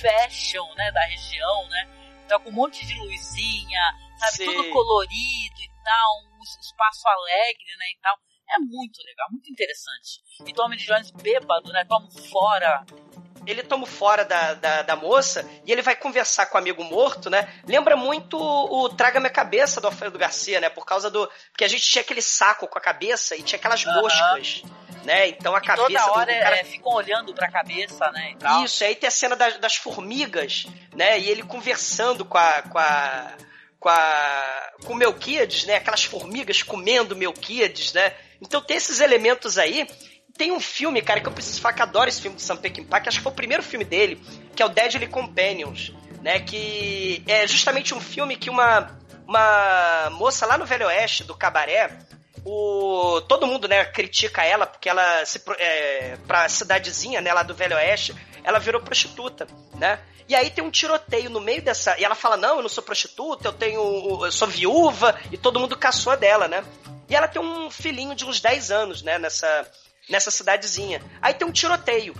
[0.00, 1.88] fashion, né, da região, né?
[2.28, 3.80] Tá com um monte de luzinha,
[4.18, 4.36] sabe?
[4.36, 4.44] Sim.
[4.46, 8.16] Tudo colorido e tal, um espaço alegre, né, e tal.
[8.50, 10.20] É muito legal, muito interessante.
[10.46, 11.84] E Tommy Jones bêbado, né?
[11.86, 12.84] Como fora
[13.46, 17.28] ele toma fora da, da, da, moça e ele vai conversar com o amigo morto,
[17.28, 17.52] né?
[17.66, 20.68] Lembra muito o, Traga Minha Cabeça do Alfredo Garcia, né?
[20.68, 21.28] Por causa do.
[21.50, 23.92] Porque a gente tinha aquele saco com a cabeça e tinha aquelas uhum.
[25.04, 25.28] Né?
[25.28, 25.88] Então a e cabeça.
[25.88, 26.56] Toda hora do, cara...
[26.58, 28.34] é, ficam olhando pra cabeça, né?
[28.64, 31.18] Isso, aí tem a cena das, das formigas, né?
[31.18, 32.62] E ele conversando com a.
[32.62, 33.32] Com a
[33.80, 35.74] com, a, com o Melquiades, né?
[35.74, 38.14] Aquelas formigas comendo Melquiades, né?
[38.40, 39.88] Então tem esses elementos aí
[40.36, 43.00] tem um filme, cara, que eu preciso falar que adoro esse filme do Sam Peckinpah,
[43.00, 44.20] que acho que foi o primeiro filme dele,
[44.54, 45.92] que é o Deadly Companions,
[46.22, 46.40] né?
[46.40, 51.90] Que é justamente um filme que uma, uma moça lá no Velho Oeste, do Cabaré,
[52.44, 57.54] o, todo mundo, né, critica ela porque ela se é, pra cidadezinha, né, lá do
[57.54, 60.00] Velho Oeste, ela virou prostituta, né?
[60.28, 61.98] E aí tem um tiroteio no meio dessa.
[61.98, 64.24] E ela fala: Não, eu não sou prostituta, eu tenho.
[64.24, 66.64] Eu sou viúva, e todo mundo caçou dela, né?
[67.08, 69.18] E ela tem um filhinho de uns 10 anos, né?
[69.18, 69.68] Nessa,
[70.08, 71.02] nessa cidadezinha.
[71.20, 72.14] Aí tem um tiroteio,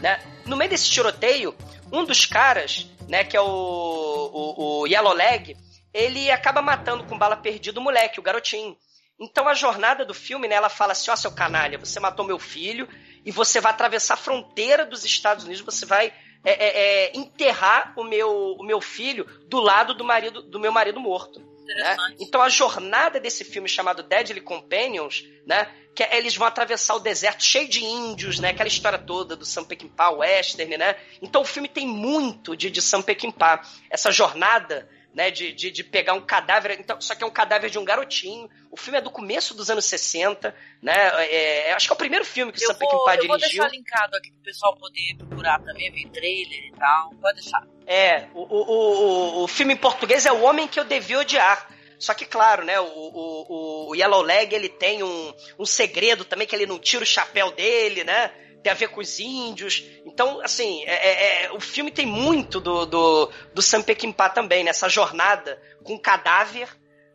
[0.00, 0.20] né?
[0.44, 1.54] No meio desse tiroteio,
[1.92, 5.56] um dos caras, né, que é o, o, o Yellow Leg,
[5.92, 8.76] ele acaba matando com bala perdida o moleque, o garotinho.
[9.18, 12.24] Então a jornada do filme, né, ela fala assim, ó oh, seu canalha, você matou
[12.24, 12.88] meu filho
[13.24, 16.12] e você vai atravessar a fronteira dos Estados Unidos, você vai
[16.44, 20.70] é, é, é, enterrar o meu, o meu filho do lado do marido do meu
[20.70, 21.40] marido morto.
[21.66, 21.96] Né?
[22.20, 27.00] Então a jornada desse filme chamado Deadly Companions, né, que é, eles vão atravessar o
[27.00, 30.94] deserto cheio de índios, né, aquela história toda do Sam Peckinpah, western, né?
[31.20, 35.82] Então o filme tem muito de, de Sam Peckinpah, essa jornada né, de, de, de,
[35.82, 38.50] pegar um cadáver, então, só que é um cadáver de um garotinho.
[38.70, 40.92] O filme é do começo dos anos 60, né?
[41.24, 43.24] É, é, acho que é o primeiro filme que o Sam Peckinpah dirigiu.
[43.24, 47.14] Eu vou deixar linkado aqui pro pessoal poder procurar também, ver trailer e tal.
[47.14, 47.66] Pode deixar.
[47.86, 51.66] É, o, o, o, o filme em português é O Homem que Eu Devia Odiar.
[51.98, 56.46] Só que, claro, né, o, o, o Yellow Leg, ele tem um, um segredo também,
[56.46, 58.30] que ele não tira o chapéu dele, né?
[58.66, 59.84] Tem a ver com os índios.
[60.04, 64.64] Então, assim, é, é, é, o filme tem muito do, do, do Sam Peckinpah também,
[64.64, 66.68] nessa jornada com cadáver,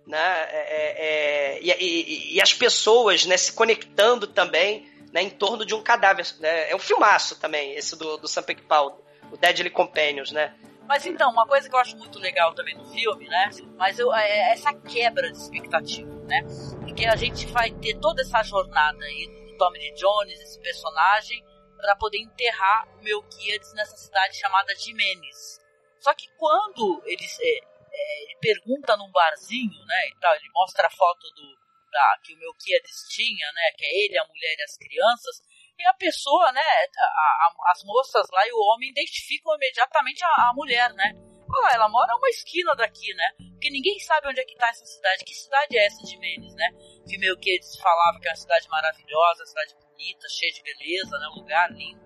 [0.08, 0.48] né?
[0.50, 5.76] É, é, e, e, e, as pessoas né, se conectando também né, em torno de
[5.76, 6.26] um cadáver.
[6.40, 6.72] Né?
[6.72, 10.56] É um filmaço também, esse do, do Sam Peckinpah, o Deadly Companions, né?
[10.88, 13.50] Mas então, uma coisa que eu acho muito legal também no filme, né?
[13.78, 16.46] Mas eu, é essa quebra de expectativa, né?
[16.80, 21.46] Porque a gente vai ter toda essa jornada aí Tommy Jones, esse personagem,
[21.78, 25.62] para poder enterrar o Melquiades nessa cidade chamada Jimenez.
[26.00, 27.60] Só que quando ele, é,
[27.94, 31.62] é, ele pergunta num barzinho, né, e tal, ele mostra a foto do
[31.92, 35.44] da, que o Melquiades tinha, né, que é ele, a mulher e as crianças,
[35.78, 40.50] e a pessoa, né, a, a, as moças lá e o homem identificam imediatamente a,
[40.50, 41.12] a mulher, né,
[41.60, 43.32] Lá, ela mora uma esquina daqui, né?
[43.52, 45.24] Porque ninguém sabe onde é que tá essa cidade.
[45.26, 46.72] Que cidade é essa de Menes, né?
[47.08, 51.20] Que meio que eles falavam que é uma cidade maravilhosa, cidade bonita, cheia de beleza,
[51.20, 51.28] né?
[51.28, 52.02] Um lugar lindo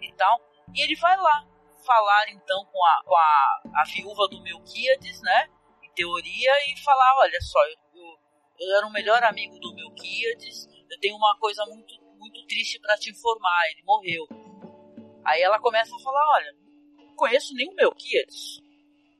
[0.00, 0.40] e tal.
[0.74, 1.46] E ele vai lá
[1.84, 5.48] falar então com a, com a, a viúva do Melquiades, né?
[5.82, 8.18] Em teoria, e falar: olha só, eu, eu,
[8.58, 12.96] eu era o melhor amigo do Melquiades, eu tenho uma coisa muito, muito triste para
[12.96, 14.26] te informar, ele morreu.
[15.24, 16.52] Aí ela começa a falar: olha,
[16.96, 18.60] não conheço nem o Melquiades.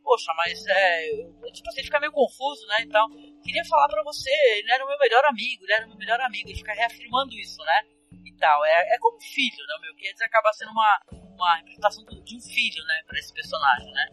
[0.03, 1.07] Poxa, mas é.
[1.53, 2.83] Tipo assim, fica meio confuso, né?
[2.83, 3.09] Então,
[3.43, 6.21] queria falar para você, ele era o meu melhor amigo, ele era o meu melhor
[6.21, 7.83] amigo, ele fica reafirmando isso, né?
[8.25, 8.65] E tal.
[8.65, 9.75] É, é como filho, né?
[9.79, 13.03] O Melquiades acaba sendo uma, uma representação de um filho, né?
[13.07, 14.09] Pra esse personagem, né?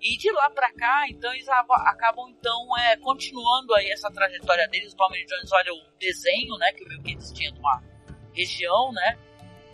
[0.00, 4.92] E de lá pra cá, então, eles acabam, então, é, continuando aí essa trajetória deles.
[4.92, 6.72] O Tommy Jones olha o desenho, né?
[6.72, 7.82] Que o Melquiades tinha de uma
[8.34, 9.18] região, né?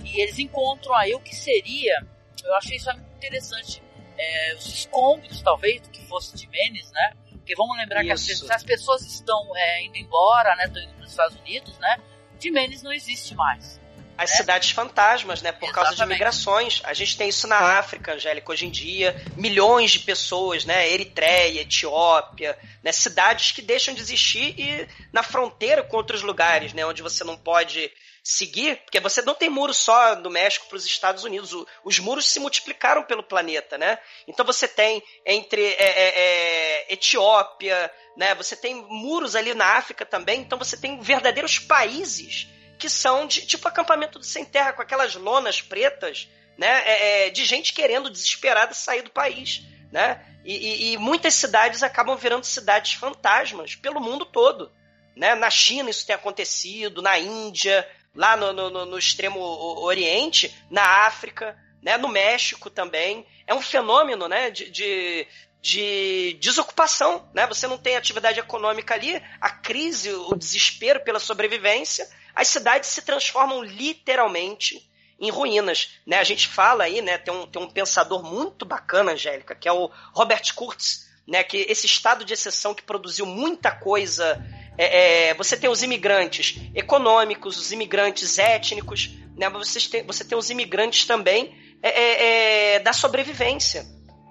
[0.05, 2.07] E eles encontram aí o que seria,
[2.45, 3.83] eu achei isso interessante,
[4.19, 7.13] é, os escombros, talvez, do que fosse de Menes, né?
[7.31, 8.27] Porque vamos lembrar isso.
[8.27, 10.65] que as, as, pessoas estão é, indo embora, né?
[10.65, 11.99] Estão indo para os Estados Unidos, né?
[12.39, 13.81] De Menes não existe mais.
[14.19, 14.37] As né?
[14.37, 15.53] cidades fantasmas, né?
[15.53, 15.73] Por Exatamente.
[15.75, 16.83] causa de migrações.
[16.85, 19.15] A gente tem isso na África, Angélica, hoje em dia.
[19.37, 20.91] Milhões de pessoas, né?
[20.91, 22.91] Eritreia, Etiópia, né?
[22.91, 26.85] Cidades que deixam de existir e na fronteira com outros lugares, né?
[26.85, 27.91] Onde você não pode
[28.29, 31.99] seguir, porque você não tem muro só do México para os Estados Unidos, o, os
[31.99, 33.99] muros se multiplicaram pelo planeta, né?
[34.27, 38.35] Então você tem entre é, é, é, Etiópia, né?
[38.35, 42.47] Você tem muros ali na África também, então você tem verdadeiros países
[42.79, 46.29] que são de tipo acampamento do sem terra com aquelas lonas pretas,
[46.59, 46.83] né?
[46.85, 50.23] É, é, de gente querendo desesperada sair do país, né?
[50.45, 54.71] E, e, e muitas cidades acabam virando cidades fantasmas pelo mundo todo.
[55.19, 55.35] Né?
[55.35, 57.85] Na China isso tem acontecido, na Índia,
[58.15, 59.41] lá no, no, no extremo
[59.81, 63.27] oriente, na África, né, no México também.
[63.47, 65.27] É um fenômeno né, de, de,
[65.61, 67.29] de desocupação.
[67.33, 67.47] Né?
[67.47, 73.03] Você não tem atividade econômica ali, a crise, o desespero pela sobrevivência, as cidades se
[73.03, 75.99] transformam literalmente em ruínas.
[76.07, 76.19] Né?
[76.19, 79.73] A gente fala aí, né, tem, um, tem um pensador muito bacana, Angélica, que é
[79.73, 84.43] o Robert Kurtz, né, que esse estado de exceção que produziu muita coisa
[84.79, 89.51] é, é, você tem os imigrantes econômicos, os imigrantes étnicos, né?
[89.51, 93.85] Você tem, você tem os imigrantes também é, é, é, da sobrevivência.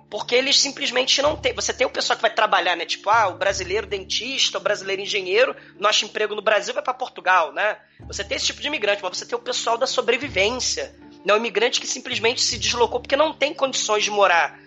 [0.10, 1.54] Porque eles simplesmente não têm.
[1.54, 2.86] Você tem o pessoal que vai trabalhar, né?
[2.86, 7.52] Tipo, ah, o brasileiro dentista, o brasileiro engenheiro, nosso emprego no Brasil vai para Portugal,
[7.52, 7.78] né?
[8.08, 10.96] Você tem esse tipo de imigrante, mas você tem o pessoal da sobrevivência.
[11.26, 11.34] Né?
[11.34, 14.58] O imigrante que simplesmente se deslocou porque não tem condições de morar,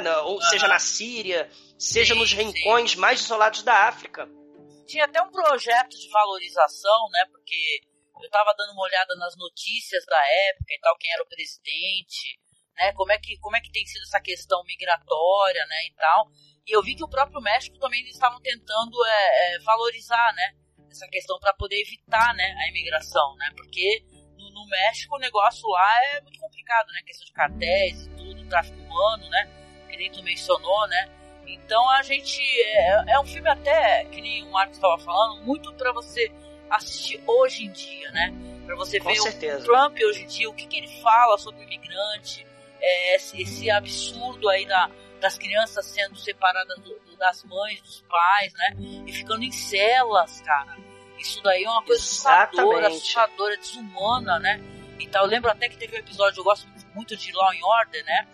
[0.00, 0.16] né?
[0.18, 4.28] Ou seja na Síria, seja nos rincões mais isolados da África
[4.90, 7.24] tinha até um projeto de valorização, né?
[7.30, 7.80] Porque
[8.16, 10.20] eu estava dando uma olhada nas notícias da
[10.50, 12.38] época e tal, quem era o presidente,
[12.76, 12.92] né?
[12.94, 15.86] Como é que, como é que tem sido essa questão migratória, né?
[15.86, 16.28] E tal.
[16.66, 20.56] E eu vi que o próprio México também eles estavam tentando é, é, valorizar, né?
[20.90, 22.56] Essa questão para poder evitar, né?
[22.58, 23.48] A imigração, né?
[23.56, 24.04] Porque
[24.36, 27.00] no, no, México o negócio lá é muito complicado, né?
[27.06, 29.59] Questão de cartéis e tudo, tráfico humano, né?
[29.90, 31.08] Que nem tu mencionou, né?
[31.46, 32.40] Então a gente.
[32.62, 36.30] É, é um filme até, que nem o Marcos estava falando, muito para você
[36.70, 38.32] assistir hoje em dia, né?
[38.64, 39.60] Para você Com ver certeza.
[39.60, 42.46] o Trump hoje em dia, o que, que ele fala sobre imigrante,
[42.80, 44.88] é, esse, esse, absurdo aí da,
[45.20, 48.76] das crianças sendo separadas do, do, das mães, dos pais, né?
[49.06, 50.76] E ficando em celas, cara.
[51.18, 54.60] Isso daí é uma coisa assustadora, assustadora, desumana, né?
[55.00, 58.04] Então eu lembro até que teve um episódio, eu gosto muito de Law and Order,
[58.04, 58.28] né?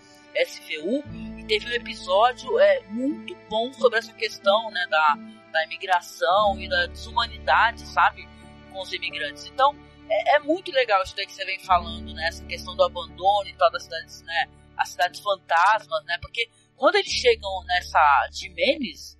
[0.44, 1.02] SVU,
[1.46, 5.14] teve um episódio é, muito bom sobre essa questão né, da,
[5.52, 8.28] da imigração e da desumanidade, sabe,
[8.72, 9.46] com os imigrantes.
[9.46, 9.74] Então,
[10.08, 13.48] é, é, muito legal isso daí que você vem falando, né, essa questão do abandono
[13.48, 19.16] e tal das cidades, né, as cidades fantasmas, né, porque quando eles chegam nessa Jimenez,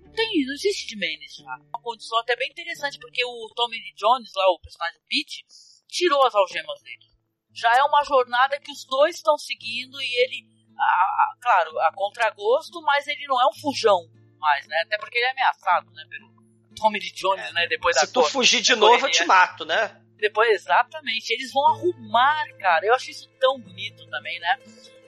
[0.00, 1.56] não tem, não existe Jimenez já.
[1.68, 5.44] Uma condição até bem interessante, porque o Tommy Lee Jones, lá, o personagem Pete,
[5.86, 7.08] tirou as algemas dele.
[7.54, 11.92] Já é uma jornada que os dois estão seguindo e ele a, a, claro, a
[11.92, 14.80] contragosto, mas ele não é um fujão mais, né?
[14.84, 16.04] Até porque ele é ameaçado, né?
[16.08, 16.28] Pelo
[16.76, 17.52] Tommy Lee Jones, é.
[17.52, 17.66] né?
[17.66, 20.00] Depois Se tu fugir de novo, eu te mato, né?
[20.16, 21.32] Depois, exatamente.
[21.32, 22.86] Eles vão arrumar, cara.
[22.86, 24.58] Eu acho isso tão bonito também, né?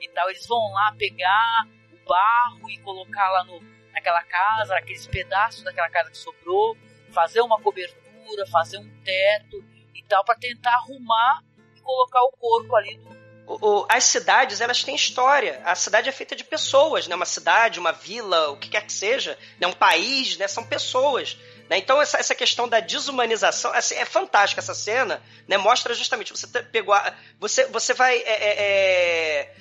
[0.01, 3.61] E tal, eles vão lá pegar o barro e colocar lá no,
[3.93, 6.77] naquela casa, aqueles pedaços daquela casa que sobrou,
[7.13, 9.65] fazer uma cobertura, fazer um teto
[9.95, 11.43] e tal, para tentar arrumar
[11.77, 13.20] e colocar o corpo ali do,
[13.61, 15.61] o, as cidades, elas têm história.
[15.65, 17.15] A cidade é feita de pessoas, né?
[17.15, 19.67] Uma cidade, uma vila, o que quer que seja, né?
[19.67, 20.47] um país, né?
[20.47, 21.37] São pessoas.
[21.69, 21.79] Né?
[21.79, 25.57] Então, essa, essa questão da desumanização, assim, é fantástica essa cena, né?
[25.57, 29.55] Mostra justamente, você pegou a, você, você vai é, é, é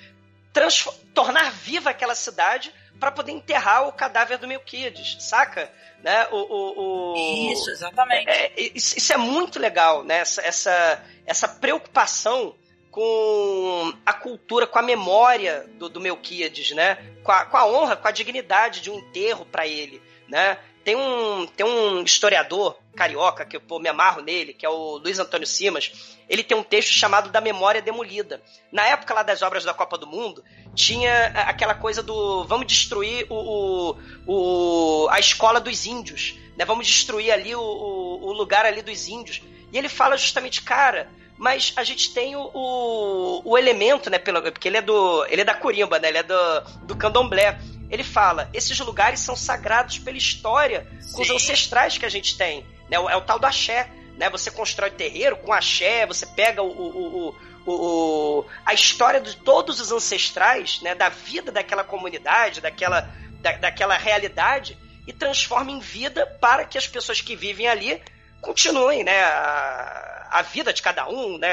[1.13, 5.71] tornar viva aquela cidade para poder enterrar o cadáver do Melquiades, saca?
[6.03, 6.27] Né?
[6.31, 7.51] O, o, o...
[7.53, 8.29] Isso, exatamente.
[8.29, 10.19] É, é, isso, é muito legal, né?
[10.19, 12.55] Essa, essa, essa preocupação
[12.91, 16.97] com a cultura, com a memória do, do Melquíades, né?
[17.23, 20.57] Com a, com a honra, com a dignidade de um enterro para ele, né?
[20.83, 24.97] Tem um, tem um historiador carioca, que eu pô, me amarro nele, que é o
[24.97, 26.17] Luiz Antônio Simas.
[26.27, 28.41] Ele tem um texto chamado Da Memória Demolida.
[28.71, 30.43] Na época lá das obras da Copa do Mundo,
[30.73, 33.95] tinha aquela coisa do vamos destruir o,
[34.25, 36.65] o, o a escola dos índios, né?
[36.65, 39.41] Vamos destruir ali o, o, o lugar ali dos índios.
[39.71, 41.09] E ele fala justamente, cara,
[41.39, 44.19] mas a gente tem o, o, o, elemento, né?
[44.19, 45.25] Pelo, porque ele é do.
[45.29, 46.09] ele é da Corimba, né?
[46.09, 47.57] Ele é do, do candomblé.
[47.89, 52.65] Ele fala: esses lugares são sagrados pela história, com os ancestrais que a gente tem.
[52.91, 52.97] Né?
[52.97, 53.89] É o tal do axé.
[54.17, 54.29] Né?
[54.29, 59.79] Você constrói terreiro com axé, você pega o, o, o, o, a história de todos
[59.79, 60.93] os ancestrais, né?
[60.93, 63.09] da vida daquela comunidade, daquela,
[63.39, 68.03] da, daquela realidade, e transforma em vida para que as pessoas que vivem ali
[68.41, 69.23] continuem, né?
[69.23, 71.49] A, a vida de cada um, né?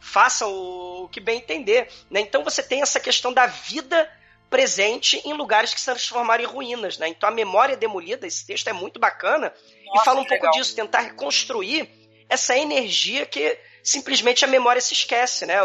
[0.00, 1.88] Façam o que bem entender.
[2.10, 2.20] Né?
[2.20, 4.10] Então você tem essa questão da vida
[4.48, 7.08] presente em lugares que se transformaram em ruínas, né?
[7.08, 9.52] Então a memória demolida, esse texto é muito bacana
[9.86, 10.52] Nossa, e fala um pouco legal.
[10.52, 11.88] disso, tentar reconstruir
[12.28, 15.56] essa energia que simplesmente a memória se esquece, né?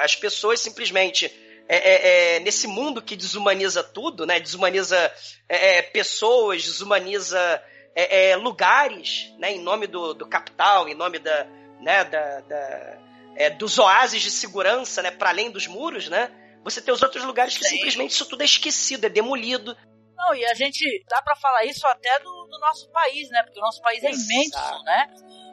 [0.00, 1.26] as pessoas simplesmente
[1.68, 4.38] é, é, é, nesse mundo que desumaniza tudo, né?
[4.38, 4.96] Desumaniza
[5.48, 7.62] é, é, pessoas, desumaniza
[7.94, 9.52] é, lugares, né?
[9.52, 11.46] Em nome do, do capital, em nome da,
[11.84, 12.98] né, da, da
[13.36, 16.30] é, dos oásis de segurança, né, para além dos muros, né?
[16.62, 17.76] Você tem os outros lugares que Sim.
[17.76, 19.76] simplesmente isso tudo é esquecido, é demolido.
[20.16, 23.42] Não, e a gente dá para falar isso até do, do, nosso país, né?
[23.42, 25.06] Porque o nosso país é imenso, né?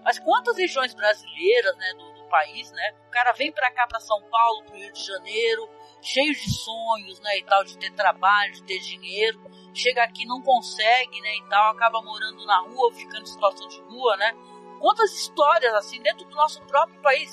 [0.04, 2.94] Mas quantas regiões brasileiras, né, do, do país, né?
[3.08, 5.70] O cara vem para cá, para São Paulo, pro Rio de Janeiro,
[6.02, 9.40] cheio de sonhos, né, e tal, de ter trabalho, de ter dinheiro,
[9.74, 13.82] chega aqui não consegue, né, e tal, acaba morando na rua, ficando em situação de
[13.82, 14.34] rua, né?
[14.82, 17.30] Quantas histórias assim dentro do nosso próprio país.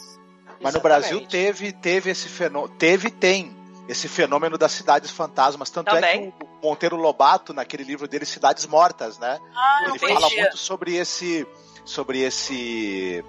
[0.60, 0.74] Mas Exatamente.
[0.74, 3.56] no Brasil teve, teve esse fenômeno, teve tem
[3.88, 5.70] esse fenômeno das cidades fantasmas.
[5.70, 6.28] Tanto Também.
[6.28, 9.40] é que o Monteiro Lobato, naquele livro dele, Cidades Mortas, né?
[9.54, 11.46] Ah, Ele fala muito sobre esse,
[11.84, 13.24] sobre esse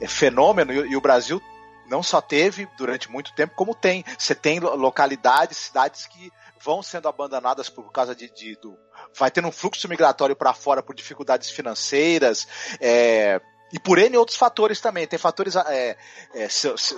[0.00, 1.40] eh, fenômeno e, e, o Brasil
[1.86, 4.04] não só teve durante muito tempo, como tem.
[4.18, 6.30] Você tem localidades, cidades que
[6.62, 8.78] vão sendo abandonadas por causa de, de do,
[9.18, 12.46] vai tendo um fluxo migratório para fora por dificuldades financeiras.
[12.80, 13.40] É,
[13.72, 15.06] e por N outros fatores também.
[15.06, 15.96] Tem fatores, é,
[16.34, 16.94] é, se, se,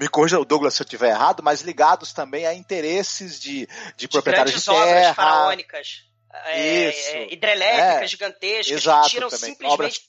[0.00, 3.68] me corrija o Douglas se eu estiver errado, mas ligados também a interesses de, de,
[3.96, 4.80] de proprietários de terra.
[4.82, 6.06] obras faraônicas.
[6.46, 7.08] É, Isso.
[7.10, 9.50] É, hidrelétricas é, gigantescas exato, que tiram também.
[9.50, 9.72] simplesmente.
[9.72, 10.00] Obras...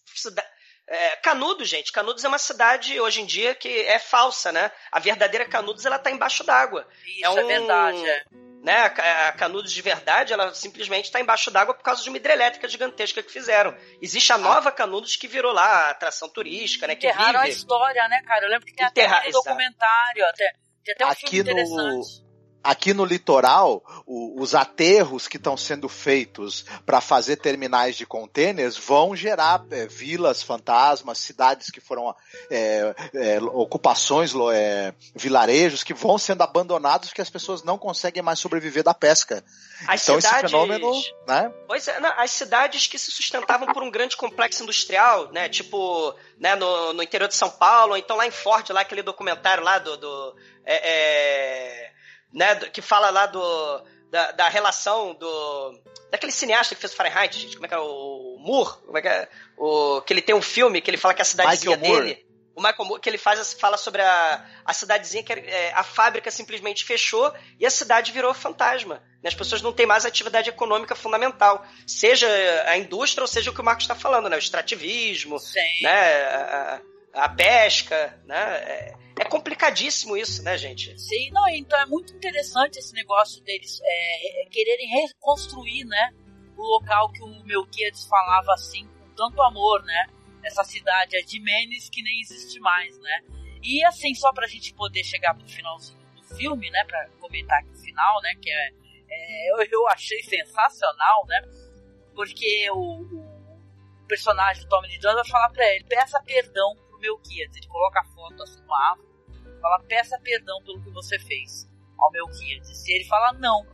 [0.87, 1.91] É, Canudos, gente.
[1.91, 4.71] Canudos é uma cidade hoje em dia que é falsa, né?
[4.91, 6.87] A verdadeira Canudos ela tá embaixo d'água.
[7.05, 8.09] Isso é, um, é verdade.
[8.09, 8.23] É
[8.67, 12.67] né, a, Canudos de verdade, ela simplesmente está embaixo d'água por causa de uma hidrelétrica
[12.67, 13.75] gigantesca que fizeram.
[14.01, 16.95] Existe a nova Canudos que virou lá a atração turística, né?
[16.95, 17.45] Que Enterraram vive.
[17.45, 18.45] a história, né, cara?
[18.45, 19.19] Eu lembro que tem Enterra...
[19.19, 20.53] até um documentário, até,
[20.83, 22.21] tem até um Aqui filme interessante.
[22.21, 22.26] No
[22.63, 28.75] Aqui no litoral, o, os aterros que estão sendo feitos para fazer terminais de contêineres
[28.75, 32.13] vão gerar é, vilas fantasmas, cidades que foram
[32.49, 38.39] é, é, ocupações, é, vilarejos que vão sendo abandonados porque as pessoas não conseguem mais
[38.39, 39.43] sobreviver da pesca.
[39.87, 40.91] As então cidades, esse fenômeno,
[41.27, 41.51] né?
[41.67, 45.47] Pois é, não, as cidades que se sustentavam por um grande complexo industrial, né?
[45.47, 49.03] Tipo, né, no, no interior de São Paulo, ou então lá em Ford, lá aquele
[49.03, 50.35] documentário lá do, do
[50.65, 51.96] é, é
[52.33, 55.79] né, que fala lá do, da, da, relação do.
[56.11, 57.79] Daquele cineasta que fez o Fahrenheit, gente, como é que é?
[57.79, 58.77] O Moore?
[58.85, 59.27] Como é que é?
[59.57, 62.13] O, que ele tem um filme que ele fala que a cidadezinha Michael dele.
[62.13, 62.27] Moore.
[62.55, 66.31] O Michael Moore, que ele faz, fala sobre a, a cidadezinha que é, a fábrica
[66.31, 68.95] simplesmente fechou e a cidade virou fantasma.
[69.21, 69.29] Né?
[69.29, 71.63] As pessoas não têm mais atividade econômica fundamental.
[71.85, 72.27] Seja
[72.65, 74.37] a indústria ou seja o que o Marcos está falando, né?
[74.37, 75.59] O extrativismo, Sim.
[75.83, 76.23] né?
[76.23, 76.96] A, a
[77.29, 78.35] pesca, né?
[78.37, 80.99] É, é, complicadíssimo isso, né, gente?
[80.99, 86.13] Sim, não, então é muito interessante esse negócio deles é, é quererem reconstruir, né,
[86.55, 90.07] o local que o Melquiades falava assim com tanto amor, né?
[90.43, 93.21] Essa cidade é de Menes que nem existe mais, né?
[93.63, 97.71] E assim, só pra gente poder chegar pro finalzinho do filme, né, pra comentar aqui
[97.71, 98.69] o final, né, que é,
[99.09, 101.41] é eu, eu achei sensacional, né?
[102.13, 103.01] Porque o,
[104.03, 107.55] o personagem do Tommy Jones vai falar pra ele, peça perdão pro Melquiades.
[107.57, 109.07] Ele coloca a foto assim no árvore,
[109.61, 112.85] fala, peça perdão pelo que você fez ao Melquiades.
[112.87, 113.65] E ele fala, não.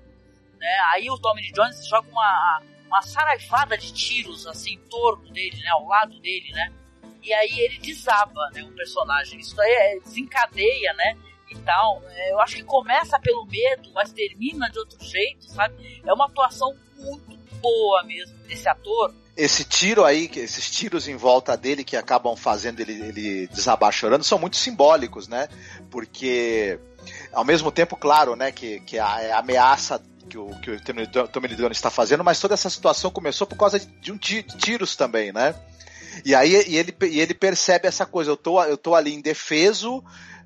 [0.59, 0.75] Né?
[0.93, 5.69] Aí o Tommy Jones joga uma, uma saraivada de tiros assim em torno dele, né?
[5.69, 6.71] Ao lado dele, né?
[7.21, 8.63] E aí ele desaba, né?
[8.63, 9.39] O personagem.
[9.39, 11.17] Isso aí é, desencadeia, né?
[11.53, 12.01] e tal.
[12.07, 16.01] É, eu acho que começa pelo medo, mas termina de outro jeito, sabe?
[16.05, 19.13] É uma atuação muito boa mesmo desse ator.
[19.35, 24.23] Esse tiro aí, esses tiros em volta dele que acabam fazendo ele, ele desabar chorando
[24.23, 25.47] são muito simbólicos, né?
[25.89, 26.79] Porque
[27.31, 30.79] ao mesmo tempo, claro, né, que, que a, a ameaça que o, que o
[31.27, 34.43] Tommy Lee Jones está fazendo, mas toda essa situação começou por causa de um de
[34.43, 35.53] tiros também, né?
[36.23, 40.03] E aí e ele, e ele percebe essa coisa, eu tô, eu tô ali indefeso,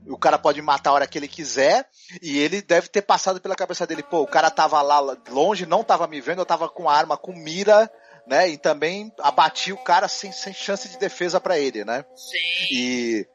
[0.07, 1.87] o cara pode me matar a hora que ele quiser,
[2.21, 4.99] e ele deve ter passado pela cabeça dele, pô, o cara tava lá
[5.29, 7.91] longe, não tava me vendo, eu tava com arma, com mira,
[8.27, 8.49] né?
[8.49, 12.03] E também abati o cara sem, sem chance de defesa para ele, né?
[12.15, 12.37] Sim.
[12.71, 13.27] E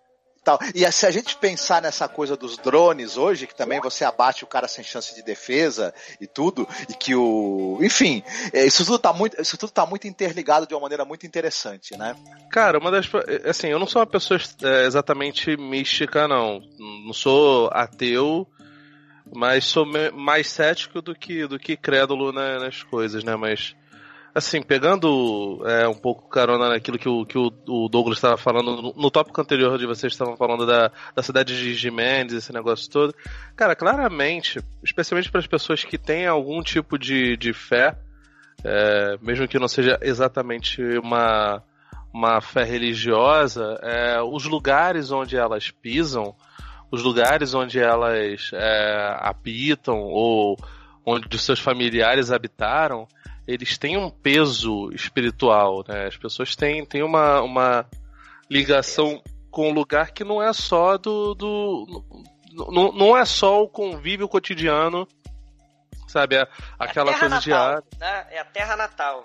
[0.44, 0.58] tal.
[0.74, 4.46] E se a gente pensar nessa coisa dos drones hoje, que também você abate o
[4.46, 7.78] cara sem chance de defesa e tudo, e que o.
[7.80, 11.26] Enfim, é, isso tudo tá muito, isso tudo tá muito interligado de uma maneira muito
[11.26, 12.14] interessante, né?
[12.50, 13.08] Cara, uma das.
[13.48, 16.60] Assim, eu não sou uma pessoa é, exatamente mística, não.
[17.06, 18.46] Não sou ateu.
[19.34, 23.34] Mas sou mais cético do que, do que crédulo né, nas coisas, né?
[23.34, 23.74] Mas
[24.34, 28.80] assim, pegando é, um pouco carona naquilo que o, que o, o Douglas estava falando
[28.80, 32.90] no, no, tópico anterior de vocês estavam falando da, da cidade de Jimenez, esse negócio
[32.90, 33.14] todo.
[33.54, 37.96] Cara, claramente, especialmente para as pessoas que têm algum tipo de, de fé,
[38.64, 41.62] é, mesmo que não seja exatamente uma,
[42.12, 46.34] uma fé religiosa, é, os lugares onde elas pisam,
[46.90, 50.56] os lugares onde elas é, habitam ou
[51.04, 53.08] onde seus familiares habitaram,
[53.46, 56.06] eles têm um peso espiritual, né?
[56.06, 57.86] As pessoas têm, têm uma, uma
[58.50, 61.34] ligação com o lugar que não é só do.
[61.34, 62.04] do
[62.52, 65.08] não, não é só o convívio cotidiano,
[66.06, 66.36] sabe?
[66.36, 66.48] É
[66.78, 67.84] aquela é coisa natal, diária.
[67.98, 68.26] Né?
[68.30, 69.24] É a terra natal.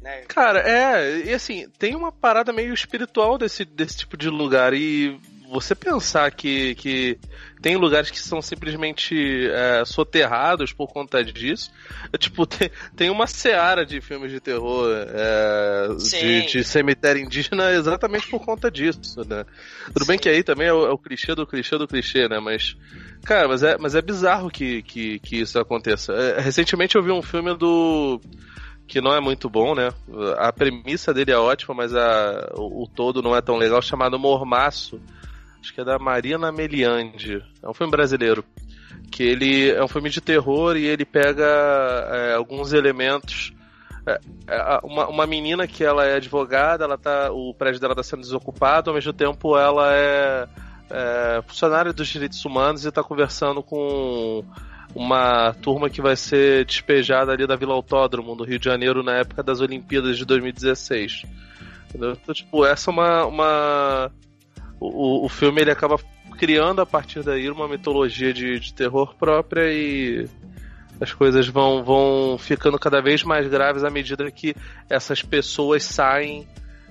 [0.00, 0.22] Né?
[0.28, 4.72] Cara, é, e assim, tem uma parada meio espiritual desse, desse tipo de lugar.
[4.72, 7.18] E você pensar que, que
[7.60, 11.70] tem lugares que são simplesmente é, soterrados por conta disso.
[12.12, 17.72] É, tipo, tem, tem uma seara de filmes de terror é, de, de, cemitério indígena
[17.74, 19.44] exatamente por conta disso, né?
[19.86, 20.08] Tudo Sim.
[20.08, 22.38] bem que aí também é o, é o, clichê do clichê do clichê, né?
[22.38, 22.76] Mas,
[23.24, 26.12] cara, mas é, mas é bizarro que, que, que isso aconteça.
[26.12, 28.20] É, recentemente eu vi um filme do
[28.86, 29.92] que não é muito bom, né?
[30.38, 34.18] A premissa dele é ótima, mas a, o, o todo não é tão legal, chamado
[34.18, 35.00] Mormaço
[35.60, 37.42] acho que é da Marina Meliandi.
[37.62, 38.44] É um filme brasileiro.
[39.10, 43.52] Que ele é um filme de terror e ele pega é, alguns elementos.
[44.06, 44.18] É,
[44.48, 48.22] é, uma, uma menina que ela é advogada, ela tá, o prédio dela está sendo
[48.22, 50.48] desocupado, ao mesmo tempo ela é,
[50.90, 54.44] é funcionária dos direitos humanos e está conversando com
[54.94, 59.18] uma turma que vai ser despejada ali da Vila Autódromo, no Rio de Janeiro, na
[59.18, 61.24] época das Olimpíadas de 2016.
[61.88, 62.12] Entendeu?
[62.12, 64.12] Então, tipo, essa é uma, uma
[64.80, 65.96] o, o filme ele acaba
[66.38, 70.26] criando a partir daí uma mitologia de, de terror própria e
[71.00, 74.54] as coisas vão, vão ficando cada vez mais graves à medida que
[74.88, 76.48] essas pessoas saem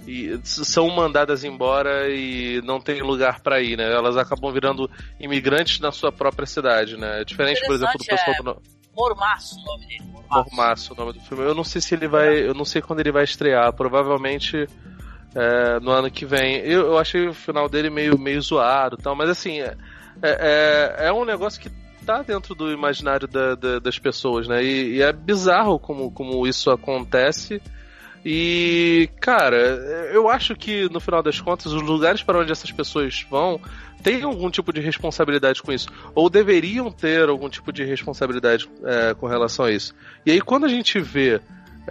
[0.07, 3.91] e são mandadas embora e não tem lugar para ir, né?
[3.91, 4.89] Elas acabam virando
[5.19, 7.21] imigrantes na sua própria cidade, né?
[7.21, 8.43] É diferente, por exemplo, do pessoal é...
[8.43, 8.61] do
[8.95, 10.03] Mormaço, o nome dele.
[10.11, 10.49] Mormaço.
[10.49, 11.43] Mormaço, o nome do filme.
[11.43, 13.71] Eu não sei se ele vai, eu não sei quando ele vai estrear.
[13.73, 14.67] Provavelmente
[15.35, 16.57] é, no ano que vem.
[16.57, 19.75] Eu, eu achei o final dele meio, meio zoado tal, mas assim, é,
[20.21, 21.69] é, é, é um negócio que
[22.05, 24.63] tá dentro do imaginário da, da, das pessoas, né?
[24.63, 27.61] E, e, é bizarro como, como isso acontece.
[28.25, 29.55] E, cara,
[30.11, 33.61] eu acho que no final das contas, os lugares para onde essas pessoas vão
[34.03, 35.87] têm algum tipo de responsabilidade com isso.
[36.13, 39.93] Ou deveriam ter algum tipo de responsabilidade é, com relação a isso.
[40.25, 41.39] E aí, quando a gente vê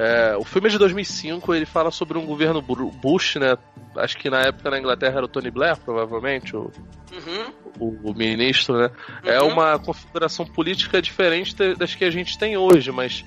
[0.01, 3.59] é, o filme é de 2005, ele fala sobre um governo Bush, né?
[3.97, 6.71] Acho que na época na Inglaterra era o Tony Blair, provavelmente, o,
[7.13, 7.53] uhum.
[7.81, 8.93] o, o, ministro, né?
[9.25, 9.49] É uhum.
[9.49, 13.25] É uma configuração política diferente das que a gente tem hoje, mas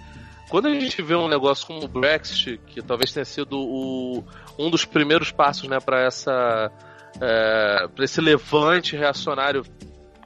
[0.47, 4.23] quando a gente vê um negócio como o Brexit, que talvez tenha sido o,
[4.57, 6.71] um dos primeiros passos, né, para essa
[7.19, 9.65] é, para esse levante reacionário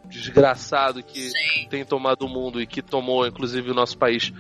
[0.08, 1.68] desgraçado que Sim.
[1.72, 4.32] tem tomado o mundo e que tomou, inclusive, o nosso país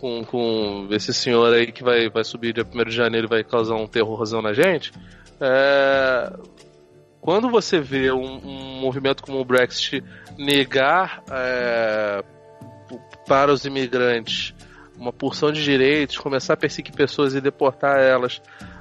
[0.00, 3.44] com, com esse senhor aí que vai, vai subir dia 1 de janeiro e vai
[3.44, 4.92] causar um terrorzão na gente.
[5.40, 6.32] É,
[7.20, 10.02] quando você vê um, um, movimento como o Brexit
[10.38, 12.24] negar é,
[13.26, 14.54] para os imigrantes
[14.98, 18.40] uma porção de direitos, começar a perseguir pessoas e deportar elas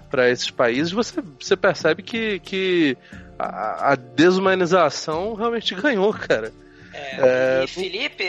[0.09, 2.97] para esses países, você, você percebe que, que
[3.37, 6.51] a, a desumanização realmente ganhou, cara.
[6.99, 8.23] É, e Felipe,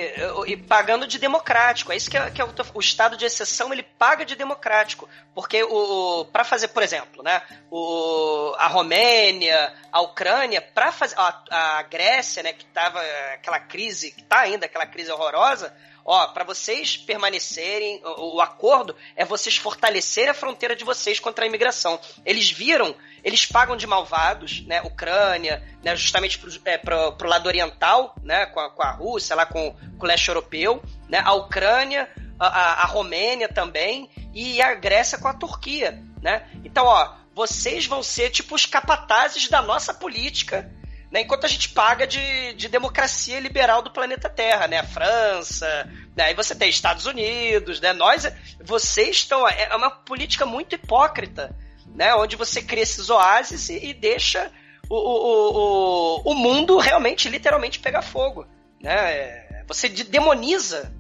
[0.47, 1.93] e pagando de democrático.
[1.93, 5.09] É isso que é, que é o, o, estado de exceção, ele paga de democrático.
[5.35, 11.43] Porque o para fazer, por exemplo, né, o, a Romênia, a Ucrânia, para fazer a,
[11.51, 13.01] a, Grécia, né, que tava
[13.35, 15.75] aquela crise, que tá ainda aquela crise horrorosa,
[16.05, 21.45] ó, para vocês permanecerem, o, o, acordo é vocês fortalecerem a fronteira de vocês contra
[21.45, 21.99] a imigração.
[22.25, 27.47] Eles viram, eles pagam de malvados, né, Ucrânia, né, justamente pro, é, pro, pro lado
[27.47, 31.33] oriental, né, com a, com a Rússia, lá com, com o leste europeu, né, a
[31.35, 32.09] Ucrânia,
[32.39, 36.49] a, a, Romênia também, e a Grécia com a Turquia, né.
[36.65, 40.71] Então, ó, vocês vão ser tipo os capatazes da nossa política,
[41.11, 44.78] né, enquanto a gente paga de, de democracia liberal do planeta Terra, né?
[44.78, 46.24] A França, né?
[46.24, 47.93] aí você tem Estados Unidos, né?
[47.93, 48.31] Nós,
[48.62, 49.47] vocês estão.
[49.49, 51.57] É, é uma política muito hipócrita,
[51.95, 52.15] né?
[52.15, 54.53] Onde você cria esses oásis e, e deixa
[54.89, 58.47] o, o, o, o mundo realmente, literalmente, pegar fogo,
[58.81, 59.12] né?
[59.12, 60.95] É, você demoniza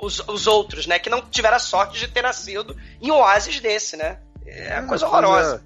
[0.00, 0.98] os, os outros, né?
[0.98, 4.18] Que não tiveram a sorte de ter nascido em oásis desse, né?
[4.44, 5.62] É uma coisa horrorosa.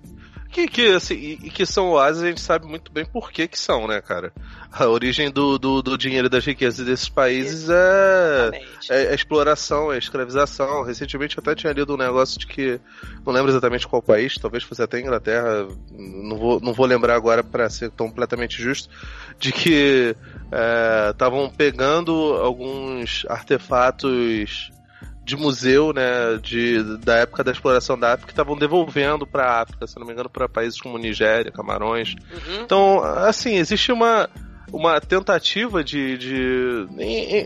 [0.56, 3.58] Que, que, assim, e, que são oásis, a gente sabe muito bem por que que
[3.58, 4.32] são, né, cara?
[4.72, 8.50] A origem do, do, do dinheiro e das riquezas desses países é,
[8.88, 10.82] é, é, exploração, é escravização.
[10.82, 12.80] Recentemente eu até tinha lido um negócio de que,
[13.22, 17.44] não lembro exatamente qual país, talvez fosse até Inglaterra, não vou, não vou lembrar agora
[17.44, 18.88] para ser completamente justo,
[19.38, 20.16] de que
[21.10, 24.70] estavam é, pegando alguns artefatos
[25.26, 29.62] de museu, né, de, da época da exploração da África, que estavam devolvendo para a
[29.62, 32.14] África, se não me engano, para países como Nigéria, Camarões.
[32.30, 32.62] Uhum.
[32.62, 34.30] Então, assim, existe uma
[34.72, 36.86] uma tentativa de, de,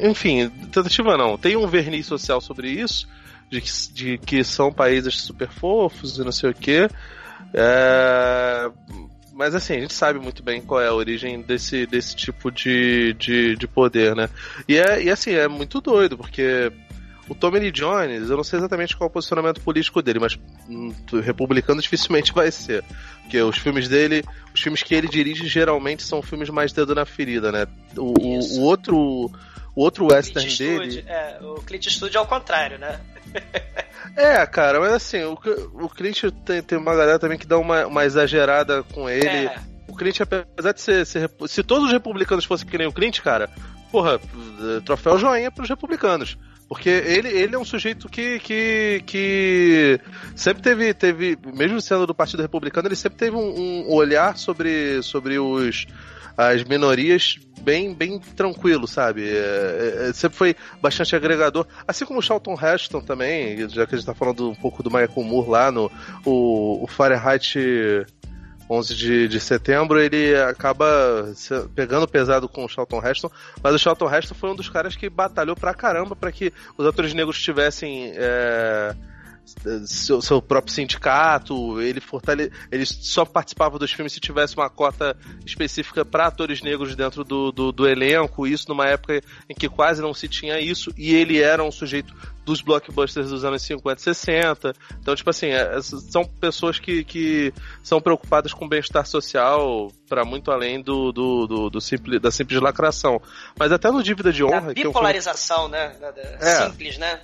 [0.03, 3.07] enfim, tentativa não, tem um verniz social sobre isso,
[3.51, 6.89] de que, de que são países super fofos e não sei o que.
[7.53, 8.71] É,
[9.35, 13.15] mas assim, a gente sabe muito bem qual é a origem desse, desse tipo de,
[13.15, 14.29] de, de poder, né?
[14.67, 16.73] E, é, e assim, é muito doido, porque
[17.31, 20.37] o Tommy Lee Jones, eu não sei exatamente qual é o posicionamento político dele, mas
[20.69, 20.93] hum,
[21.23, 22.83] republicano dificilmente vai ser.
[23.23, 27.07] Porque os filmes dele, os filmes que ele dirige geralmente são filmes mais dedo na
[27.07, 27.69] ferida, né?
[27.97, 29.31] O, o, o outro.
[29.73, 30.97] O outro western Clint dele.
[30.97, 33.01] Eastwood, é, o Clint Eastwood é o contrário, né?
[34.17, 35.39] é, cara, mas assim, o,
[35.75, 39.47] o Clint tem, tem uma galera também que dá uma, uma exagerada com ele.
[39.47, 39.57] É.
[39.87, 43.21] O Clint, apesar de ser, ser, Se todos os republicanos fossem que nem o Clint,
[43.21, 43.49] cara,
[43.93, 44.21] porra,
[44.85, 46.37] troféu joinha pros republicanos.
[46.71, 50.01] Porque ele, ele é um sujeito que, que, que
[50.37, 55.03] sempre teve, teve, mesmo sendo do Partido Republicano, ele sempre teve um, um olhar sobre,
[55.03, 55.85] sobre os,
[56.37, 59.29] as minorias bem, bem tranquilo, sabe?
[59.29, 61.67] É, é, sempre foi bastante agregador.
[61.89, 64.91] Assim como o Charlton Heston também, já que a gente tá falando um pouco do
[64.91, 65.91] Michael Moore lá no
[66.25, 67.59] o, o Fahrenheit
[68.71, 70.87] 11 de, de setembro, ele acaba
[71.75, 73.31] pegando pesado com o Charlton Heston,
[73.61, 76.87] mas o Charlton Heston foi um dos caras que batalhou pra caramba para que os
[76.87, 78.13] atores negros tivessem.
[78.15, 78.95] É,
[79.87, 82.53] seu, seu, próprio sindicato, ele fortale...
[82.71, 87.51] ele só participava dos filmes se tivesse uma cota específica para atores negros dentro do,
[87.51, 91.41] do, do, elenco, isso numa época em que quase não se tinha isso, e ele
[91.41, 92.15] era um sujeito
[92.45, 94.73] dos blockbusters dos anos 50 e 60.
[95.01, 97.53] Então, tipo assim, é, são pessoas que, que
[97.83, 102.61] são preocupadas com bem-estar social para muito além do, do, do, do simples, da simples
[102.61, 103.21] lacração.
[103.59, 104.71] Mas até no Dívida de Honra.
[104.71, 106.07] A bipolarização, que é um filme...
[106.13, 106.39] né?
[106.41, 106.67] É.
[106.67, 107.21] Simples, né?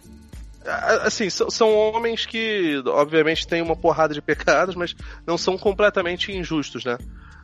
[1.02, 4.94] Assim, são homens que, obviamente, têm uma porrada de pecados, mas
[5.26, 6.98] não são completamente injustos, né?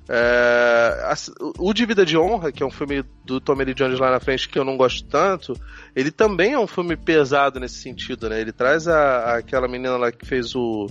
[0.08, 1.14] É,
[1.58, 4.48] o Dívida de Honra, que é um filme do Tommy Lee Jones lá na frente
[4.48, 5.54] que eu não gosto tanto,
[5.94, 8.40] ele também é um filme pesado nesse sentido, né?
[8.40, 10.88] Ele traz a, aquela menina lá que fez o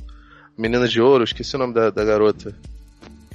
[0.58, 2.56] Menina de Ouro, esqueci o nome da, da garota.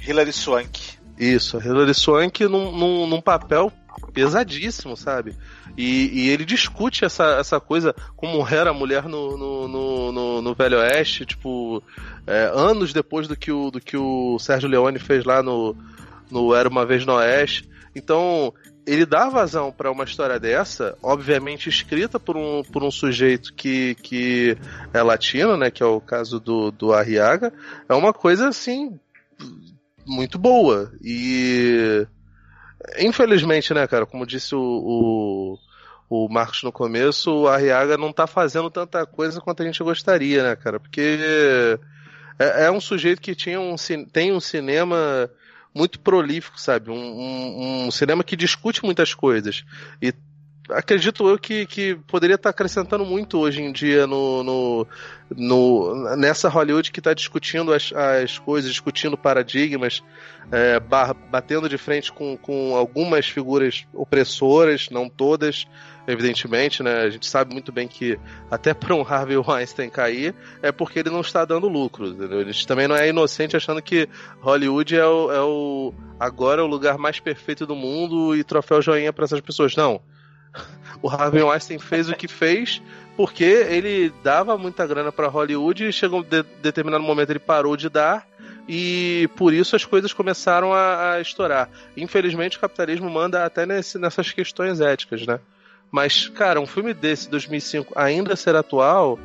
[0.05, 0.97] Hilary Swank.
[1.19, 3.71] Isso, a Hilary Swank num, num, num papel
[4.13, 5.35] pesadíssimo, sabe?
[5.77, 10.41] E, e, ele discute essa, essa coisa como era a mulher no, no, no, no,
[10.41, 11.83] no Velho Oeste, tipo,
[12.25, 15.75] é, anos depois do que, o, do que o Sérgio Leone fez lá no,
[16.31, 17.69] no Era Uma Vez no Oeste.
[17.95, 18.53] Então,
[18.85, 23.95] ele dá vazão para uma história dessa, obviamente escrita por um, por um sujeito que,
[23.95, 24.57] que
[24.93, 27.51] é latino, né, que é o caso do, do Arriaga,
[27.89, 28.97] é uma coisa assim
[30.05, 30.91] muito boa.
[31.03, 32.07] E
[32.97, 35.59] infelizmente, né, cara, como disse o,
[36.09, 39.83] o, o Marcos no começo, o Arriaga não tá fazendo tanta coisa quanto a gente
[39.83, 40.79] gostaria, né, cara?
[40.79, 41.19] Porque
[42.39, 43.75] é, é um sujeito que tinha um,
[44.11, 45.29] tem um cinema
[45.73, 46.89] muito prolífico, sabe?
[46.89, 49.63] Um, um, um, cinema que discute muitas coisas.
[50.01, 50.13] E
[50.69, 54.87] acredito eu que, que poderia estar acrescentando muito hoje em dia no, no,
[55.35, 60.03] no nessa Hollywood que está discutindo as, as coisas, discutindo paradigmas,
[60.51, 65.67] é, bar, batendo de frente com, com algumas figuras opressoras, não todas,
[66.07, 67.01] evidentemente, né?
[67.01, 68.17] A gente sabe muito bem que
[68.49, 72.07] até para um Harvey Weinstein cair é porque ele não está dando lucro.
[72.07, 72.39] Entendeu?
[72.39, 74.07] A gente também não é inocente achando que
[74.39, 78.81] Hollywood é o, é o agora é o lugar mais perfeito do mundo e troféu
[78.81, 79.75] joinha para essas pessoas.
[79.75, 80.01] Não.
[80.99, 82.81] O Harvey Weinstein fez o que fez
[83.15, 87.87] porque ele dava muita grana para Hollywood e chegou de determinado momento ele parou de
[87.87, 88.27] dar
[88.67, 91.69] e por isso as coisas começaram a, a estourar.
[91.95, 95.39] Infelizmente o capitalismo manda até nesse, nessas questões éticas, né?
[95.89, 99.17] Mas, cara, um filme desse, 2005, ainda ser atual,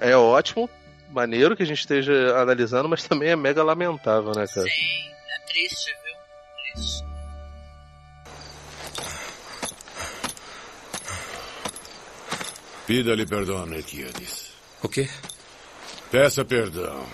[0.00, 0.70] é ótimo,
[1.10, 4.66] maneiro que a gente esteja analisando, mas também é mega lamentável, né, cara?
[4.66, 6.74] Sim, é triste, viu?
[6.74, 7.13] Triste.
[12.86, 14.52] Pida-lhe perdão, Melquiades.
[14.82, 15.08] O quê?
[16.10, 17.06] Peça perdão.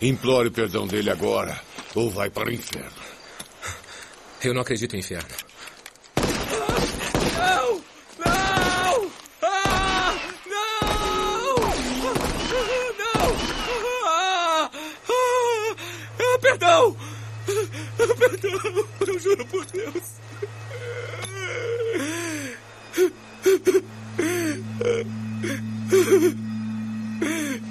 [0.00, 1.60] Implore perdão dele agora,
[1.94, 2.90] ou vai para o inferno.
[4.42, 5.28] Eu não acredito em inferno.
[7.36, 7.84] Não!
[8.18, 9.10] Não!
[9.42, 10.14] Ah!
[10.46, 11.54] Não!
[12.98, 13.36] Não!
[14.06, 14.70] Ah!
[14.72, 16.38] Ah!
[16.40, 16.96] Perdão!
[18.18, 18.88] Perdão!
[19.06, 20.02] Eu juro por Deus!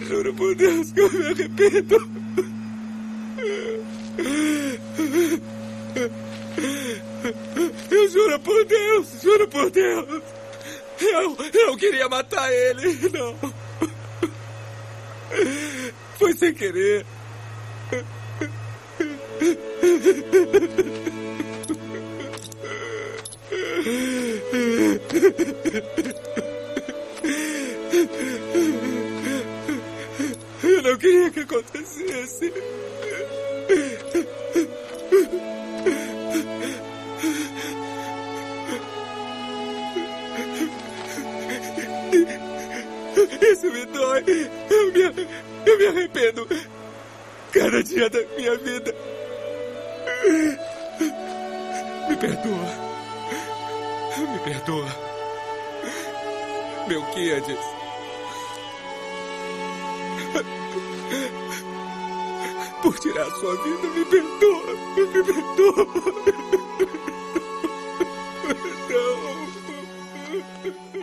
[0.07, 2.09] Juro por Deus que eu me arrependo.
[7.91, 10.23] Eu juro por Deus, juro por Deus.
[10.99, 13.35] Eu, eu queria matar ele, não.
[16.17, 17.05] Foi sem querer.
[30.63, 32.53] Eu não queria que acontecesse.
[43.41, 44.23] Isso me dói.
[44.69, 45.27] Eu me,
[45.65, 46.47] eu me arrependo
[47.51, 48.95] cada dia da minha vida.
[52.07, 52.89] Me perdoa.
[54.17, 55.08] Me perdoa.
[56.89, 57.59] Melquiades.
[62.81, 64.73] Por tirar sua vida, me perdoa.
[64.95, 65.85] Me perdoa.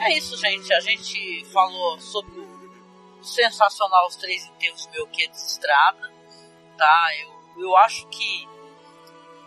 [0.01, 0.73] É isso, gente.
[0.73, 6.13] A gente falou sobre o sensacional Os Três Enterros de Estrada.
[6.77, 7.11] Tá?
[7.21, 8.49] Eu, eu acho que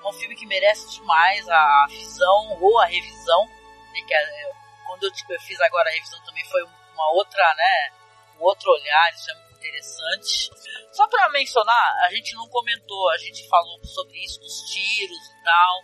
[0.01, 3.45] é um filme que merece demais a visão ou a revisão.
[3.93, 4.01] Né?
[4.07, 4.48] Que é,
[4.89, 7.93] quando eu, tipo, eu fiz agora a revisão também foi uma outra, né?
[8.39, 10.49] Um outro olhar, isso é muito interessante.
[10.91, 15.43] Só para mencionar, a gente não comentou, a gente falou sobre isso dos tiros e
[15.43, 15.83] tal.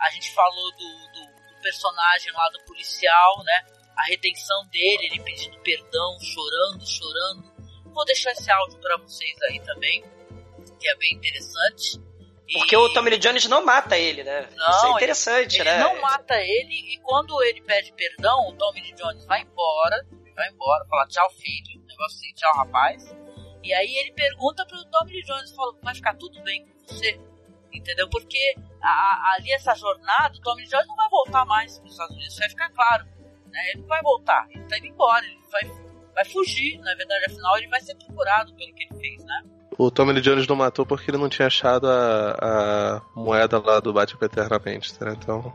[0.00, 3.64] A gente falou do, do, do personagem lá do policial, né?
[3.96, 7.52] a redenção dele, ele pedindo perdão, chorando, chorando.
[7.86, 10.02] Vou deixar esse áudio para vocês aí também,
[10.78, 12.00] que é bem interessante.
[12.52, 14.48] Porque o Tommy Lee Jones não mata ele, né?
[14.56, 15.74] Não, Isso é interessante, ele, né?
[15.74, 20.06] Ele não mata ele e quando ele pede perdão, o Tommy Lee Jones vai embora,
[20.34, 23.16] vai embora, fala tchau filho, negócio assim, tchau rapaz.
[23.62, 27.18] E aí ele pergunta pro Tommy Lee Jones, fala, vai ficar tudo bem com você?
[27.72, 28.08] Entendeu?
[28.10, 31.92] Porque a, ali essa jornada, o Tommy Lee Jones não vai voltar mais para os
[31.92, 33.12] Estados Unidos, isso vai ficar claro
[33.52, 33.70] né?
[33.70, 35.62] Ele não vai voltar, ele tá indo embora, ele vai,
[36.14, 39.42] vai fugir, na verdade, afinal ele vai ser procurado pelo que ele fez, né?
[39.78, 43.80] O Tommy Lee Jones não matou porque ele não tinha achado a, a moeda lá
[43.80, 45.10] do Batman Eternamente, tá?
[45.10, 45.52] Então.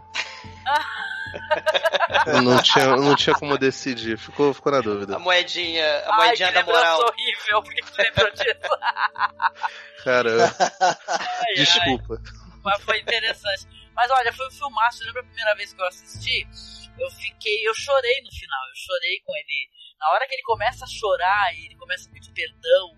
[2.44, 5.15] não, tinha, não tinha como decidir, ficou, ficou na dúvida.
[5.15, 6.99] A moedinha, a moedinha Ai, da moral.
[6.99, 8.77] horrível, porque tu lembrou disso.
[10.03, 10.53] Cara,
[11.56, 12.22] desculpa.
[12.23, 12.31] Ai,
[12.64, 13.68] mas foi interessante.
[13.95, 15.03] Mas olha, foi um filmaço.
[15.06, 16.48] Lembra a primeira vez que eu assisti?
[16.99, 19.69] eu fiquei, eu chorei no final, eu chorei com ele.
[19.99, 22.95] Na hora que ele começa a chorar e ele começa a pedir perdão,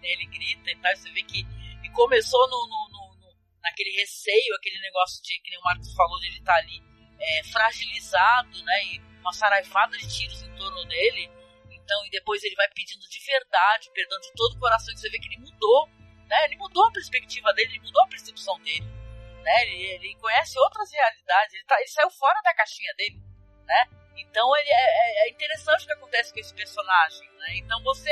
[0.00, 1.46] né, ele grita e tal, você vê que
[1.82, 5.94] e começou no, no, no, no, naquele receio, aquele negócio de, que nem o Marcos
[5.94, 6.82] falou, de ele estar tá ali
[7.18, 11.30] é, fragilizado, né, e uma saraivada de tiros em torno dele.
[11.70, 15.08] Então, e depois ele vai pedindo de verdade, perdão de todo o coração, e você
[15.10, 15.88] vê que ele mudou,
[16.28, 18.86] né, ele mudou a perspectiva dele, ele mudou a percepção dele.
[19.42, 23.30] Né, ele, ele conhece outras realidades, ele, tá, ele saiu fora da caixinha dele
[23.70, 23.86] né?
[24.16, 27.56] Então ele é, é, é interessante o que acontece com esse personagem, né?
[27.58, 28.10] Então você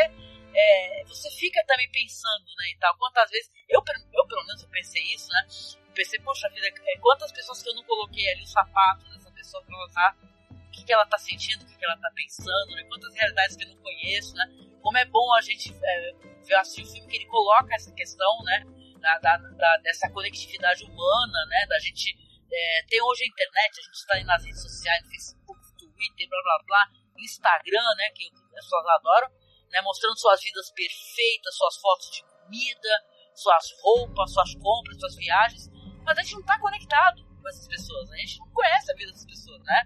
[0.59, 2.97] é, você fica também pensando, né, e tal.
[2.99, 3.81] Quantas vezes eu,
[4.13, 5.47] eu pelo menos eu pensei isso, né?
[5.87, 9.31] Eu pensei, poxa vida, é, quantas pessoas que eu não coloquei ali o sapato dessa
[9.31, 10.17] pessoa pra notar
[10.51, 12.85] o que, que ela tá sentindo, o que, que ela tá pensando, né?
[12.85, 14.47] Quantas realidades que eu não conheço, né?
[14.83, 16.13] Como é bom a gente é,
[16.45, 18.65] ver assistir um filme que ele coloca essa questão, né?
[18.99, 21.67] Da, da, da, dessa conectividade humana, né?
[21.69, 22.17] Da gente.
[22.51, 26.29] É, tem hoje a internet, a gente está aí nas redes sociais, no Facebook, Twitter,
[26.29, 28.11] blá blá blá, Instagram, né?
[28.15, 29.31] Que as pessoas adoram,
[29.71, 29.81] né?
[29.83, 32.89] Mostrando suas vidas perfeitas, suas fotos de comida,
[33.35, 35.69] suas roupas, suas compras, suas viagens.
[36.05, 39.13] Mas a gente não está conectado com essas pessoas, a gente não conhece a vida
[39.13, 39.83] dessas pessoas, né?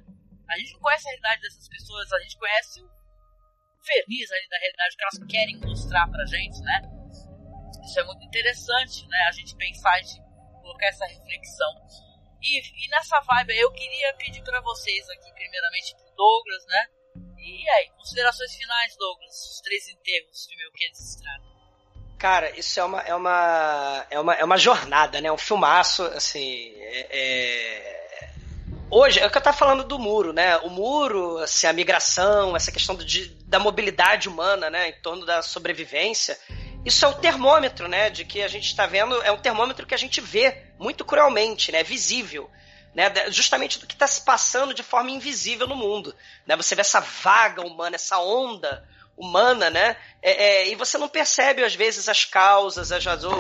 [0.49, 2.91] A gente não conhece a realidade dessas pessoas, a gente conhece o
[3.85, 6.83] verniz ali da realidade que elas querem mostrar pra gente, né?
[7.85, 9.19] Isso é muito interessante, né?
[9.29, 10.05] A gente pensar e
[10.61, 11.75] colocar essa reflexão.
[12.41, 16.87] E, e nessa vibe eu queria pedir para vocês aqui, primeiramente pro Douglas, né?
[17.43, 19.35] E aí, considerações finais, Douglas?
[19.35, 21.43] Os três enterros de Melquiades Estrada.
[22.17, 25.33] Cara, isso é uma, é uma, é uma, é uma jornada, né?
[25.33, 26.73] Um filmaço, assim.
[26.77, 28.33] É, é...
[28.89, 30.57] Hoje, é o que eu tava falando do muro, né?
[30.59, 34.91] O muro, assim, a migração, essa questão do, de, da mobilidade humana, né?
[34.91, 36.39] Em torno da sobrevivência.
[36.85, 38.09] Isso é um termômetro, né?
[38.09, 41.73] De que a gente está vendo, é um termômetro que a gente vê muito cruelmente,
[41.73, 41.83] né?
[41.83, 42.49] Visível.
[42.95, 46.15] Né, justamente do que está se passando de forma invisível no mundo.
[46.47, 46.55] Né?
[46.57, 48.87] Você vê essa vaga humana, essa onda
[49.17, 49.97] humana, né?
[50.21, 53.31] É, é, e você não percebe, às vezes, as causas, as, o,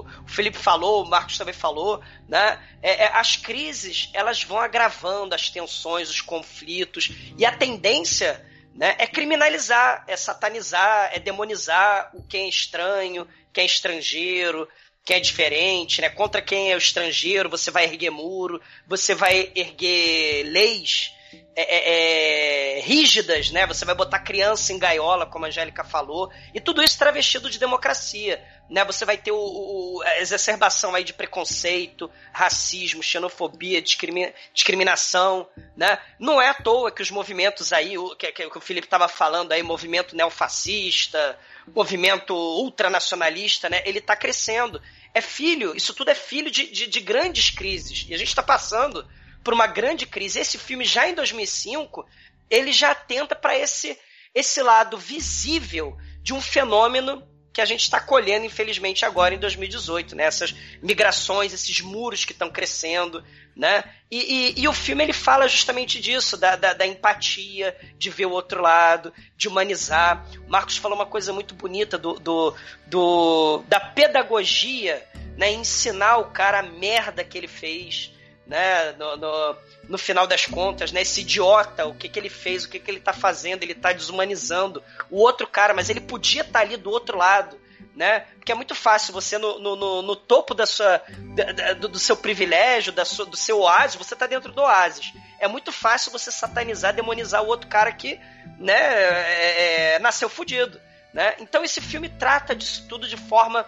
[0.00, 2.60] o, Felipe falou, o Marcos também falou, né?
[2.82, 8.96] É, é, as crises, elas vão agravando as tensões, os conflitos, e a tendência né,
[8.98, 14.68] é criminalizar, é satanizar, é demonizar o quem é estranho, quem é estrangeiro,
[15.04, 16.08] quem é diferente, né?
[16.08, 21.12] Contra quem é o estrangeiro, você vai erguer muro, você vai erguer leis
[21.54, 23.66] é, é, é, rígidas, né?
[23.66, 27.58] Você vai botar criança em gaiola, como a Angélica falou, e tudo isso travestido de
[27.58, 28.84] democracia, né?
[28.84, 35.46] Você vai ter o, o, a exacerbação aí de preconceito, racismo, xenofobia, discrimina, discriminação,
[35.76, 35.98] né?
[36.18, 39.52] Não é à toa que os movimentos aí, o que, que o Felipe estava falando
[39.52, 41.38] aí, movimento neofascista,
[41.74, 43.82] movimento ultranacionalista, né?
[43.84, 44.80] Ele está crescendo.
[45.12, 48.06] É filho, isso tudo é filho de, de, de grandes crises.
[48.08, 49.06] E a gente está passando
[49.42, 50.38] por uma grande crise.
[50.38, 52.06] Esse filme, já em 2005,
[52.48, 53.98] ele já atenta para esse,
[54.34, 60.14] esse lado visível de um fenômeno que a gente está colhendo, infelizmente, agora em 2018,
[60.14, 60.24] né?
[60.24, 63.24] Essas migrações, esses muros que estão crescendo,
[63.56, 63.82] né?
[64.10, 68.26] E, e, e, o filme ele fala justamente disso, da, da, da, empatia, de ver
[68.26, 70.24] o outro lado, de humanizar.
[70.46, 72.54] O Marcos falou uma coisa muito bonita do, do,
[72.86, 75.04] do da pedagogia,
[75.36, 75.50] né?
[75.50, 78.12] Ensinar o cara a merda que ele fez,
[78.50, 78.92] né?
[78.98, 79.56] No, no,
[79.90, 81.02] no, final das contas, né?
[81.02, 83.92] Esse idiota, o que, que ele fez, o que, que ele tá fazendo, ele tá
[83.92, 87.56] desumanizando o outro cara, mas ele podia estar tá ali do outro lado.
[87.94, 88.20] Né?
[88.36, 91.02] Porque é muito fácil você no, no, no topo da sua,
[91.34, 95.12] da, do, do, seu privilégio, da sua, do seu oásis, você tá dentro do oásis.
[95.38, 98.18] É muito fácil você satanizar, demonizar o outro cara que
[98.58, 100.80] né, é, é, nasceu fudido.
[101.12, 101.34] Né?
[101.40, 103.66] Então esse filme trata disso tudo de forma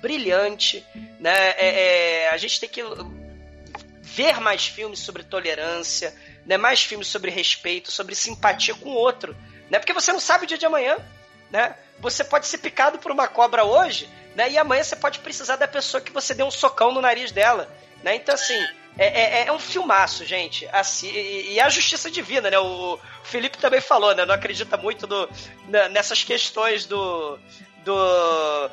[0.00, 0.84] brilhante.
[1.20, 1.50] Né?
[1.50, 2.82] É, é a gente tem que
[4.14, 6.14] ver mais filmes sobre tolerância,
[6.46, 6.56] né?
[6.56, 9.36] mais filmes sobre respeito, sobre simpatia com o outro.
[9.68, 9.78] Né?
[9.78, 10.96] Porque você não sabe o dia de amanhã.
[11.50, 11.74] Né?
[11.98, 14.50] Você pode ser picado por uma cobra hoje, né?
[14.50, 17.68] e amanhã você pode precisar da pessoa que você deu um socão no nariz dela.
[18.02, 18.16] Né?
[18.16, 18.58] Então, assim,
[18.96, 20.68] é, é, é um filmaço, gente.
[20.72, 22.58] Assim, e, e a justiça divina, né?
[22.58, 24.24] O Felipe também falou, né?
[24.24, 25.08] Não acredita muito
[25.90, 27.38] nessas questões do.
[27.84, 28.70] do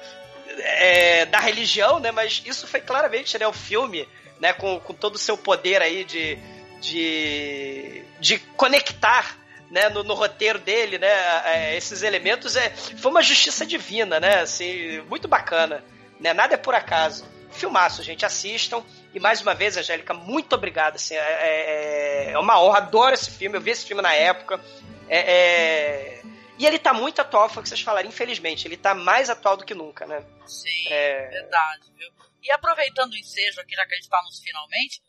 [0.60, 2.12] é, da religião, né?
[2.12, 3.48] Mas isso foi claramente, né?
[3.48, 4.08] O filme
[4.42, 6.38] né, com, com todo o seu poder aí de,
[6.82, 9.38] de, de conectar
[9.70, 11.08] né, no, no, roteiro dele, né,
[11.46, 15.84] é, esses elementos, é, foi uma justiça divina, né, assim, muito bacana,
[16.20, 17.24] né, nada é por acaso.
[17.52, 18.82] Filmaço, gente, assistam.
[19.14, 23.30] E mais uma vez, Angélica, muito obrigado, assim, é, é, é uma honra, adoro esse
[23.30, 24.60] filme, eu vi esse filme na época,
[25.08, 26.22] é, é
[26.58, 29.58] e ele tá muito atual, foi o que vocês falaram, infelizmente, ele tá mais atual
[29.58, 30.24] do que nunca, né.
[30.46, 31.28] Sim, é...
[31.28, 32.08] verdade, viu.
[32.42, 35.02] E aproveitando o ensejo aqui, já que a gente está nos finalmente,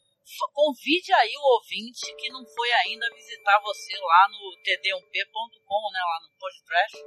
[0.52, 6.20] convide aí o ouvinte que não foi ainda visitar você lá no td1p.com, né, lá
[6.22, 6.98] no podcast.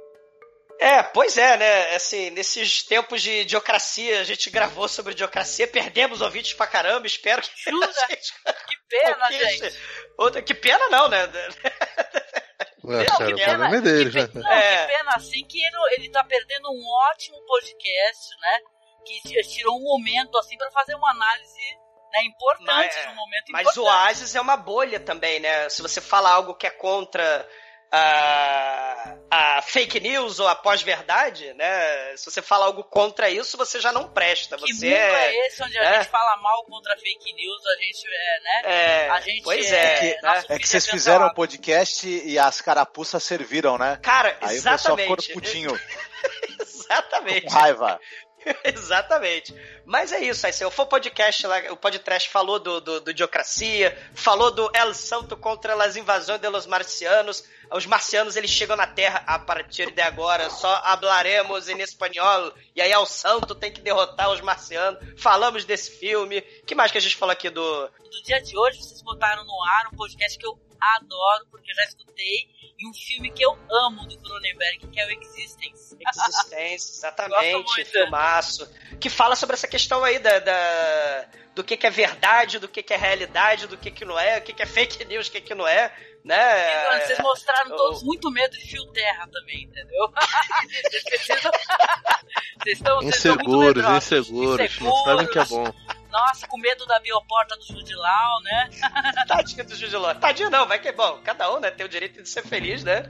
[0.78, 1.94] É, pois é, né?
[1.94, 7.40] Assim, nesses tempos de idiocracia, a gente gravou sobre idiocracia, perdemos ouvintes pra caramba, espero
[7.40, 7.70] que.
[7.70, 7.90] Jura?
[8.10, 8.32] Gente...
[8.68, 9.78] Que pena, gente.
[10.18, 10.42] Outra...
[10.42, 11.26] Que pena não, né?
[12.84, 14.86] Ué, não, cara, que pena, é que, não, é.
[14.86, 18.60] que pena assim que ele, ele tá perdendo um ótimo podcast, né?
[19.06, 21.78] Que tirou um momento assim para fazer uma análise
[22.12, 23.66] né, importante, mas, um momento mas importante.
[23.66, 25.68] Mas o Oasis é uma bolha também, né?
[25.68, 27.48] Se você fala algo que é contra
[27.90, 32.16] a, a fake news ou a pós-verdade, né?
[32.16, 34.56] Se você fala algo contra isso, você já não presta.
[34.56, 35.86] Que você mundo é, é esse onde né?
[35.86, 38.62] a gente fala mal contra a fake news, a gente é, né?
[38.64, 39.76] É, a gente pois é.
[39.76, 41.34] é, que, é que vocês é fizeram um cancelado.
[41.34, 43.98] podcast e as carapuças serviram, né?
[44.02, 45.32] Cara, Aí o pessoal ficou exatamente.
[45.32, 45.80] putinho,
[46.60, 47.46] exatamente.
[47.46, 48.00] com raiva.
[48.64, 49.54] Exatamente.
[49.84, 53.10] Mas é isso, aí se eu for podcast lá, o podcast falou do, do, do
[53.10, 57.44] Idiocracia, falou do El Santo contra as invasões de los marcianos.
[57.72, 62.52] Os marcianos eles chegam na Terra a partir de agora, só hablaremos em espanhol.
[62.74, 65.00] E aí El Santo tem que derrotar os marcianos.
[65.20, 66.40] Falamos desse filme.
[66.66, 67.88] que mais que a gente falou aqui do.
[67.88, 71.74] Do dia de hoje, vocês botaram no ar um podcast que eu adoro, porque eu
[71.74, 72.48] já escutei,
[72.78, 75.96] e um filme que eu amo do Cronenberg, que é o Existence.
[76.04, 78.68] Gosto exatamente, filmaço.
[79.00, 82.82] Que fala sobre essa questão aí da, da- do que, que é verdade, do que,
[82.82, 85.32] que é realidade, do que, que não é, o que, que é fake news, o
[85.32, 85.90] que, que não é,
[86.22, 87.00] né?
[87.00, 90.12] Vocês mostraram todos muito medo de fio terra também, entendeu?
[90.82, 91.50] Vocês precisam.
[92.62, 92.96] Vocês estão.
[93.00, 94.12] vocês estão muito Inseguros, medrosos.
[94.12, 95.72] inseguros, sabem o que é bom.
[96.16, 98.70] Nossa, com medo da bioporta do Judilau, né?
[99.28, 100.14] Tadinho do Judiló.
[100.14, 101.20] Tadinho não, vai que é bom.
[101.22, 103.02] Cada um, né, tem o direito de ser feliz, né?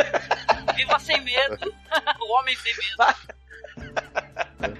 [0.76, 1.74] Viva sem medo.
[2.20, 3.16] o homem sem medo.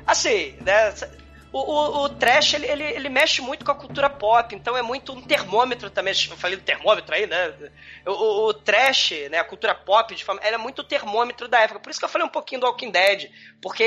[0.07, 0.93] Assim, né?
[1.55, 4.83] O, o, o trash, ele, ele, ele mexe muito com a cultura pop, então é
[4.83, 6.13] muito um termômetro também.
[6.29, 7.55] Eu falei do termômetro aí, né?
[8.05, 9.39] O, o, o trash, né?
[9.39, 11.79] A cultura pop, de forma, ela é muito o termômetro da época.
[11.79, 13.31] Por isso que eu falei um pouquinho do Walking Dead.
[13.63, 13.85] Porque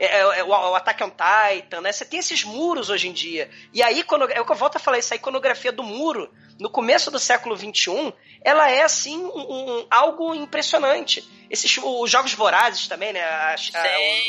[0.00, 1.92] é, é, é o, o Attack on Titan, né?
[1.92, 3.50] Você tem esses muros hoje em dia.
[3.70, 6.70] E aí, quando, é o que eu volto a falar, essa iconografia do muro, no
[6.70, 8.12] começo do século XXI,
[8.44, 11.26] ela é, assim, um, um- algo impressionante.
[11.50, 13.22] Esses os jogos vorazes também, né?
[13.22, 13.54] A-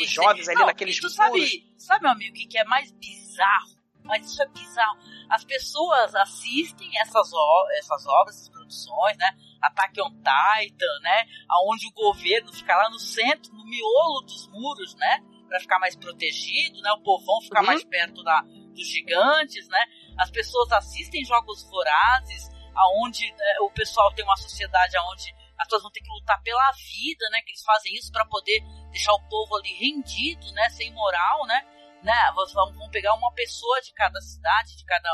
[0.02, 2.90] os jovens ali Não, naqueles tu sabe, sabe, meu amigo, o que, que é mais
[2.92, 3.80] bizarro?
[4.04, 4.98] Mas isso é bizarro.
[5.30, 7.30] As pessoas assistem essas,
[7.78, 9.30] essas obras, essas produções, né?
[9.62, 11.24] Attack on Titan, né?
[11.68, 15.20] Onde o governo fica lá no centro, no miolo dos muros, né?
[15.48, 16.90] Pra ficar mais protegido, né?
[16.92, 17.66] O povão ficar Uhum.
[17.66, 18.42] mais perto da,
[18.72, 19.84] dos gigantes, né?
[20.18, 25.82] As pessoas assistem jogos vorazes, aonde né, o pessoal tem uma sociedade aonde as pessoas
[25.82, 27.40] vão ter que lutar pela vida, né?
[27.42, 30.68] Que eles fazem isso para poder deixar o povo ali rendido, né?
[30.70, 31.64] Sem moral, né?
[32.02, 32.32] né?
[32.34, 35.08] Vão, pegar uma pessoa de cada cidade, de cada,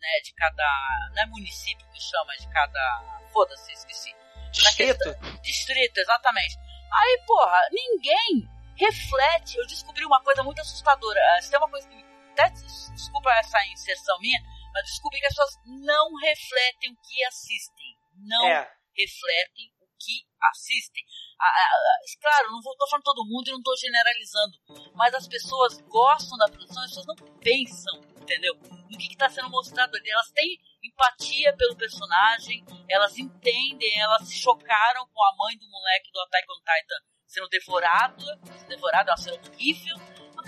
[0.00, 0.08] né?
[0.24, 4.14] De cada, não é município que chama, de cada, foda-se, esqueci.
[4.52, 5.14] Distrito?
[5.42, 6.56] Distrito, exatamente.
[6.90, 9.58] Aí, porra, ninguém reflete.
[9.58, 11.20] Eu descobri uma coisa muito assustadora.
[11.34, 12.07] Ah, Se tem uma coisa que.
[12.38, 14.38] Até, des- desculpa essa inserção minha,
[14.72, 17.96] mas descobri que as pessoas não refletem o que assistem.
[18.14, 18.70] Não É.
[18.96, 21.04] refletem o que assistem.
[21.40, 24.56] Ah, ah, ah, claro, não tô falando todo mundo e não tô generalizando,
[24.94, 28.54] mas as pessoas gostam da produção, as pessoas não pensam, entendeu?
[28.88, 30.08] No que está sendo mostrado ali.
[30.10, 36.10] Elas têm empatia pelo personagem, elas entendem, elas se chocaram com a mãe do moleque
[36.12, 38.24] do Attack on Titan sendo devorado,
[38.68, 39.96] devorado é uma cena horrível.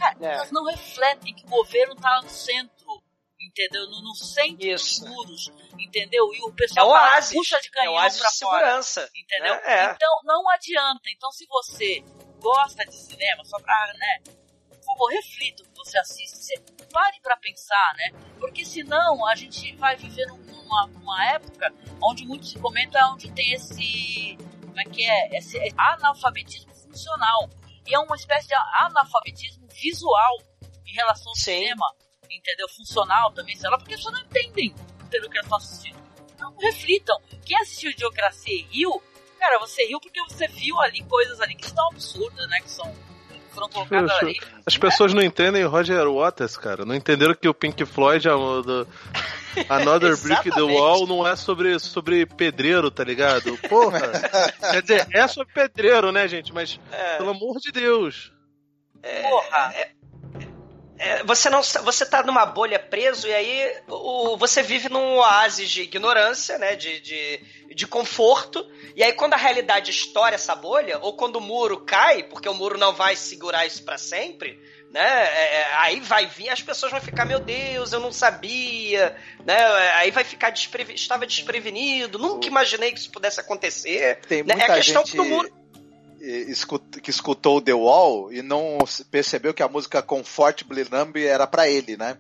[0.00, 0.34] Cara, É.
[0.34, 3.02] elas não refletem que o governo tá no centro,
[3.40, 3.86] entendeu?
[3.88, 5.00] No, no centro Isso.
[5.04, 6.32] dos muros, entendeu?
[6.34, 7.32] E o É pessoal lá, oásis.
[7.36, 8.58] puxa de É canhão oásis pra de fora.
[8.58, 9.10] segurança.
[9.14, 9.54] Entendeu?
[9.54, 9.60] né?
[9.64, 9.92] É.
[9.92, 11.02] Então não adianta.
[11.14, 12.02] Então se você
[12.40, 14.32] gosta de cinema, só pra, né?
[14.70, 16.36] Por favor, reflita o que você assiste.
[16.36, 16.58] Você
[16.92, 18.18] pare pra pensar, né?
[18.40, 21.72] Porque senão a gente vai viver numa, numa época
[22.02, 24.36] onde muito se comenta onde tem esse.
[24.64, 25.36] Como é que é?
[25.36, 27.48] Esse analfabetismo funcional.
[27.86, 30.38] E é uma espécie de analfabetismo visual
[30.86, 31.86] em relação ao cinema.
[32.30, 32.68] Entendeu?
[32.68, 34.74] Funcional também, sei lá, porque as pessoas não entendem
[35.10, 35.98] entendeu, o que elas estão assistindo.
[36.38, 37.18] Não reflitam.
[37.44, 39.02] Quem assistiu Idiocracia e riu,
[39.38, 42.60] cara, você riu porque você viu ali coisas ali que estão absurdas, né?
[42.60, 42.94] Que são.
[43.50, 44.38] foram colocadas ali.
[44.64, 46.84] As pessoas não entendem Roger Waters, cara.
[46.84, 48.86] Não entenderam que o Pink Floyd, a, do
[49.68, 50.62] Another Brick in the.
[50.62, 53.58] Wall, não é sobre, sobre pedreiro, tá ligado?
[53.68, 54.00] Porra!
[54.70, 56.54] Quer dizer, é sobre pedreiro, né, gente?
[56.54, 57.16] Mas, É.
[57.18, 58.32] pelo amor de Deus.
[59.02, 59.74] Porra!
[61.00, 65.70] É, você não você tá numa bolha preso e aí o, você vive num oásis
[65.70, 67.40] de ignorância, né, de, de,
[67.74, 72.22] de conforto, e aí quando a realidade estoura essa bolha, ou quando o muro cai,
[72.24, 74.60] porque o muro não vai segurar isso pra sempre,
[74.90, 79.16] né, é, é, aí vai vir, as pessoas vão ficar, meu Deus, eu não sabia,
[79.46, 84.42] né, é, aí vai ficar, despreve, estava desprevenido, nunca imaginei que isso pudesse acontecer, Tem
[84.42, 85.59] né, muita é a questão gente do muro...
[87.02, 88.78] que escutou The Wall e não
[89.10, 92.18] percebeu que a música Comfortably Numb era pra ele, né?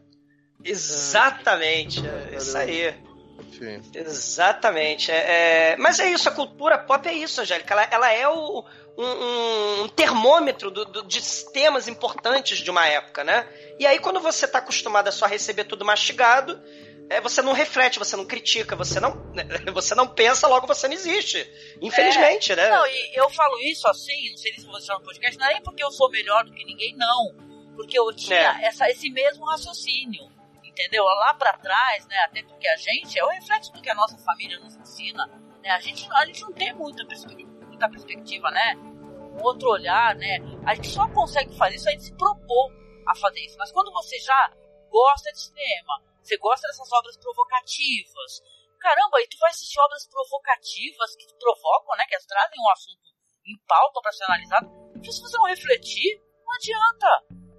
[0.64, 2.94] Exatamente, é isso aí.
[3.40, 3.82] Enfim.
[3.94, 5.10] Exatamente.
[5.10, 7.72] É, é- Mas é isso, a cultura pop é isso, Angélica.
[7.74, 8.64] Ela, ela é o-
[8.98, 11.20] um, um- termômetro do- do- de
[11.52, 13.46] temas importantes de uma época, né?
[13.78, 16.60] E aí, quando você tá acostumado a só receber tudo mastigado,
[17.10, 19.12] é, você não reflete, você não critica, você não,
[19.74, 21.38] você não pensa, logo você não existe.
[21.82, 22.68] Infelizmente, é, né?
[22.70, 25.62] Não, e eu falo isso assim, não sei se você no podcast, não é nem
[25.62, 27.34] porque eu sou melhor do que ninguém, não.
[27.74, 28.66] Porque eu tinha É.
[28.66, 30.30] essa, esse mesmo raciocínio,
[30.62, 31.02] entendeu?
[31.04, 32.16] Lá pra trás, né?
[32.26, 35.26] Até porque a gente é o reflexo do que a nossa família nos ensina,
[35.62, 35.70] né?
[35.70, 38.76] A gente, a gente não tem muita perspectiva, muita perspectiva, né?
[38.76, 40.38] Um outro olhar, né?
[40.64, 42.72] A gente só consegue fazer isso, a gente se propor
[43.06, 43.56] a fazer isso.
[43.58, 44.52] Mas quando você já
[44.90, 48.40] gosta de cinema, você gosta dessas obras provocativas,
[48.78, 52.06] caramba, e tu vai assistir obras provocativas que te provocam, né?
[52.06, 53.10] Que elas trazem um assunto
[53.46, 54.70] em pauta pra ser analisado.
[55.02, 57.06] Se você não refletir, não adianta.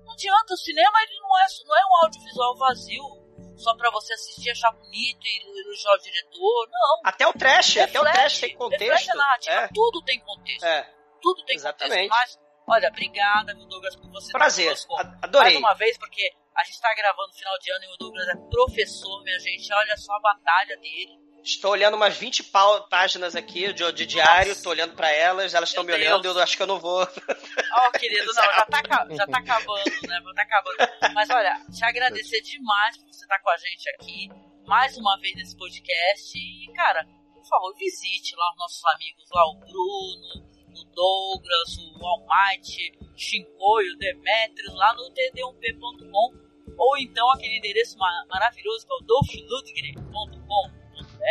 [0.05, 0.53] Não adianta.
[0.53, 3.21] O cinema ele não é, não é um audiovisual vazio.
[3.57, 6.69] Só pra você assistir, achar bonito e elogiar o diretor.
[6.71, 7.01] Não.
[7.05, 9.11] Até o trash, até o trash tem Reflete contexto.
[9.11, 9.55] a narrativa.
[9.55, 9.67] É.
[9.67, 10.63] Tudo tem contexto.
[10.63, 10.95] É.
[11.21, 12.09] Tudo tem Exatamente.
[12.09, 12.39] contexto.
[12.39, 14.75] Mas, olha, obrigada, meu Douglas, por você Prazer.
[15.21, 15.53] Adorei.
[15.53, 18.35] Mais uma vez, porque a gente tá gravando final de ano e o Douglas é
[18.49, 19.73] professor, minha gente.
[19.73, 21.19] Olha só a batalha dele.
[21.43, 25.69] Estou olhando umas 20 pau- páginas aqui de, de diário, tô olhando pra elas, elas
[25.69, 27.01] estão me olhando, eu acho que eu não vou.
[27.01, 30.21] Ó, querido, não, já tá, já tá acabando, né?
[30.23, 31.13] Já tá acabando.
[31.15, 34.29] Mas olha, te agradecer demais por você estar com a gente aqui,
[34.67, 36.37] mais uma vez nesse podcast.
[36.37, 37.03] E, cara,
[37.33, 40.45] por favor, visite lá os nossos amigos, lá o Bruno,
[40.75, 46.40] o Douglas, o Almighty, o Shinkoi, o Demetrius, lá no td1p.com.
[46.83, 50.71] Ou então aquele endereço ma- maravilhoso que é o dolphludgren.com.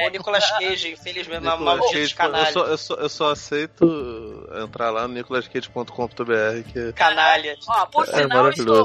[0.07, 2.49] o Nicolas Cage, infelizmente, uma Nicolas maldita Cage, canalha.
[2.49, 7.57] eu, só, eu, só, eu só aceito entrar lá no nicolascage.com.br que Canalha.
[7.67, 8.85] Ó, por É sinal, estou,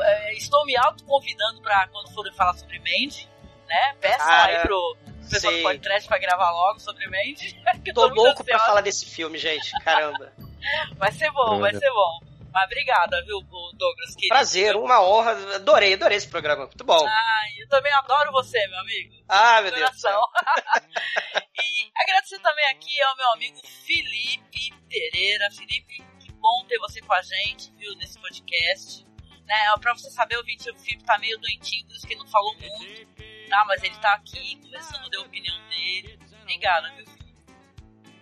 [0.00, 3.28] é, estou me autoconvidando pra quando forem falar sobre Mandy,
[3.68, 3.94] né?
[4.00, 4.96] Peçam Cara, aí pro
[5.30, 7.54] pessoal do podcast pra gravar logo sobre Mandy.
[7.94, 8.66] Tô muito louco pra ansiosa.
[8.66, 9.70] falar desse filme, gente.
[9.84, 10.32] Caramba.
[10.96, 12.20] Vai ser bom, vai ser bom.
[12.52, 13.40] Mas obrigada, viu,
[13.74, 14.14] Douglas?
[14.14, 14.28] querido.
[14.28, 15.32] Prazer, uma honra.
[15.56, 16.66] Adorei, adorei esse programa.
[16.66, 17.06] Muito bom.
[17.06, 19.14] Ai, eu também adoro você, meu amigo.
[19.28, 20.22] Ah, meu Deus Coração.
[21.58, 25.50] e agradecer também aqui ao meu amigo Felipe Pereira.
[25.50, 29.06] Felipe, que bom ter você com a gente, viu, nesse podcast.
[29.44, 32.54] Né, pra você saber, o Felipe, tá meio doentinho, por isso que ele não falou
[32.54, 33.48] muito.
[33.48, 36.18] Tá, mas ele tá aqui conversando, deu a opinião dele.
[36.42, 37.21] Obrigada, viu, Felipe?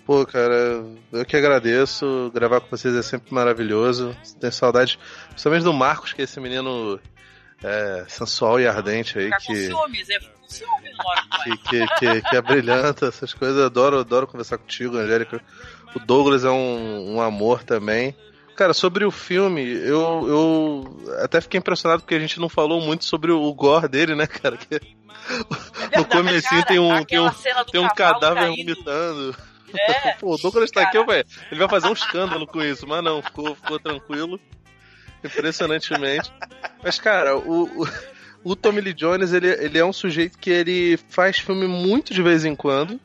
[0.07, 2.31] Pô, cara, eu que agradeço.
[2.35, 4.17] Gravar com vocês é sempre maravilhoso.
[4.41, 4.99] Tenho saudade,
[5.29, 6.99] principalmente do Marcos, que é esse menino
[7.63, 10.91] é, sensual e ardente aí, Ficar com que, ciúmes, é com ciúmes
[11.45, 13.63] que que, que, que, é brilhante, essas coisas.
[13.63, 15.41] Adoro, adoro conversar contigo, Angélica.
[15.95, 18.15] O Douglas é um, um amor também.
[18.57, 23.05] Cara, sobre o filme, eu, eu até fiquei impressionado porque a gente não falou muito
[23.05, 24.57] sobre o gore dele, né, cara?
[24.57, 24.79] Que
[25.97, 27.31] no comecinho tem um, tem um,
[27.71, 28.75] tem um cadáver caindo.
[28.75, 29.37] vomitando.
[29.79, 31.25] É, Pô, o Douglas tá aqui, velho.
[31.51, 34.41] Ele vai fazer um escândalo com isso, mas não, ficou, ficou tranquilo.
[35.25, 36.33] Impressionantemente.
[36.83, 37.89] Mas, cara, o, o,
[38.45, 42.23] o Tommy Lee Jones, ele, ele é um sujeito que ele faz filme muito de
[42.23, 42.99] vez em quando.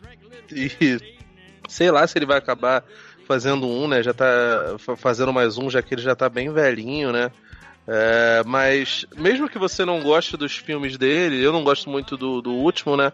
[0.52, 1.00] E
[1.68, 2.84] sei lá se ele vai acabar
[3.28, 4.02] fazendo um, né?
[4.04, 7.32] Já tá fa- fazendo mais um, já que ele já tá bem velhinho, né?
[7.88, 12.42] É, mas mesmo que você não goste dos filmes dele, eu não gosto muito do,
[12.42, 13.12] do último, né?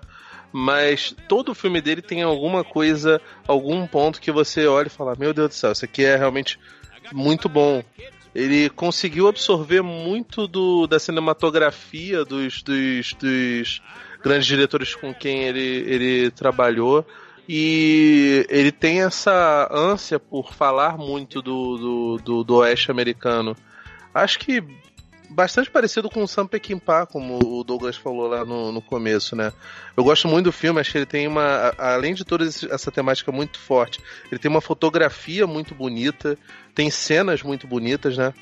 [0.52, 5.34] Mas todo filme dele tem alguma coisa, algum ponto que você olha e fala: Meu
[5.34, 6.60] Deus do céu, isso aqui é realmente
[7.14, 7.84] muito bom.
[8.34, 13.82] Ele conseguiu absorver muito do, da cinematografia dos, dos, dos
[14.24, 17.06] grandes diretores com quem ele, ele trabalhou.
[17.48, 23.56] E ele tem essa ânsia por falar muito do, do, do, do oeste americano.
[24.14, 24.64] Acho que
[25.32, 29.52] bastante parecido com o Sam Peckinpah, como o Douglas falou lá no, no começo, né?
[29.96, 33.32] Eu gosto muito do filme, acho que ele tem uma, além de toda essa temática
[33.32, 34.00] muito forte,
[34.32, 36.38] ele tem uma fotografia muito bonita,
[36.76, 38.34] tem cenas muito bonitas, né?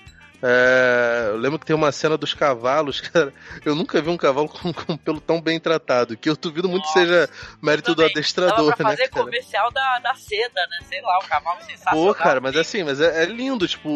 [0.41, 3.33] É, eu lembro que tem uma cena dos cavalos, cara.
[3.65, 6.83] Eu nunca vi um cavalo com, com pelo tão bem tratado, que eu duvido muito
[6.83, 7.29] que seja
[7.61, 9.25] mérito do Dava adestrador, pra né, fazer cara?
[9.25, 10.85] comercial da, da seda, né?
[10.87, 12.05] Sei lá, o cavalo sensacional.
[12.05, 13.89] Pô, cara, mas assim, mas é, é lindo, tipo,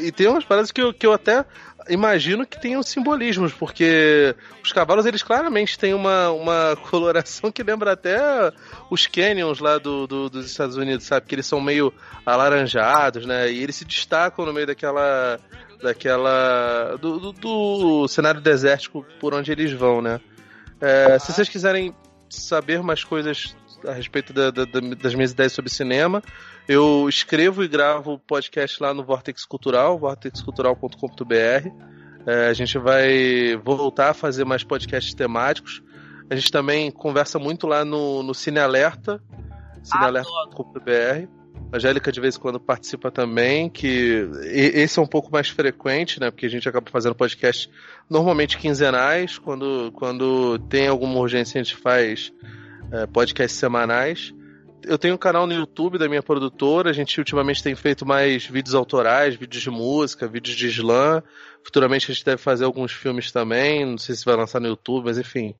[0.00, 1.44] e tem umas paradas que eu, que eu até
[1.88, 7.92] imagino que tenham simbolismos, porque os cavalos, eles claramente têm uma, uma coloração que lembra
[7.92, 8.18] até
[8.90, 11.26] os canyons lá do, do- dos Estados Unidos, sabe?
[11.26, 11.92] Que eles são meio
[12.24, 13.50] alaranjados, né?
[13.50, 15.38] E eles se destacam no meio daquela.
[15.82, 16.96] daquela.
[17.00, 20.20] do, do- do cenário desértico por onde eles vão, né?
[20.80, 21.94] É, se vocês quiserem
[22.28, 23.54] saber mais coisas
[23.86, 26.22] a respeito da- da- da- das minhas ideias sobre cinema,
[26.68, 31.68] eu escrevo e gravo podcast lá no Vortex Cultural, vortexcultural.com.br.
[32.26, 35.82] É, a gente vai voltar a fazer mais podcasts temáticos.
[36.30, 39.20] A gente também conversa muito lá no, no Cine Alerta,
[39.82, 41.28] cinealerta.com.br.
[41.72, 46.20] A Angélica de vez em quando participa também, que esse é um pouco mais frequente,
[46.20, 46.30] né?
[46.30, 47.70] Porque a gente acaba fazendo podcast
[48.10, 49.38] normalmente quinzenais.
[49.38, 52.32] Quando, quando tem alguma urgência, a gente faz
[52.92, 54.32] é, podcasts semanais.
[54.84, 56.90] Eu tenho um canal no YouTube da minha produtora.
[56.90, 61.22] A gente ultimamente tem feito mais vídeos autorais, vídeos de música, vídeos de slam.
[61.64, 63.86] Futuramente a gente deve fazer alguns filmes também.
[63.86, 65.54] Não sei se vai lançar no YouTube, mas enfim.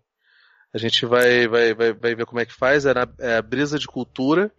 [0.75, 2.85] A gente vai, vai, vai, vai ver como é que faz.
[2.85, 4.51] É, na, é a Brisa de Cultura.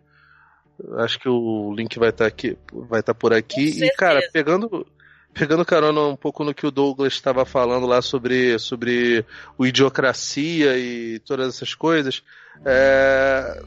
[0.97, 3.83] Acho que o link vai estar tá aqui, vai estar tá por aqui.
[3.83, 4.85] E, cara, pegando,
[5.34, 9.26] pegando carona um pouco no que o Douglas estava falando lá sobre, sobre
[9.57, 12.23] o idiocracia e todas essas coisas,
[12.65, 13.61] é,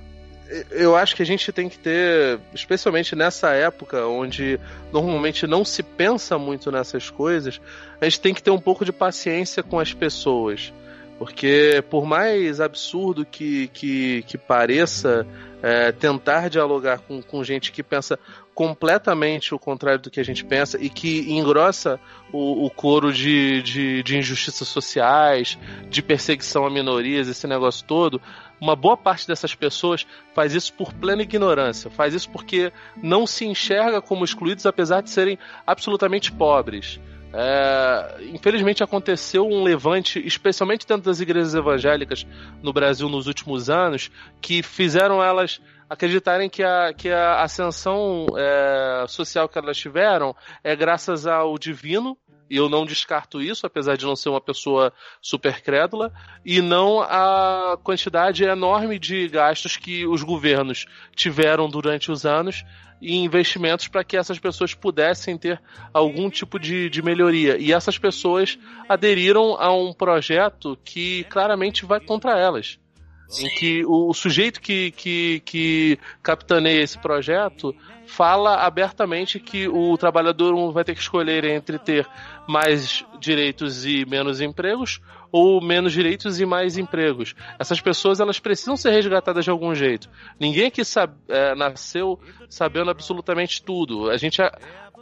[0.70, 4.60] eu acho que a gente tem que ter, especialmente nessa época onde
[4.92, 7.60] normalmente não se pensa muito nessas coisas,
[8.00, 10.72] a gente tem que ter um pouco de paciência com as pessoas.
[11.18, 15.26] Porque por mais absurdo que, que, que pareça,
[15.62, 18.18] é, tentar dialogar com, com gente que pensa
[18.54, 21.98] completamente o contrário do que a gente pensa e que engrossa
[22.32, 25.58] o, o coro de, de, de injustiças sociais,
[25.90, 28.20] de perseguição a minorias, esse negócio todo,
[28.60, 32.72] uma boa parte dessas pessoas faz isso por plena ignorância, faz isso porque
[33.02, 37.00] não se enxerga como excluídos, apesar de serem absolutamente pobres.
[37.38, 42.26] É, infelizmente aconteceu um levante, especialmente dentro das igrejas evangélicas
[42.62, 44.10] no Brasil nos últimos anos,
[44.40, 50.34] que fizeram elas acreditarem que a, que a ascensão é, social que elas tiveram
[50.64, 52.16] é graças ao divino,
[52.48, 56.12] e eu não descarto isso, apesar de não ser uma pessoa super crédula,
[56.44, 62.64] e não a quantidade enorme de gastos que os governos tiveram durante os anos
[63.00, 65.60] e investimentos para que essas pessoas pudessem ter
[65.92, 67.58] algum tipo de, de melhoria.
[67.58, 68.58] E essas pessoas
[68.88, 72.78] aderiram a um projeto que claramente vai contra elas.
[73.28, 73.46] Sim.
[73.46, 77.74] Em que o, o sujeito que, que, que capitaneia esse projeto
[78.06, 82.08] fala abertamente que o trabalhador vai ter que escolher entre ter
[82.48, 85.00] mais direitos e menos empregos
[85.32, 87.34] ou menos direitos e mais empregos.
[87.58, 90.08] Essas pessoas elas precisam ser resgatadas de algum jeito.
[90.38, 94.08] Ninguém aqui sabe, é, nasceu sabendo absolutamente tudo.
[94.08, 94.40] A gente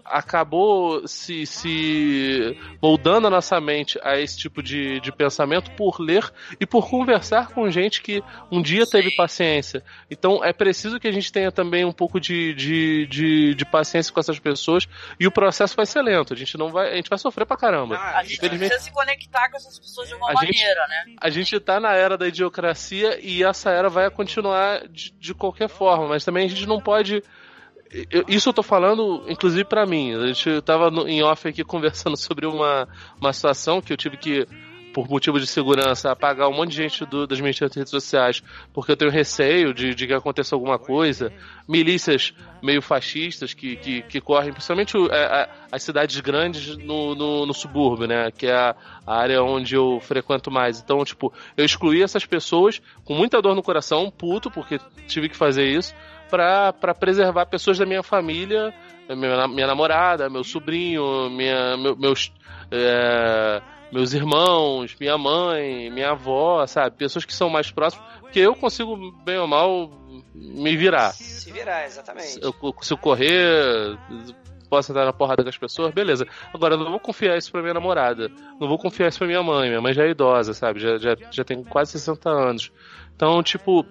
[0.05, 6.31] acabou se, se moldando a nossa mente a esse tipo de, de pensamento por ler
[6.61, 9.83] e por conversar com gente que um dia teve paciência.
[10.11, 14.13] Então é preciso que a gente tenha também um pouco de, de, de, de, paciência
[14.13, 14.87] com essas pessoas
[15.19, 16.35] e o processo vai ser lento.
[16.35, 17.97] A gente não vai, a gente vai sofrer pra caramba.
[17.97, 21.17] Ah, a gente precisa se conectar com essas pessoas de alguma a maneira, gente, né?
[21.21, 25.69] A gente tá na era da idiocracia e essa era vai continuar de, de qualquer
[25.69, 27.23] forma, mas também a gente não pode
[28.27, 30.15] isso eu tô falando, inclusive, para mim.
[30.15, 32.89] A gente tava no, em off aqui conversando sobre uma,
[33.21, 34.49] uma situação que eu tive que,
[34.93, 38.43] por motivo de segurança, apagar um monte de gente do, das minhas redes sociais,
[38.73, 41.33] porque eu tenho receio de, de que aconteça alguma coisa.
[41.69, 47.55] Milícias meio fascistas que, que, que correm, principalmente é, as cidades grandes no, no, no,
[47.55, 48.31] subúrbio, né?
[48.33, 48.75] Que é a,
[49.07, 50.81] a área onde eu frequento mais.
[50.81, 55.37] Então, tipo, eu excluí essas pessoas com muita dor no coração, puto, porque tive que
[55.37, 55.95] fazer isso
[56.31, 58.73] para preservar pessoas da minha família,
[59.09, 62.33] minha, minha namorada, meu sobrinho, minha, meu, meus,
[62.71, 66.97] é, meus irmãos, minha mãe, minha avó, sabe?
[66.97, 69.91] Pessoas que são mais próximas, porque eu consigo, bem ou mal,
[70.35, 71.13] me virar.
[71.13, 72.39] Se virar, exatamente.
[72.43, 73.97] Eu consigo correr,
[74.69, 76.27] posso entrar na porrada com as pessoas, beleza.
[76.53, 78.29] Agora, eu não vou confiar isso pra minha namorada.
[78.61, 79.69] Não vou confiar isso pra minha mãe.
[79.69, 80.81] Minha mãe já é idosa, sabe?
[80.81, 82.73] Já, já, já tem quase 60 anos.
[83.15, 83.87] Então, tipo,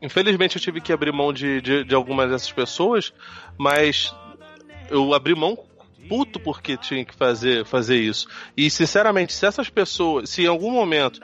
[0.00, 3.12] Infelizmente eu tive que abrir mão de, de, de algumas dessas pessoas,
[3.56, 4.14] mas
[4.90, 5.58] eu abri mão
[6.08, 8.26] puto porque tinha que fazer, fazer isso.
[8.56, 11.20] E sinceramente, se essas pessoas, se em algum momento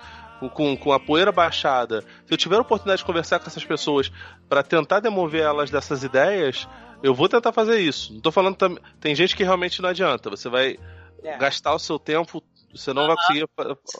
[0.53, 4.13] com, com a poeira baixada, se eu tiver a oportunidade de conversar com essas pessoas
[4.49, 6.69] para tentar demover elas dessas ideias,
[7.03, 8.13] eu vou tentar fazer isso.
[8.13, 8.83] Não tô falando também.
[9.01, 10.31] Tem gente que realmente não adianta.
[10.31, 10.79] Você vai
[11.23, 11.37] é.
[11.39, 12.43] gastar o seu tempo,
[12.75, 13.47] você não vai conseguir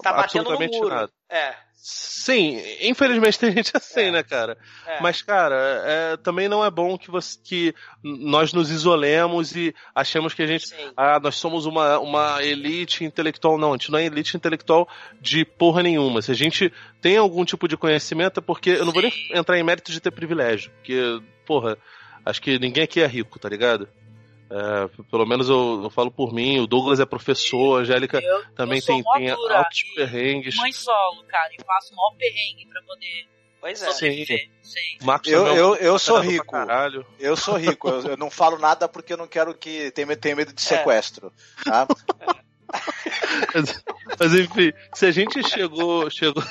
[0.03, 1.11] tá absolutamente nada.
[1.31, 1.55] É.
[1.87, 4.11] Sim, infelizmente tem gente assim, é.
[4.11, 4.57] né, cara?
[4.87, 5.03] É.
[5.03, 10.33] Mas, cara, é, também não é bom que, você, que nós nos isolemos e achemos
[10.33, 10.69] que a gente.
[10.69, 10.93] Sim.
[10.97, 13.59] Ah, nós somos uma, uma elite intelectual.
[13.59, 14.89] Não, a gente não é elite intelectual
[15.21, 16.23] de porra nenhuma.
[16.23, 16.73] Se a gente
[17.03, 18.71] tem algum tipo de conhecimento, é porque.
[18.71, 20.71] Eu não vou nem entrar em mérito de ter privilégio.
[20.71, 21.77] Porque, porra,
[22.25, 23.87] acho que ninguém aqui é rico, tá ligado?
[24.51, 28.45] É, pelo menos eu, eu, falo por mim, o Douglas é professor, a Angélica eu,
[28.55, 30.57] também eu tem, tem altos perrengues.
[30.57, 33.27] Mãe solo, cara, e faço o maior perrengue pra poder
[33.65, 33.93] Pois é.
[33.93, 34.27] Sim.
[34.27, 34.99] Sim.
[35.03, 36.55] Marcos eu, eu, eu sou rico.
[37.19, 37.89] Eu sou rico.
[37.89, 40.65] eu, eu, não falo nada porque eu não quero que tenha, tenha medo de é.
[40.65, 41.33] sequestro.
[41.67, 41.71] É.
[41.71, 41.87] Tá?
[43.55, 43.85] Mas,
[44.19, 46.43] mas, enfim, se a gente chegou, chegou,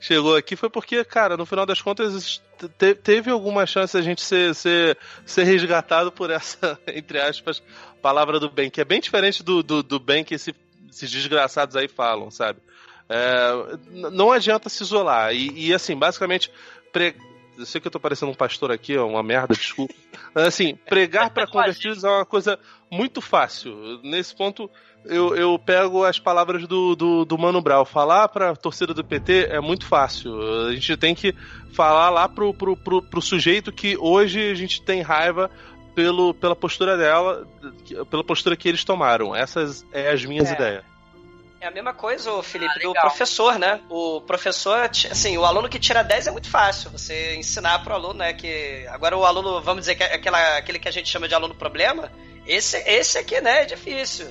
[0.00, 2.40] chegou aqui foi porque, cara, no final das contas
[2.78, 7.62] te, teve alguma chance a gente ser, ser, ser resgatado por essa, entre aspas,
[8.00, 10.54] palavra do bem, que é bem diferente do, do, do bem que esse,
[10.90, 12.60] esses desgraçados aí falam, sabe?
[13.08, 13.76] É,
[14.10, 15.34] não adianta se isolar.
[15.34, 16.50] E, e assim, basicamente,
[16.92, 17.14] pre...
[17.58, 19.94] eu sei que eu tô parecendo um pastor aqui, é uma merda, desculpa.
[20.34, 22.58] Assim, pregar para convertidos é uma coisa
[22.90, 24.00] muito fácil.
[24.02, 24.70] Nesse ponto,
[25.04, 27.84] eu, eu pego as palavras do, do, do Mano Brown.
[27.84, 30.40] Falar pra torcida do PT é muito fácil.
[30.68, 31.34] A gente tem que
[31.72, 35.50] falar lá pro, pro, pro, pro sujeito que hoje a gente tem raiva
[35.94, 37.46] pelo, pela postura dela,
[38.10, 39.34] pela postura que eles tomaram.
[39.34, 40.54] Essas é as minhas É.
[40.54, 40.84] ideias.
[41.60, 43.80] É a mesma coisa, Felipe, Ah, do professor, né?
[43.88, 46.90] O professor, assim, o aluno que tira 10 é muito fácil.
[46.90, 48.32] Você ensinar pro aluno, né?
[48.32, 48.84] Que.
[48.88, 51.54] Agora o aluno, vamos dizer que é aquela, aquele que a gente chama de aluno
[51.54, 52.10] problema,
[52.46, 54.26] esse, esse aqui, né, é difícil.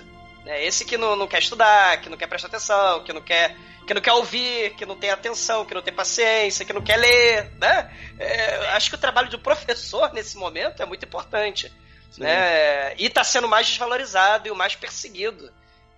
[0.45, 3.55] É esse que não, não quer estudar, que não quer prestar atenção, que não quer,
[3.85, 6.97] que não quer ouvir, que não tem atenção, que não tem paciência, que não quer
[6.97, 7.91] ler, né?
[8.19, 11.72] É, acho que o trabalho do professor nesse momento é muito importante.
[12.18, 12.93] Né?
[12.97, 15.49] E tá sendo mais desvalorizado e o mais perseguido.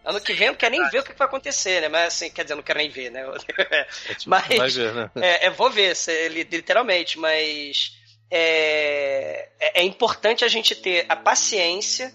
[0.05, 1.87] Ano que vem eu não quero nem ver o que vai acontecer, né?
[1.87, 3.23] Mas assim, quer dizer, eu não quero nem ver, né?
[4.27, 5.11] Mas Vai ver, né?
[5.15, 5.95] é, é, vou ver,
[6.29, 7.97] literalmente, mas
[8.29, 12.13] é, é, é importante a gente ter a paciência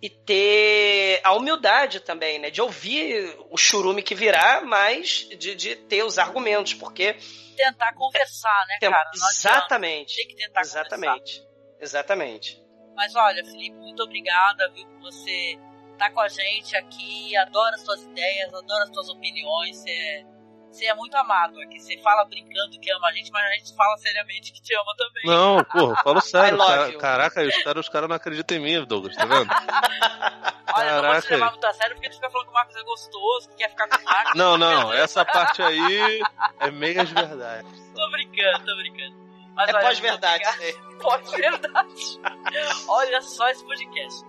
[0.00, 2.50] e ter a humildade também, né?
[2.50, 7.16] De ouvir o churume que virá, mas de, de ter os argumentos, porque
[7.56, 9.10] Tentar conversar, né, tem- cara?
[9.18, 11.42] Não exatamente, Tem que tentar exatamente,
[11.80, 12.62] exatamente.
[12.94, 15.58] Mas olha, Felipe, muito obrigada, viu, por você
[15.92, 17.36] estar com a gente aqui.
[17.36, 19.76] Adoro as suas ideias, adoro as suas opiniões.
[19.76, 20.24] Você é,
[20.70, 21.78] você é muito amado aqui.
[21.80, 24.94] Você fala brincando que ama a gente, mas a gente fala seriamente que te ama
[24.96, 25.22] também.
[25.26, 26.58] Não, porra, falo sério.
[26.92, 26.98] You.
[26.98, 29.48] caraca, os caras os cara não acreditam em mim, Douglas, tá vendo?
[30.76, 31.34] Olha, não vou te Caraca.
[31.34, 33.70] levar muito a sério porque tu fica falando que o Marcos é gostoso, que quer
[33.70, 34.34] ficar com o Marcos.
[34.34, 36.20] Não, não, essa parte aí
[36.60, 37.66] é meias verdade.
[37.94, 39.16] Tô brincando, tô brincando.
[39.54, 40.44] Mas É pós-verdade.
[40.46, 40.98] obrigado.
[41.00, 42.20] Pós-verdade.
[42.88, 44.24] Olha só esse podcast.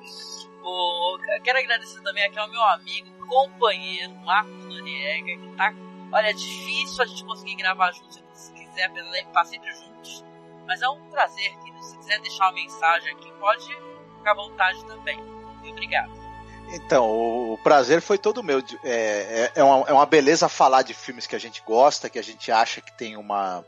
[0.63, 5.73] O, eu quero agradecer também aqui ao meu amigo, companheiro, Marcos Noriega, que tá.
[6.11, 10.23] Olha, é difícil a gente conseguir gravar juntos, se quiser estar sempre juntos.
[10.65, 11.83] Mas é um prazer, querido.
[11.83, 13.65] Se quiser deixar uma mensagem aqui, pode
[14.17, 15.19] ficar à vontade também.
[15.63, 16.11] E obrigado.
[16.71, 18.59] Então, o, prazer foi todo meu.
[18.83, 22.19] É, é, é, uma, é uma beleza falar de filmes que a gente gosta, que
[22.19, 23.65] a gente acha que tem uma,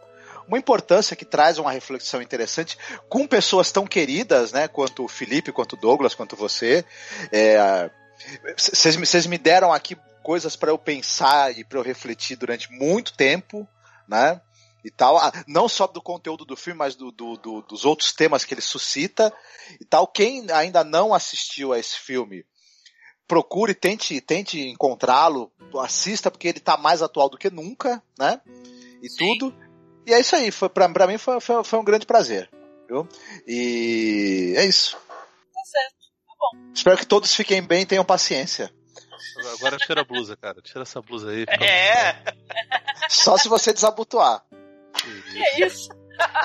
[0.48, 2.78] uma importância, que traz uma reflexão interessante,
[3.10, 4.68] com pessoas tão queridas, né?
[4.68, 6.86] Quanto o Felipe, quanto o Douglas, quanto você.
[8.56, 13.68] Vocês me deram aqui coisas para eu pensar e para eu refletir durante muito tempo,
[14.08, 14.42] né?
[14.84, 18.12] E tal, Ah, não só do conteúdo do filme, mas do, do- do- dos outros
[18.14, 19.32] temas que ele suscita
[19.80, 20.08] e tal.
[20.08, 22.44] Quem ainda não assistiu a esse filme,
[23.28, 28.42] procure, tente, tente encontrá-lo, assista, porque ele tá mais atual do que nunca, né?
[29.04, 29.54] E tudo.
[30.06, 32.50] E é isso aí, foi, pra, pra mim foi, foi, foi um grande prazer.
[32.90, 33.08] Viu?
[33.48, 34.98] E é isso.
[34.98, 35.96] Tá certo,
[36.28, 36.72] tá bom.
[36.74, 38.74] Espero que todos fiquem bem e tenham paciência.
[39.50, 40.62] Agora tira a blusa, cara.
[40.62, 41.44] Tira essa blusa aí.
[41.50, 43.10] É.
[43.10, 44.44] Só se você desabotoar.
[45.32, 45.90] Que é isso?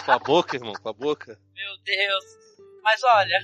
[0.04, 1.38] Com a boca, irmão, com a boca.
[1.54, 2.24] Meu Deus.
[2.82, 3.38] Mas olha,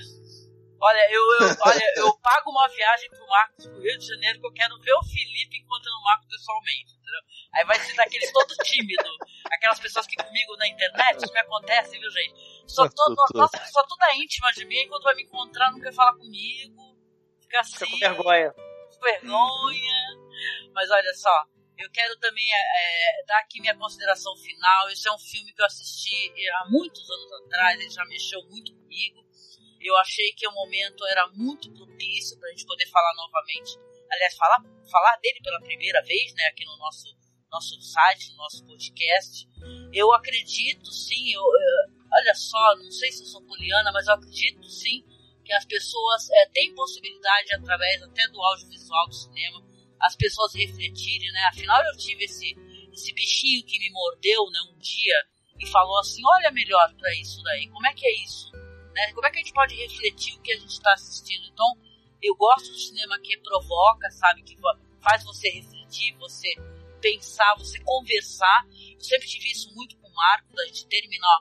[0.81, 4.47] olha, eu, eu- olha, eu pago uma viagem pro Marcos pro Rio de Janeiro que
[4.47, 7.21] eu quero ver o Felipe encontrando o Marcos pessoalmente, entendeu?
[7.55, 9.03] Aí vai ser daqueles todo tímido,
[9.51, 12.33] aquelas pessoas que comigo na internet, isso me acontece, viu, gente?
[12.67, 13.37] Só tô, Tô, tô.
[13.39, 16.97] nossa, só toda íntima de mim, quando vai me encontrar não quer falar comigo,
[17.41, 18.53] fica assim, Fica com vergonha.
[19.03, 20.17] Vergonha.
[20.73, 21.45] Mas olha só,
[21.77, 24.89] eu quero também é, dar aqui minha consideração final.
[24.89, 26.31] Esse é um filme que eu assisti
[26.61, 29.23] há muitos anos atrás, ele já mexeu muito comigo.
[29.81, 33.77] Eu achei que o momento era muito propício para a gente poder falar novamente.
[34.11, 37.07] Aliás, falar, falar dele pela primeira vez, né, aqui no nosso,
[37.51, 39.45] nosso site, no nosso podcast.
[39.91, 44.13] Eu acredito, sim, eu, eu- olha só, não sei se eu sou poliana, mas eu
[44.13, 45.03] acredito, sim,
[45.43, 49.63] que as pessoas é, têm possibilidade, através até do audiovisual do cinema,
[50.01, 51.45] as pessoas refletirem, né?
[51.51, 52.55] Afinal, eu tive esse,
[52.91, 55.15] esse bichinho que me mordeu, né, um dia,
[55.59, 58.51] e falou assim, olha melhor para isso daí, como é que é isso?
[58.93, 59.13] Né?
[59.13, 61.45] Como é que a gente pode refletir o que a gente está assistindo?
[61.51, 61.77] Então,
[62.21, 64.57] eu gosto do cinema que provoca, sabe, que
[65.01, 66.47] faz você refletir, você
[67.01, 68.65] pensar, você conversar.
[68.97, 71.39] Eu sempre tive isso muito com o Marco, da gente terminar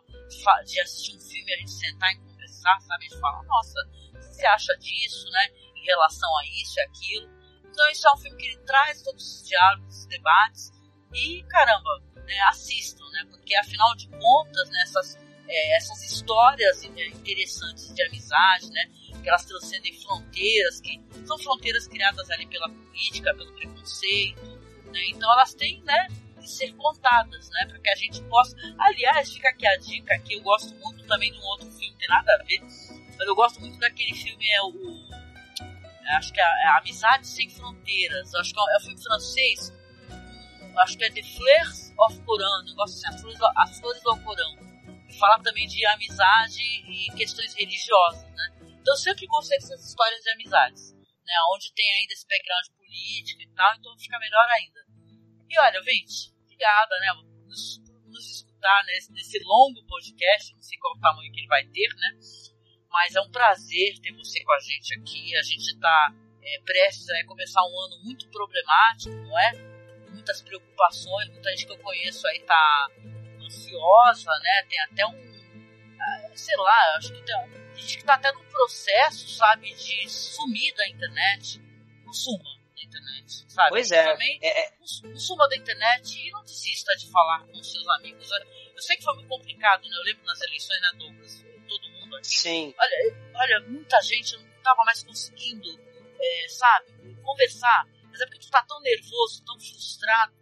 [0.66, 2.31] de assistir um filme, a gente sentar e
[2.62, 3.06] conversar, sabe?
[3.06, 3.78] A gente fala, nossa,
[4.14, 5.48] o que você acha disso, né?
[5.76, 7.30] Em relação a isso e aquilo.
[7.64, 10.72] Então, isso é um filme que ele traz todos esses diálogos, esses debates.
[11.12, 13.26] E, caramba, né, assistam, né?
[13.30, 15.18] Porque, afinal de contas, né, essas,
[15.48, 18.90] é, essas histórias é, interessantes de amizade, né?
[19.22, 24.42] que elas transcendem fronteiras, que são fronteiras criadas ali pela política, pelo preconceito,
[24.86, 25.00] né?
[25.10, 26.08] Então elas têm, né,
[26.48, 28.56] ser contadas, né, para que a gente possa.
[28.78, 31.98] Aliás, fica aqui a dica que eu gosto muito também de um outro filme, não
[31.98, 35.22] tem nada a ver, mas eu gosto muito daquele filme é o
[36.16, 39.72] acho que é, é Amizade Sem Fronteiras, acho que é, é um filme francês,
[40.78, 44.56] acho que é The Fleurs of Coran, negócio assim, as flores, as flores do Corão,
[45.18, 48.52] fala também de amizade e questões religiosas, né?
[48.80, 51.34] Então eu sempre gostei dessas histórias de amizades, né?
[51.54, 54.91] Onde tem ainda esse background político e tal, então fica melhor ainda.
[55.52, 57.12] E olha, gente, obrigada, né?
[57.46, 61.62] Nos, nos escutar nesse, nesse longo podcast, não sei qual o tamanho que ele vai
[61.66, 62.18] ter, né?
[62.90, 65.36] Mas é um prazer ter você com a gente aqui.
[65.36, 69.52] A gente está é, prestes a começar um ano muito problemático, não é?
[70.08, 72.88] Muitas preocupações, muita gente que eu conheço aí tá
[73.44, 74.66] ansiosa, né?
[74.70, 75.32] Tem até um.
[76.00, 77.36] Ah, sei lá, acho que tem
[77.76, 81.60] gente que tá até num processo, sabe, de sumir da internet.
[82.06, 82.14] Não
[82.84, 83.70] internet, sabe?
[83.70, 84.12] Pois é.
[84.12, 84.72] Também, é, é.
[85.04, 88.28] Não suma da internet e não desista de falar com seus amigos.
[88.74, 89.96] Eu sei que foi muito complicado, né?
[89.96, 91.44] Eu lembro nas eleições, né, Douglas?
[91.68, 92.26] Todo mundo aqui.
[92.28, 92.74] Sim.
[92.78, 95.68] Olha, olha muita gente não tava mais conseguindo,
[96.20, 97.86] é, sabe, conversar.
[98.10, 100.34] Mas é porque tu tá tão nervoso, tão frustrado,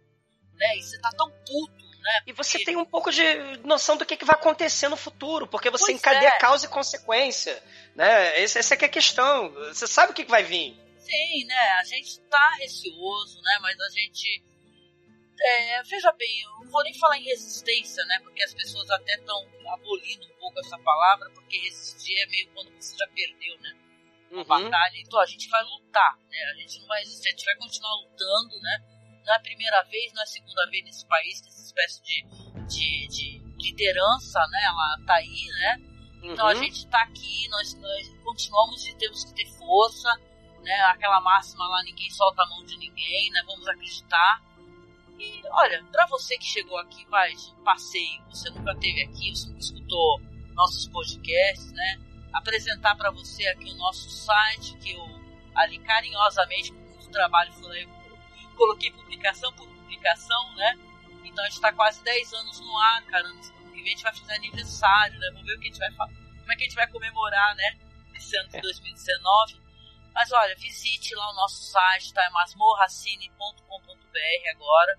[0.55, 0.77] né?
[0.77, 2.21] E você tá tão puto né?
[2.27, 3.23] E você tem um pouco de
[3.63, 6.37] noção do que, que vai acontecer no futuro, porque você pois encadeia é.
[6.39, 7.61] causa e consequência,
[7.95, 8.41] né?
[8.41, 9.51] Essa, essa é a questão.
[9.67, 10.75] Você sabe o que, que vai vir.
[11.01, 11.71] Sim, né?
[11.79, 13.57] A gente tá receoso, né?
[13.61, 14.43] Mas a gente.
[15.43, 18.19] É, veja bem, eu não vou nem falar em resistência, né?
[18.23, 22.71] Porque as pessoas até estão abolindo um pouco essa palavra, porque resistir é meio quando
[22.79, 23.75] você já perdeu, né?
[24.29, 24.45] Uma uhum.
[24.45, 24.97] batalha.
[24.97, 26.37] Então a gente vai lutar, né?
[26.51, 28.83] A gente não vai resistir, a gente vai continuar lutando, né?
[29.25, 32.03] Não é a primeira vez, não é a segunda vez nesse país que essa espécie
[32.03, 32.23] de,
[32.67, 34.63] de, de liderança, né?
[34.65, 35.91] Ela tá aí, né?
[36.23, 36.51] Então uhum.
[36.51, 40.09] a gente tá aqui, nós, nós continuamos e temos que ter força,
[40.61, 40.81] né?
[40.91, 43.41] Aquela máxima lá, ninguém solta a mão de ninguém, né?
[43.45, 44.41] Vamos acreditar.
[45.19, 47.33] E olha, para você que chegou aqui, vai,
[47.63, 50.21] passeio, você nunca esteve aqui, você nunca escutou
[50.53, 51.99] nossos podcasts, né?
[52.33, 55.21] Apresentar para você aqui o nosso site, que eu
[55.53, 57.87] ali carinhosamente, com muito trabalho, falei,
[58.55, 60.77] coloquei publicação por publicação, né?
[61.23, 63.27] Então a gente está quase 10 anos no ar, cara.
[63.27, 65.27] Ano que vem a gente vai fazer aniversário, né?
[65.31, 66.15] Vamos ver o que a gente vai fazer.
[66.39, 67.77] Como é que a gente vai comemorar, né?
[68.15, 69.60] Esse ano de 2019.
[70.13, 72.23] Mas olha, visite lá o nosso site, tá?
[72.23, 74.97] É masmorracine.com.br agora.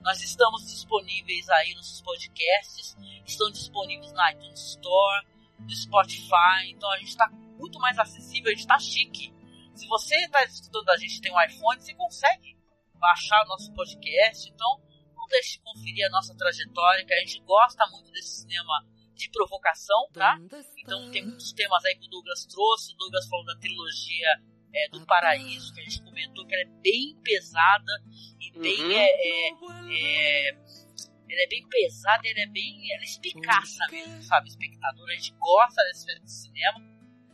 [0.00, 2.96] Nós estamos disponíveis aí nos podcasts,
[3.26, 5.26] estão disponíveis na iTunes Store,
[5.58, 9.34] no Spotify, então a gente está muito mais acessível, a gente está chique.
[9.74, 12.56] Se você está escutando a gente tem um iPhone, você consegue
[12.94, 14.48] baixar o nosso podcast.
[14.48, 14.80] Então,
[15.16, 18.84] não deixe de conferir a nossa trajetória, que a gente gosta muito desse cinema
[19.14, 20.38] de provocação, tá?
[20.78, 22.94] Então, tem muitos temas aí que o Douglas trouxe.
[22.94, 24.42] O Douglas falou da trilogia
[24.72, 27.92] é, do Paraíso, que a gente comentou que ela é bem pesada
[28.40, 28.80] e bem.
[28.80, 28.92] Uhum.
[28.92, 32.92] É, é, é, ela é bem pesada, ela é bem.
[32.92, 34.48] Ela é espicaça mesmo, sabe?
[34.48, 36.80] Espectador, a gente gosta desse, desse cinema.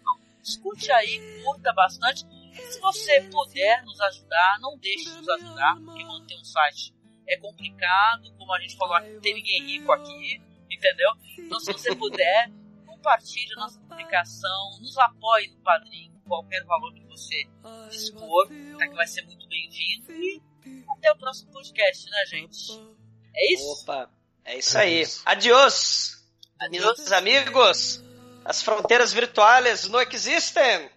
[0.01, 2.27] Então, escute aí, curta bastante.
[2.55, 6.95] Se você puder nos ajudar, não deixe de nos ajudar, porque manter um site
[7.29, 10.41] é complicado, como a gente falou, não tem ninguém rico aqui,
[10.71, 11.11] entendeu?
[11.39, 12.51] Então se você puder,
[12.87, 17.47] compartilhe a nossa publicação, nos apoie no padrinho, qualquer valor que você
[17.91, 18.49] dispor,
[18.79, 20.13] tá, que vai ser muito bem-vindo.
[20.13, 20.43] E
[20.91, 22.81] até o próximo podcast, né, gente?
[23.35, 23.83] É isso?
[23.83, 24.11] Opa,
[24.45, 25.05] é isso aí.
[25.25, 26.25] Adiós,
[26.61, 26.99] Adiós.
[26.99, 28.03] meus amigos.
[28.45, 30.91] As fronteiras virtuais não existem.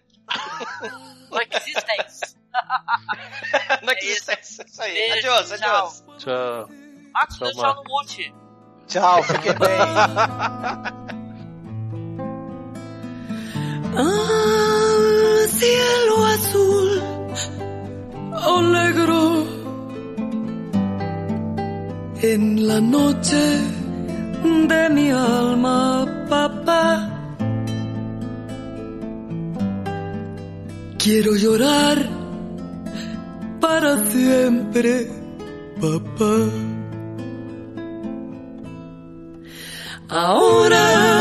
[1.30, 2.38] No existência.
[3.82, 4.94] no existência, isso aí.
[4.94, 5.86] Beijo, adiós, tchau.
[5.86, 6.04] adiós.
[6.18, 6.68] Tchau.
[7.12, 8.34] Marcos, tchau, tchau no mute.
[8.86, 9.80] Tchau, fique bem.
[15.60, 16.90] Cielo azul
[18.52, 19.46] o negro
[22.22, 23.44] en la noche
[24.70, 26.86] de mi alma, papá.
[30.96, 31.98] Quiero llorar
[33.60, 35.10] para siempre,
[35.78, 36.36] papá.
[40.08, 41.19] Ahora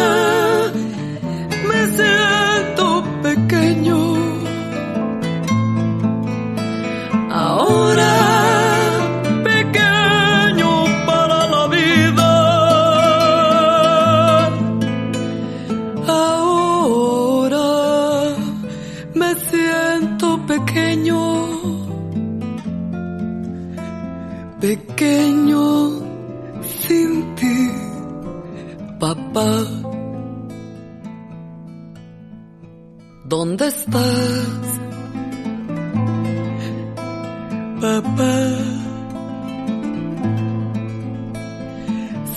[33.60, 34.68] ¿Dónde estás?
[37.82, 38.38] Papá.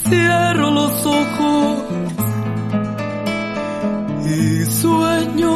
[0.08, 1.78] Cierro los ojos
[4.26, 5.54] y sueño.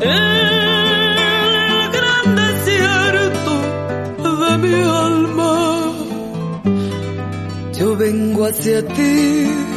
[0.00, 3.54] El gran desierto
[4.40, 5.54] de mi alma.
[7.74, 9.68] Yo vengo hacia ti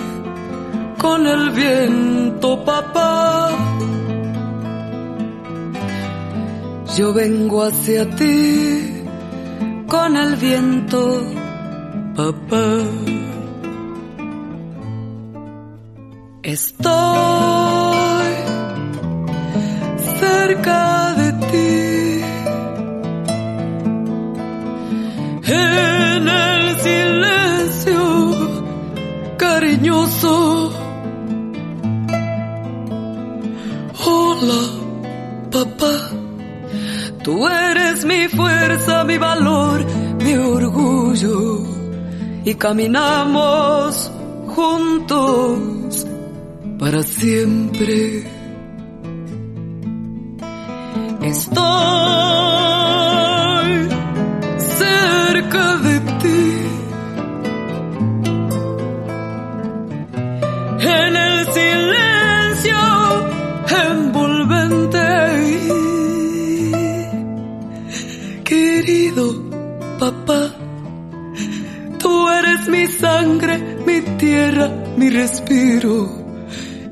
[1.01, 2.30] con el viento,
[2.65, 3.49] papá.
[6.97, 9.03] Yo vengo hacia ti
[9.87, 11.21] con el viento,
[12.15, 12.65] papá.
[16.43, 17.10] Estoy
[38.35, 39.85] fuerza, mi valor,
[40.23, 41.63] mi orgullo.
[42.43, 44.11] Y caminamos
[44.47, 46.07] juntos
[46.79, 48.23] para siempre.
[75.01, 75.95] Mi respiro.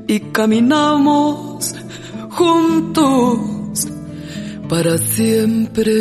[0.08, 1.74] Y caminamos
[2.30, 3.86] juntos
[4.68, 5.94] para siempre.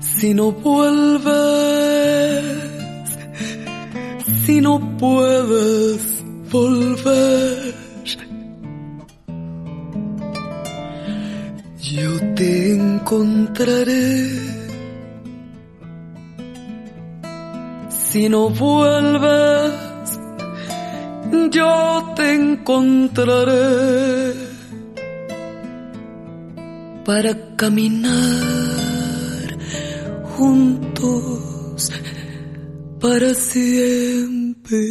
[0.00, 1.24] Si no vuelves,
[4.46, 7.74] si no puedes volver,
[11.94, 14.49] yo te encontraré.
[18.10, 19.72] Si no vuelves,
[21.52, 24.34] yo te encontraré
[27.04, 28.10] para caminar
[30.36, 31.92] juntos
[33.00, 34.90] para siempre.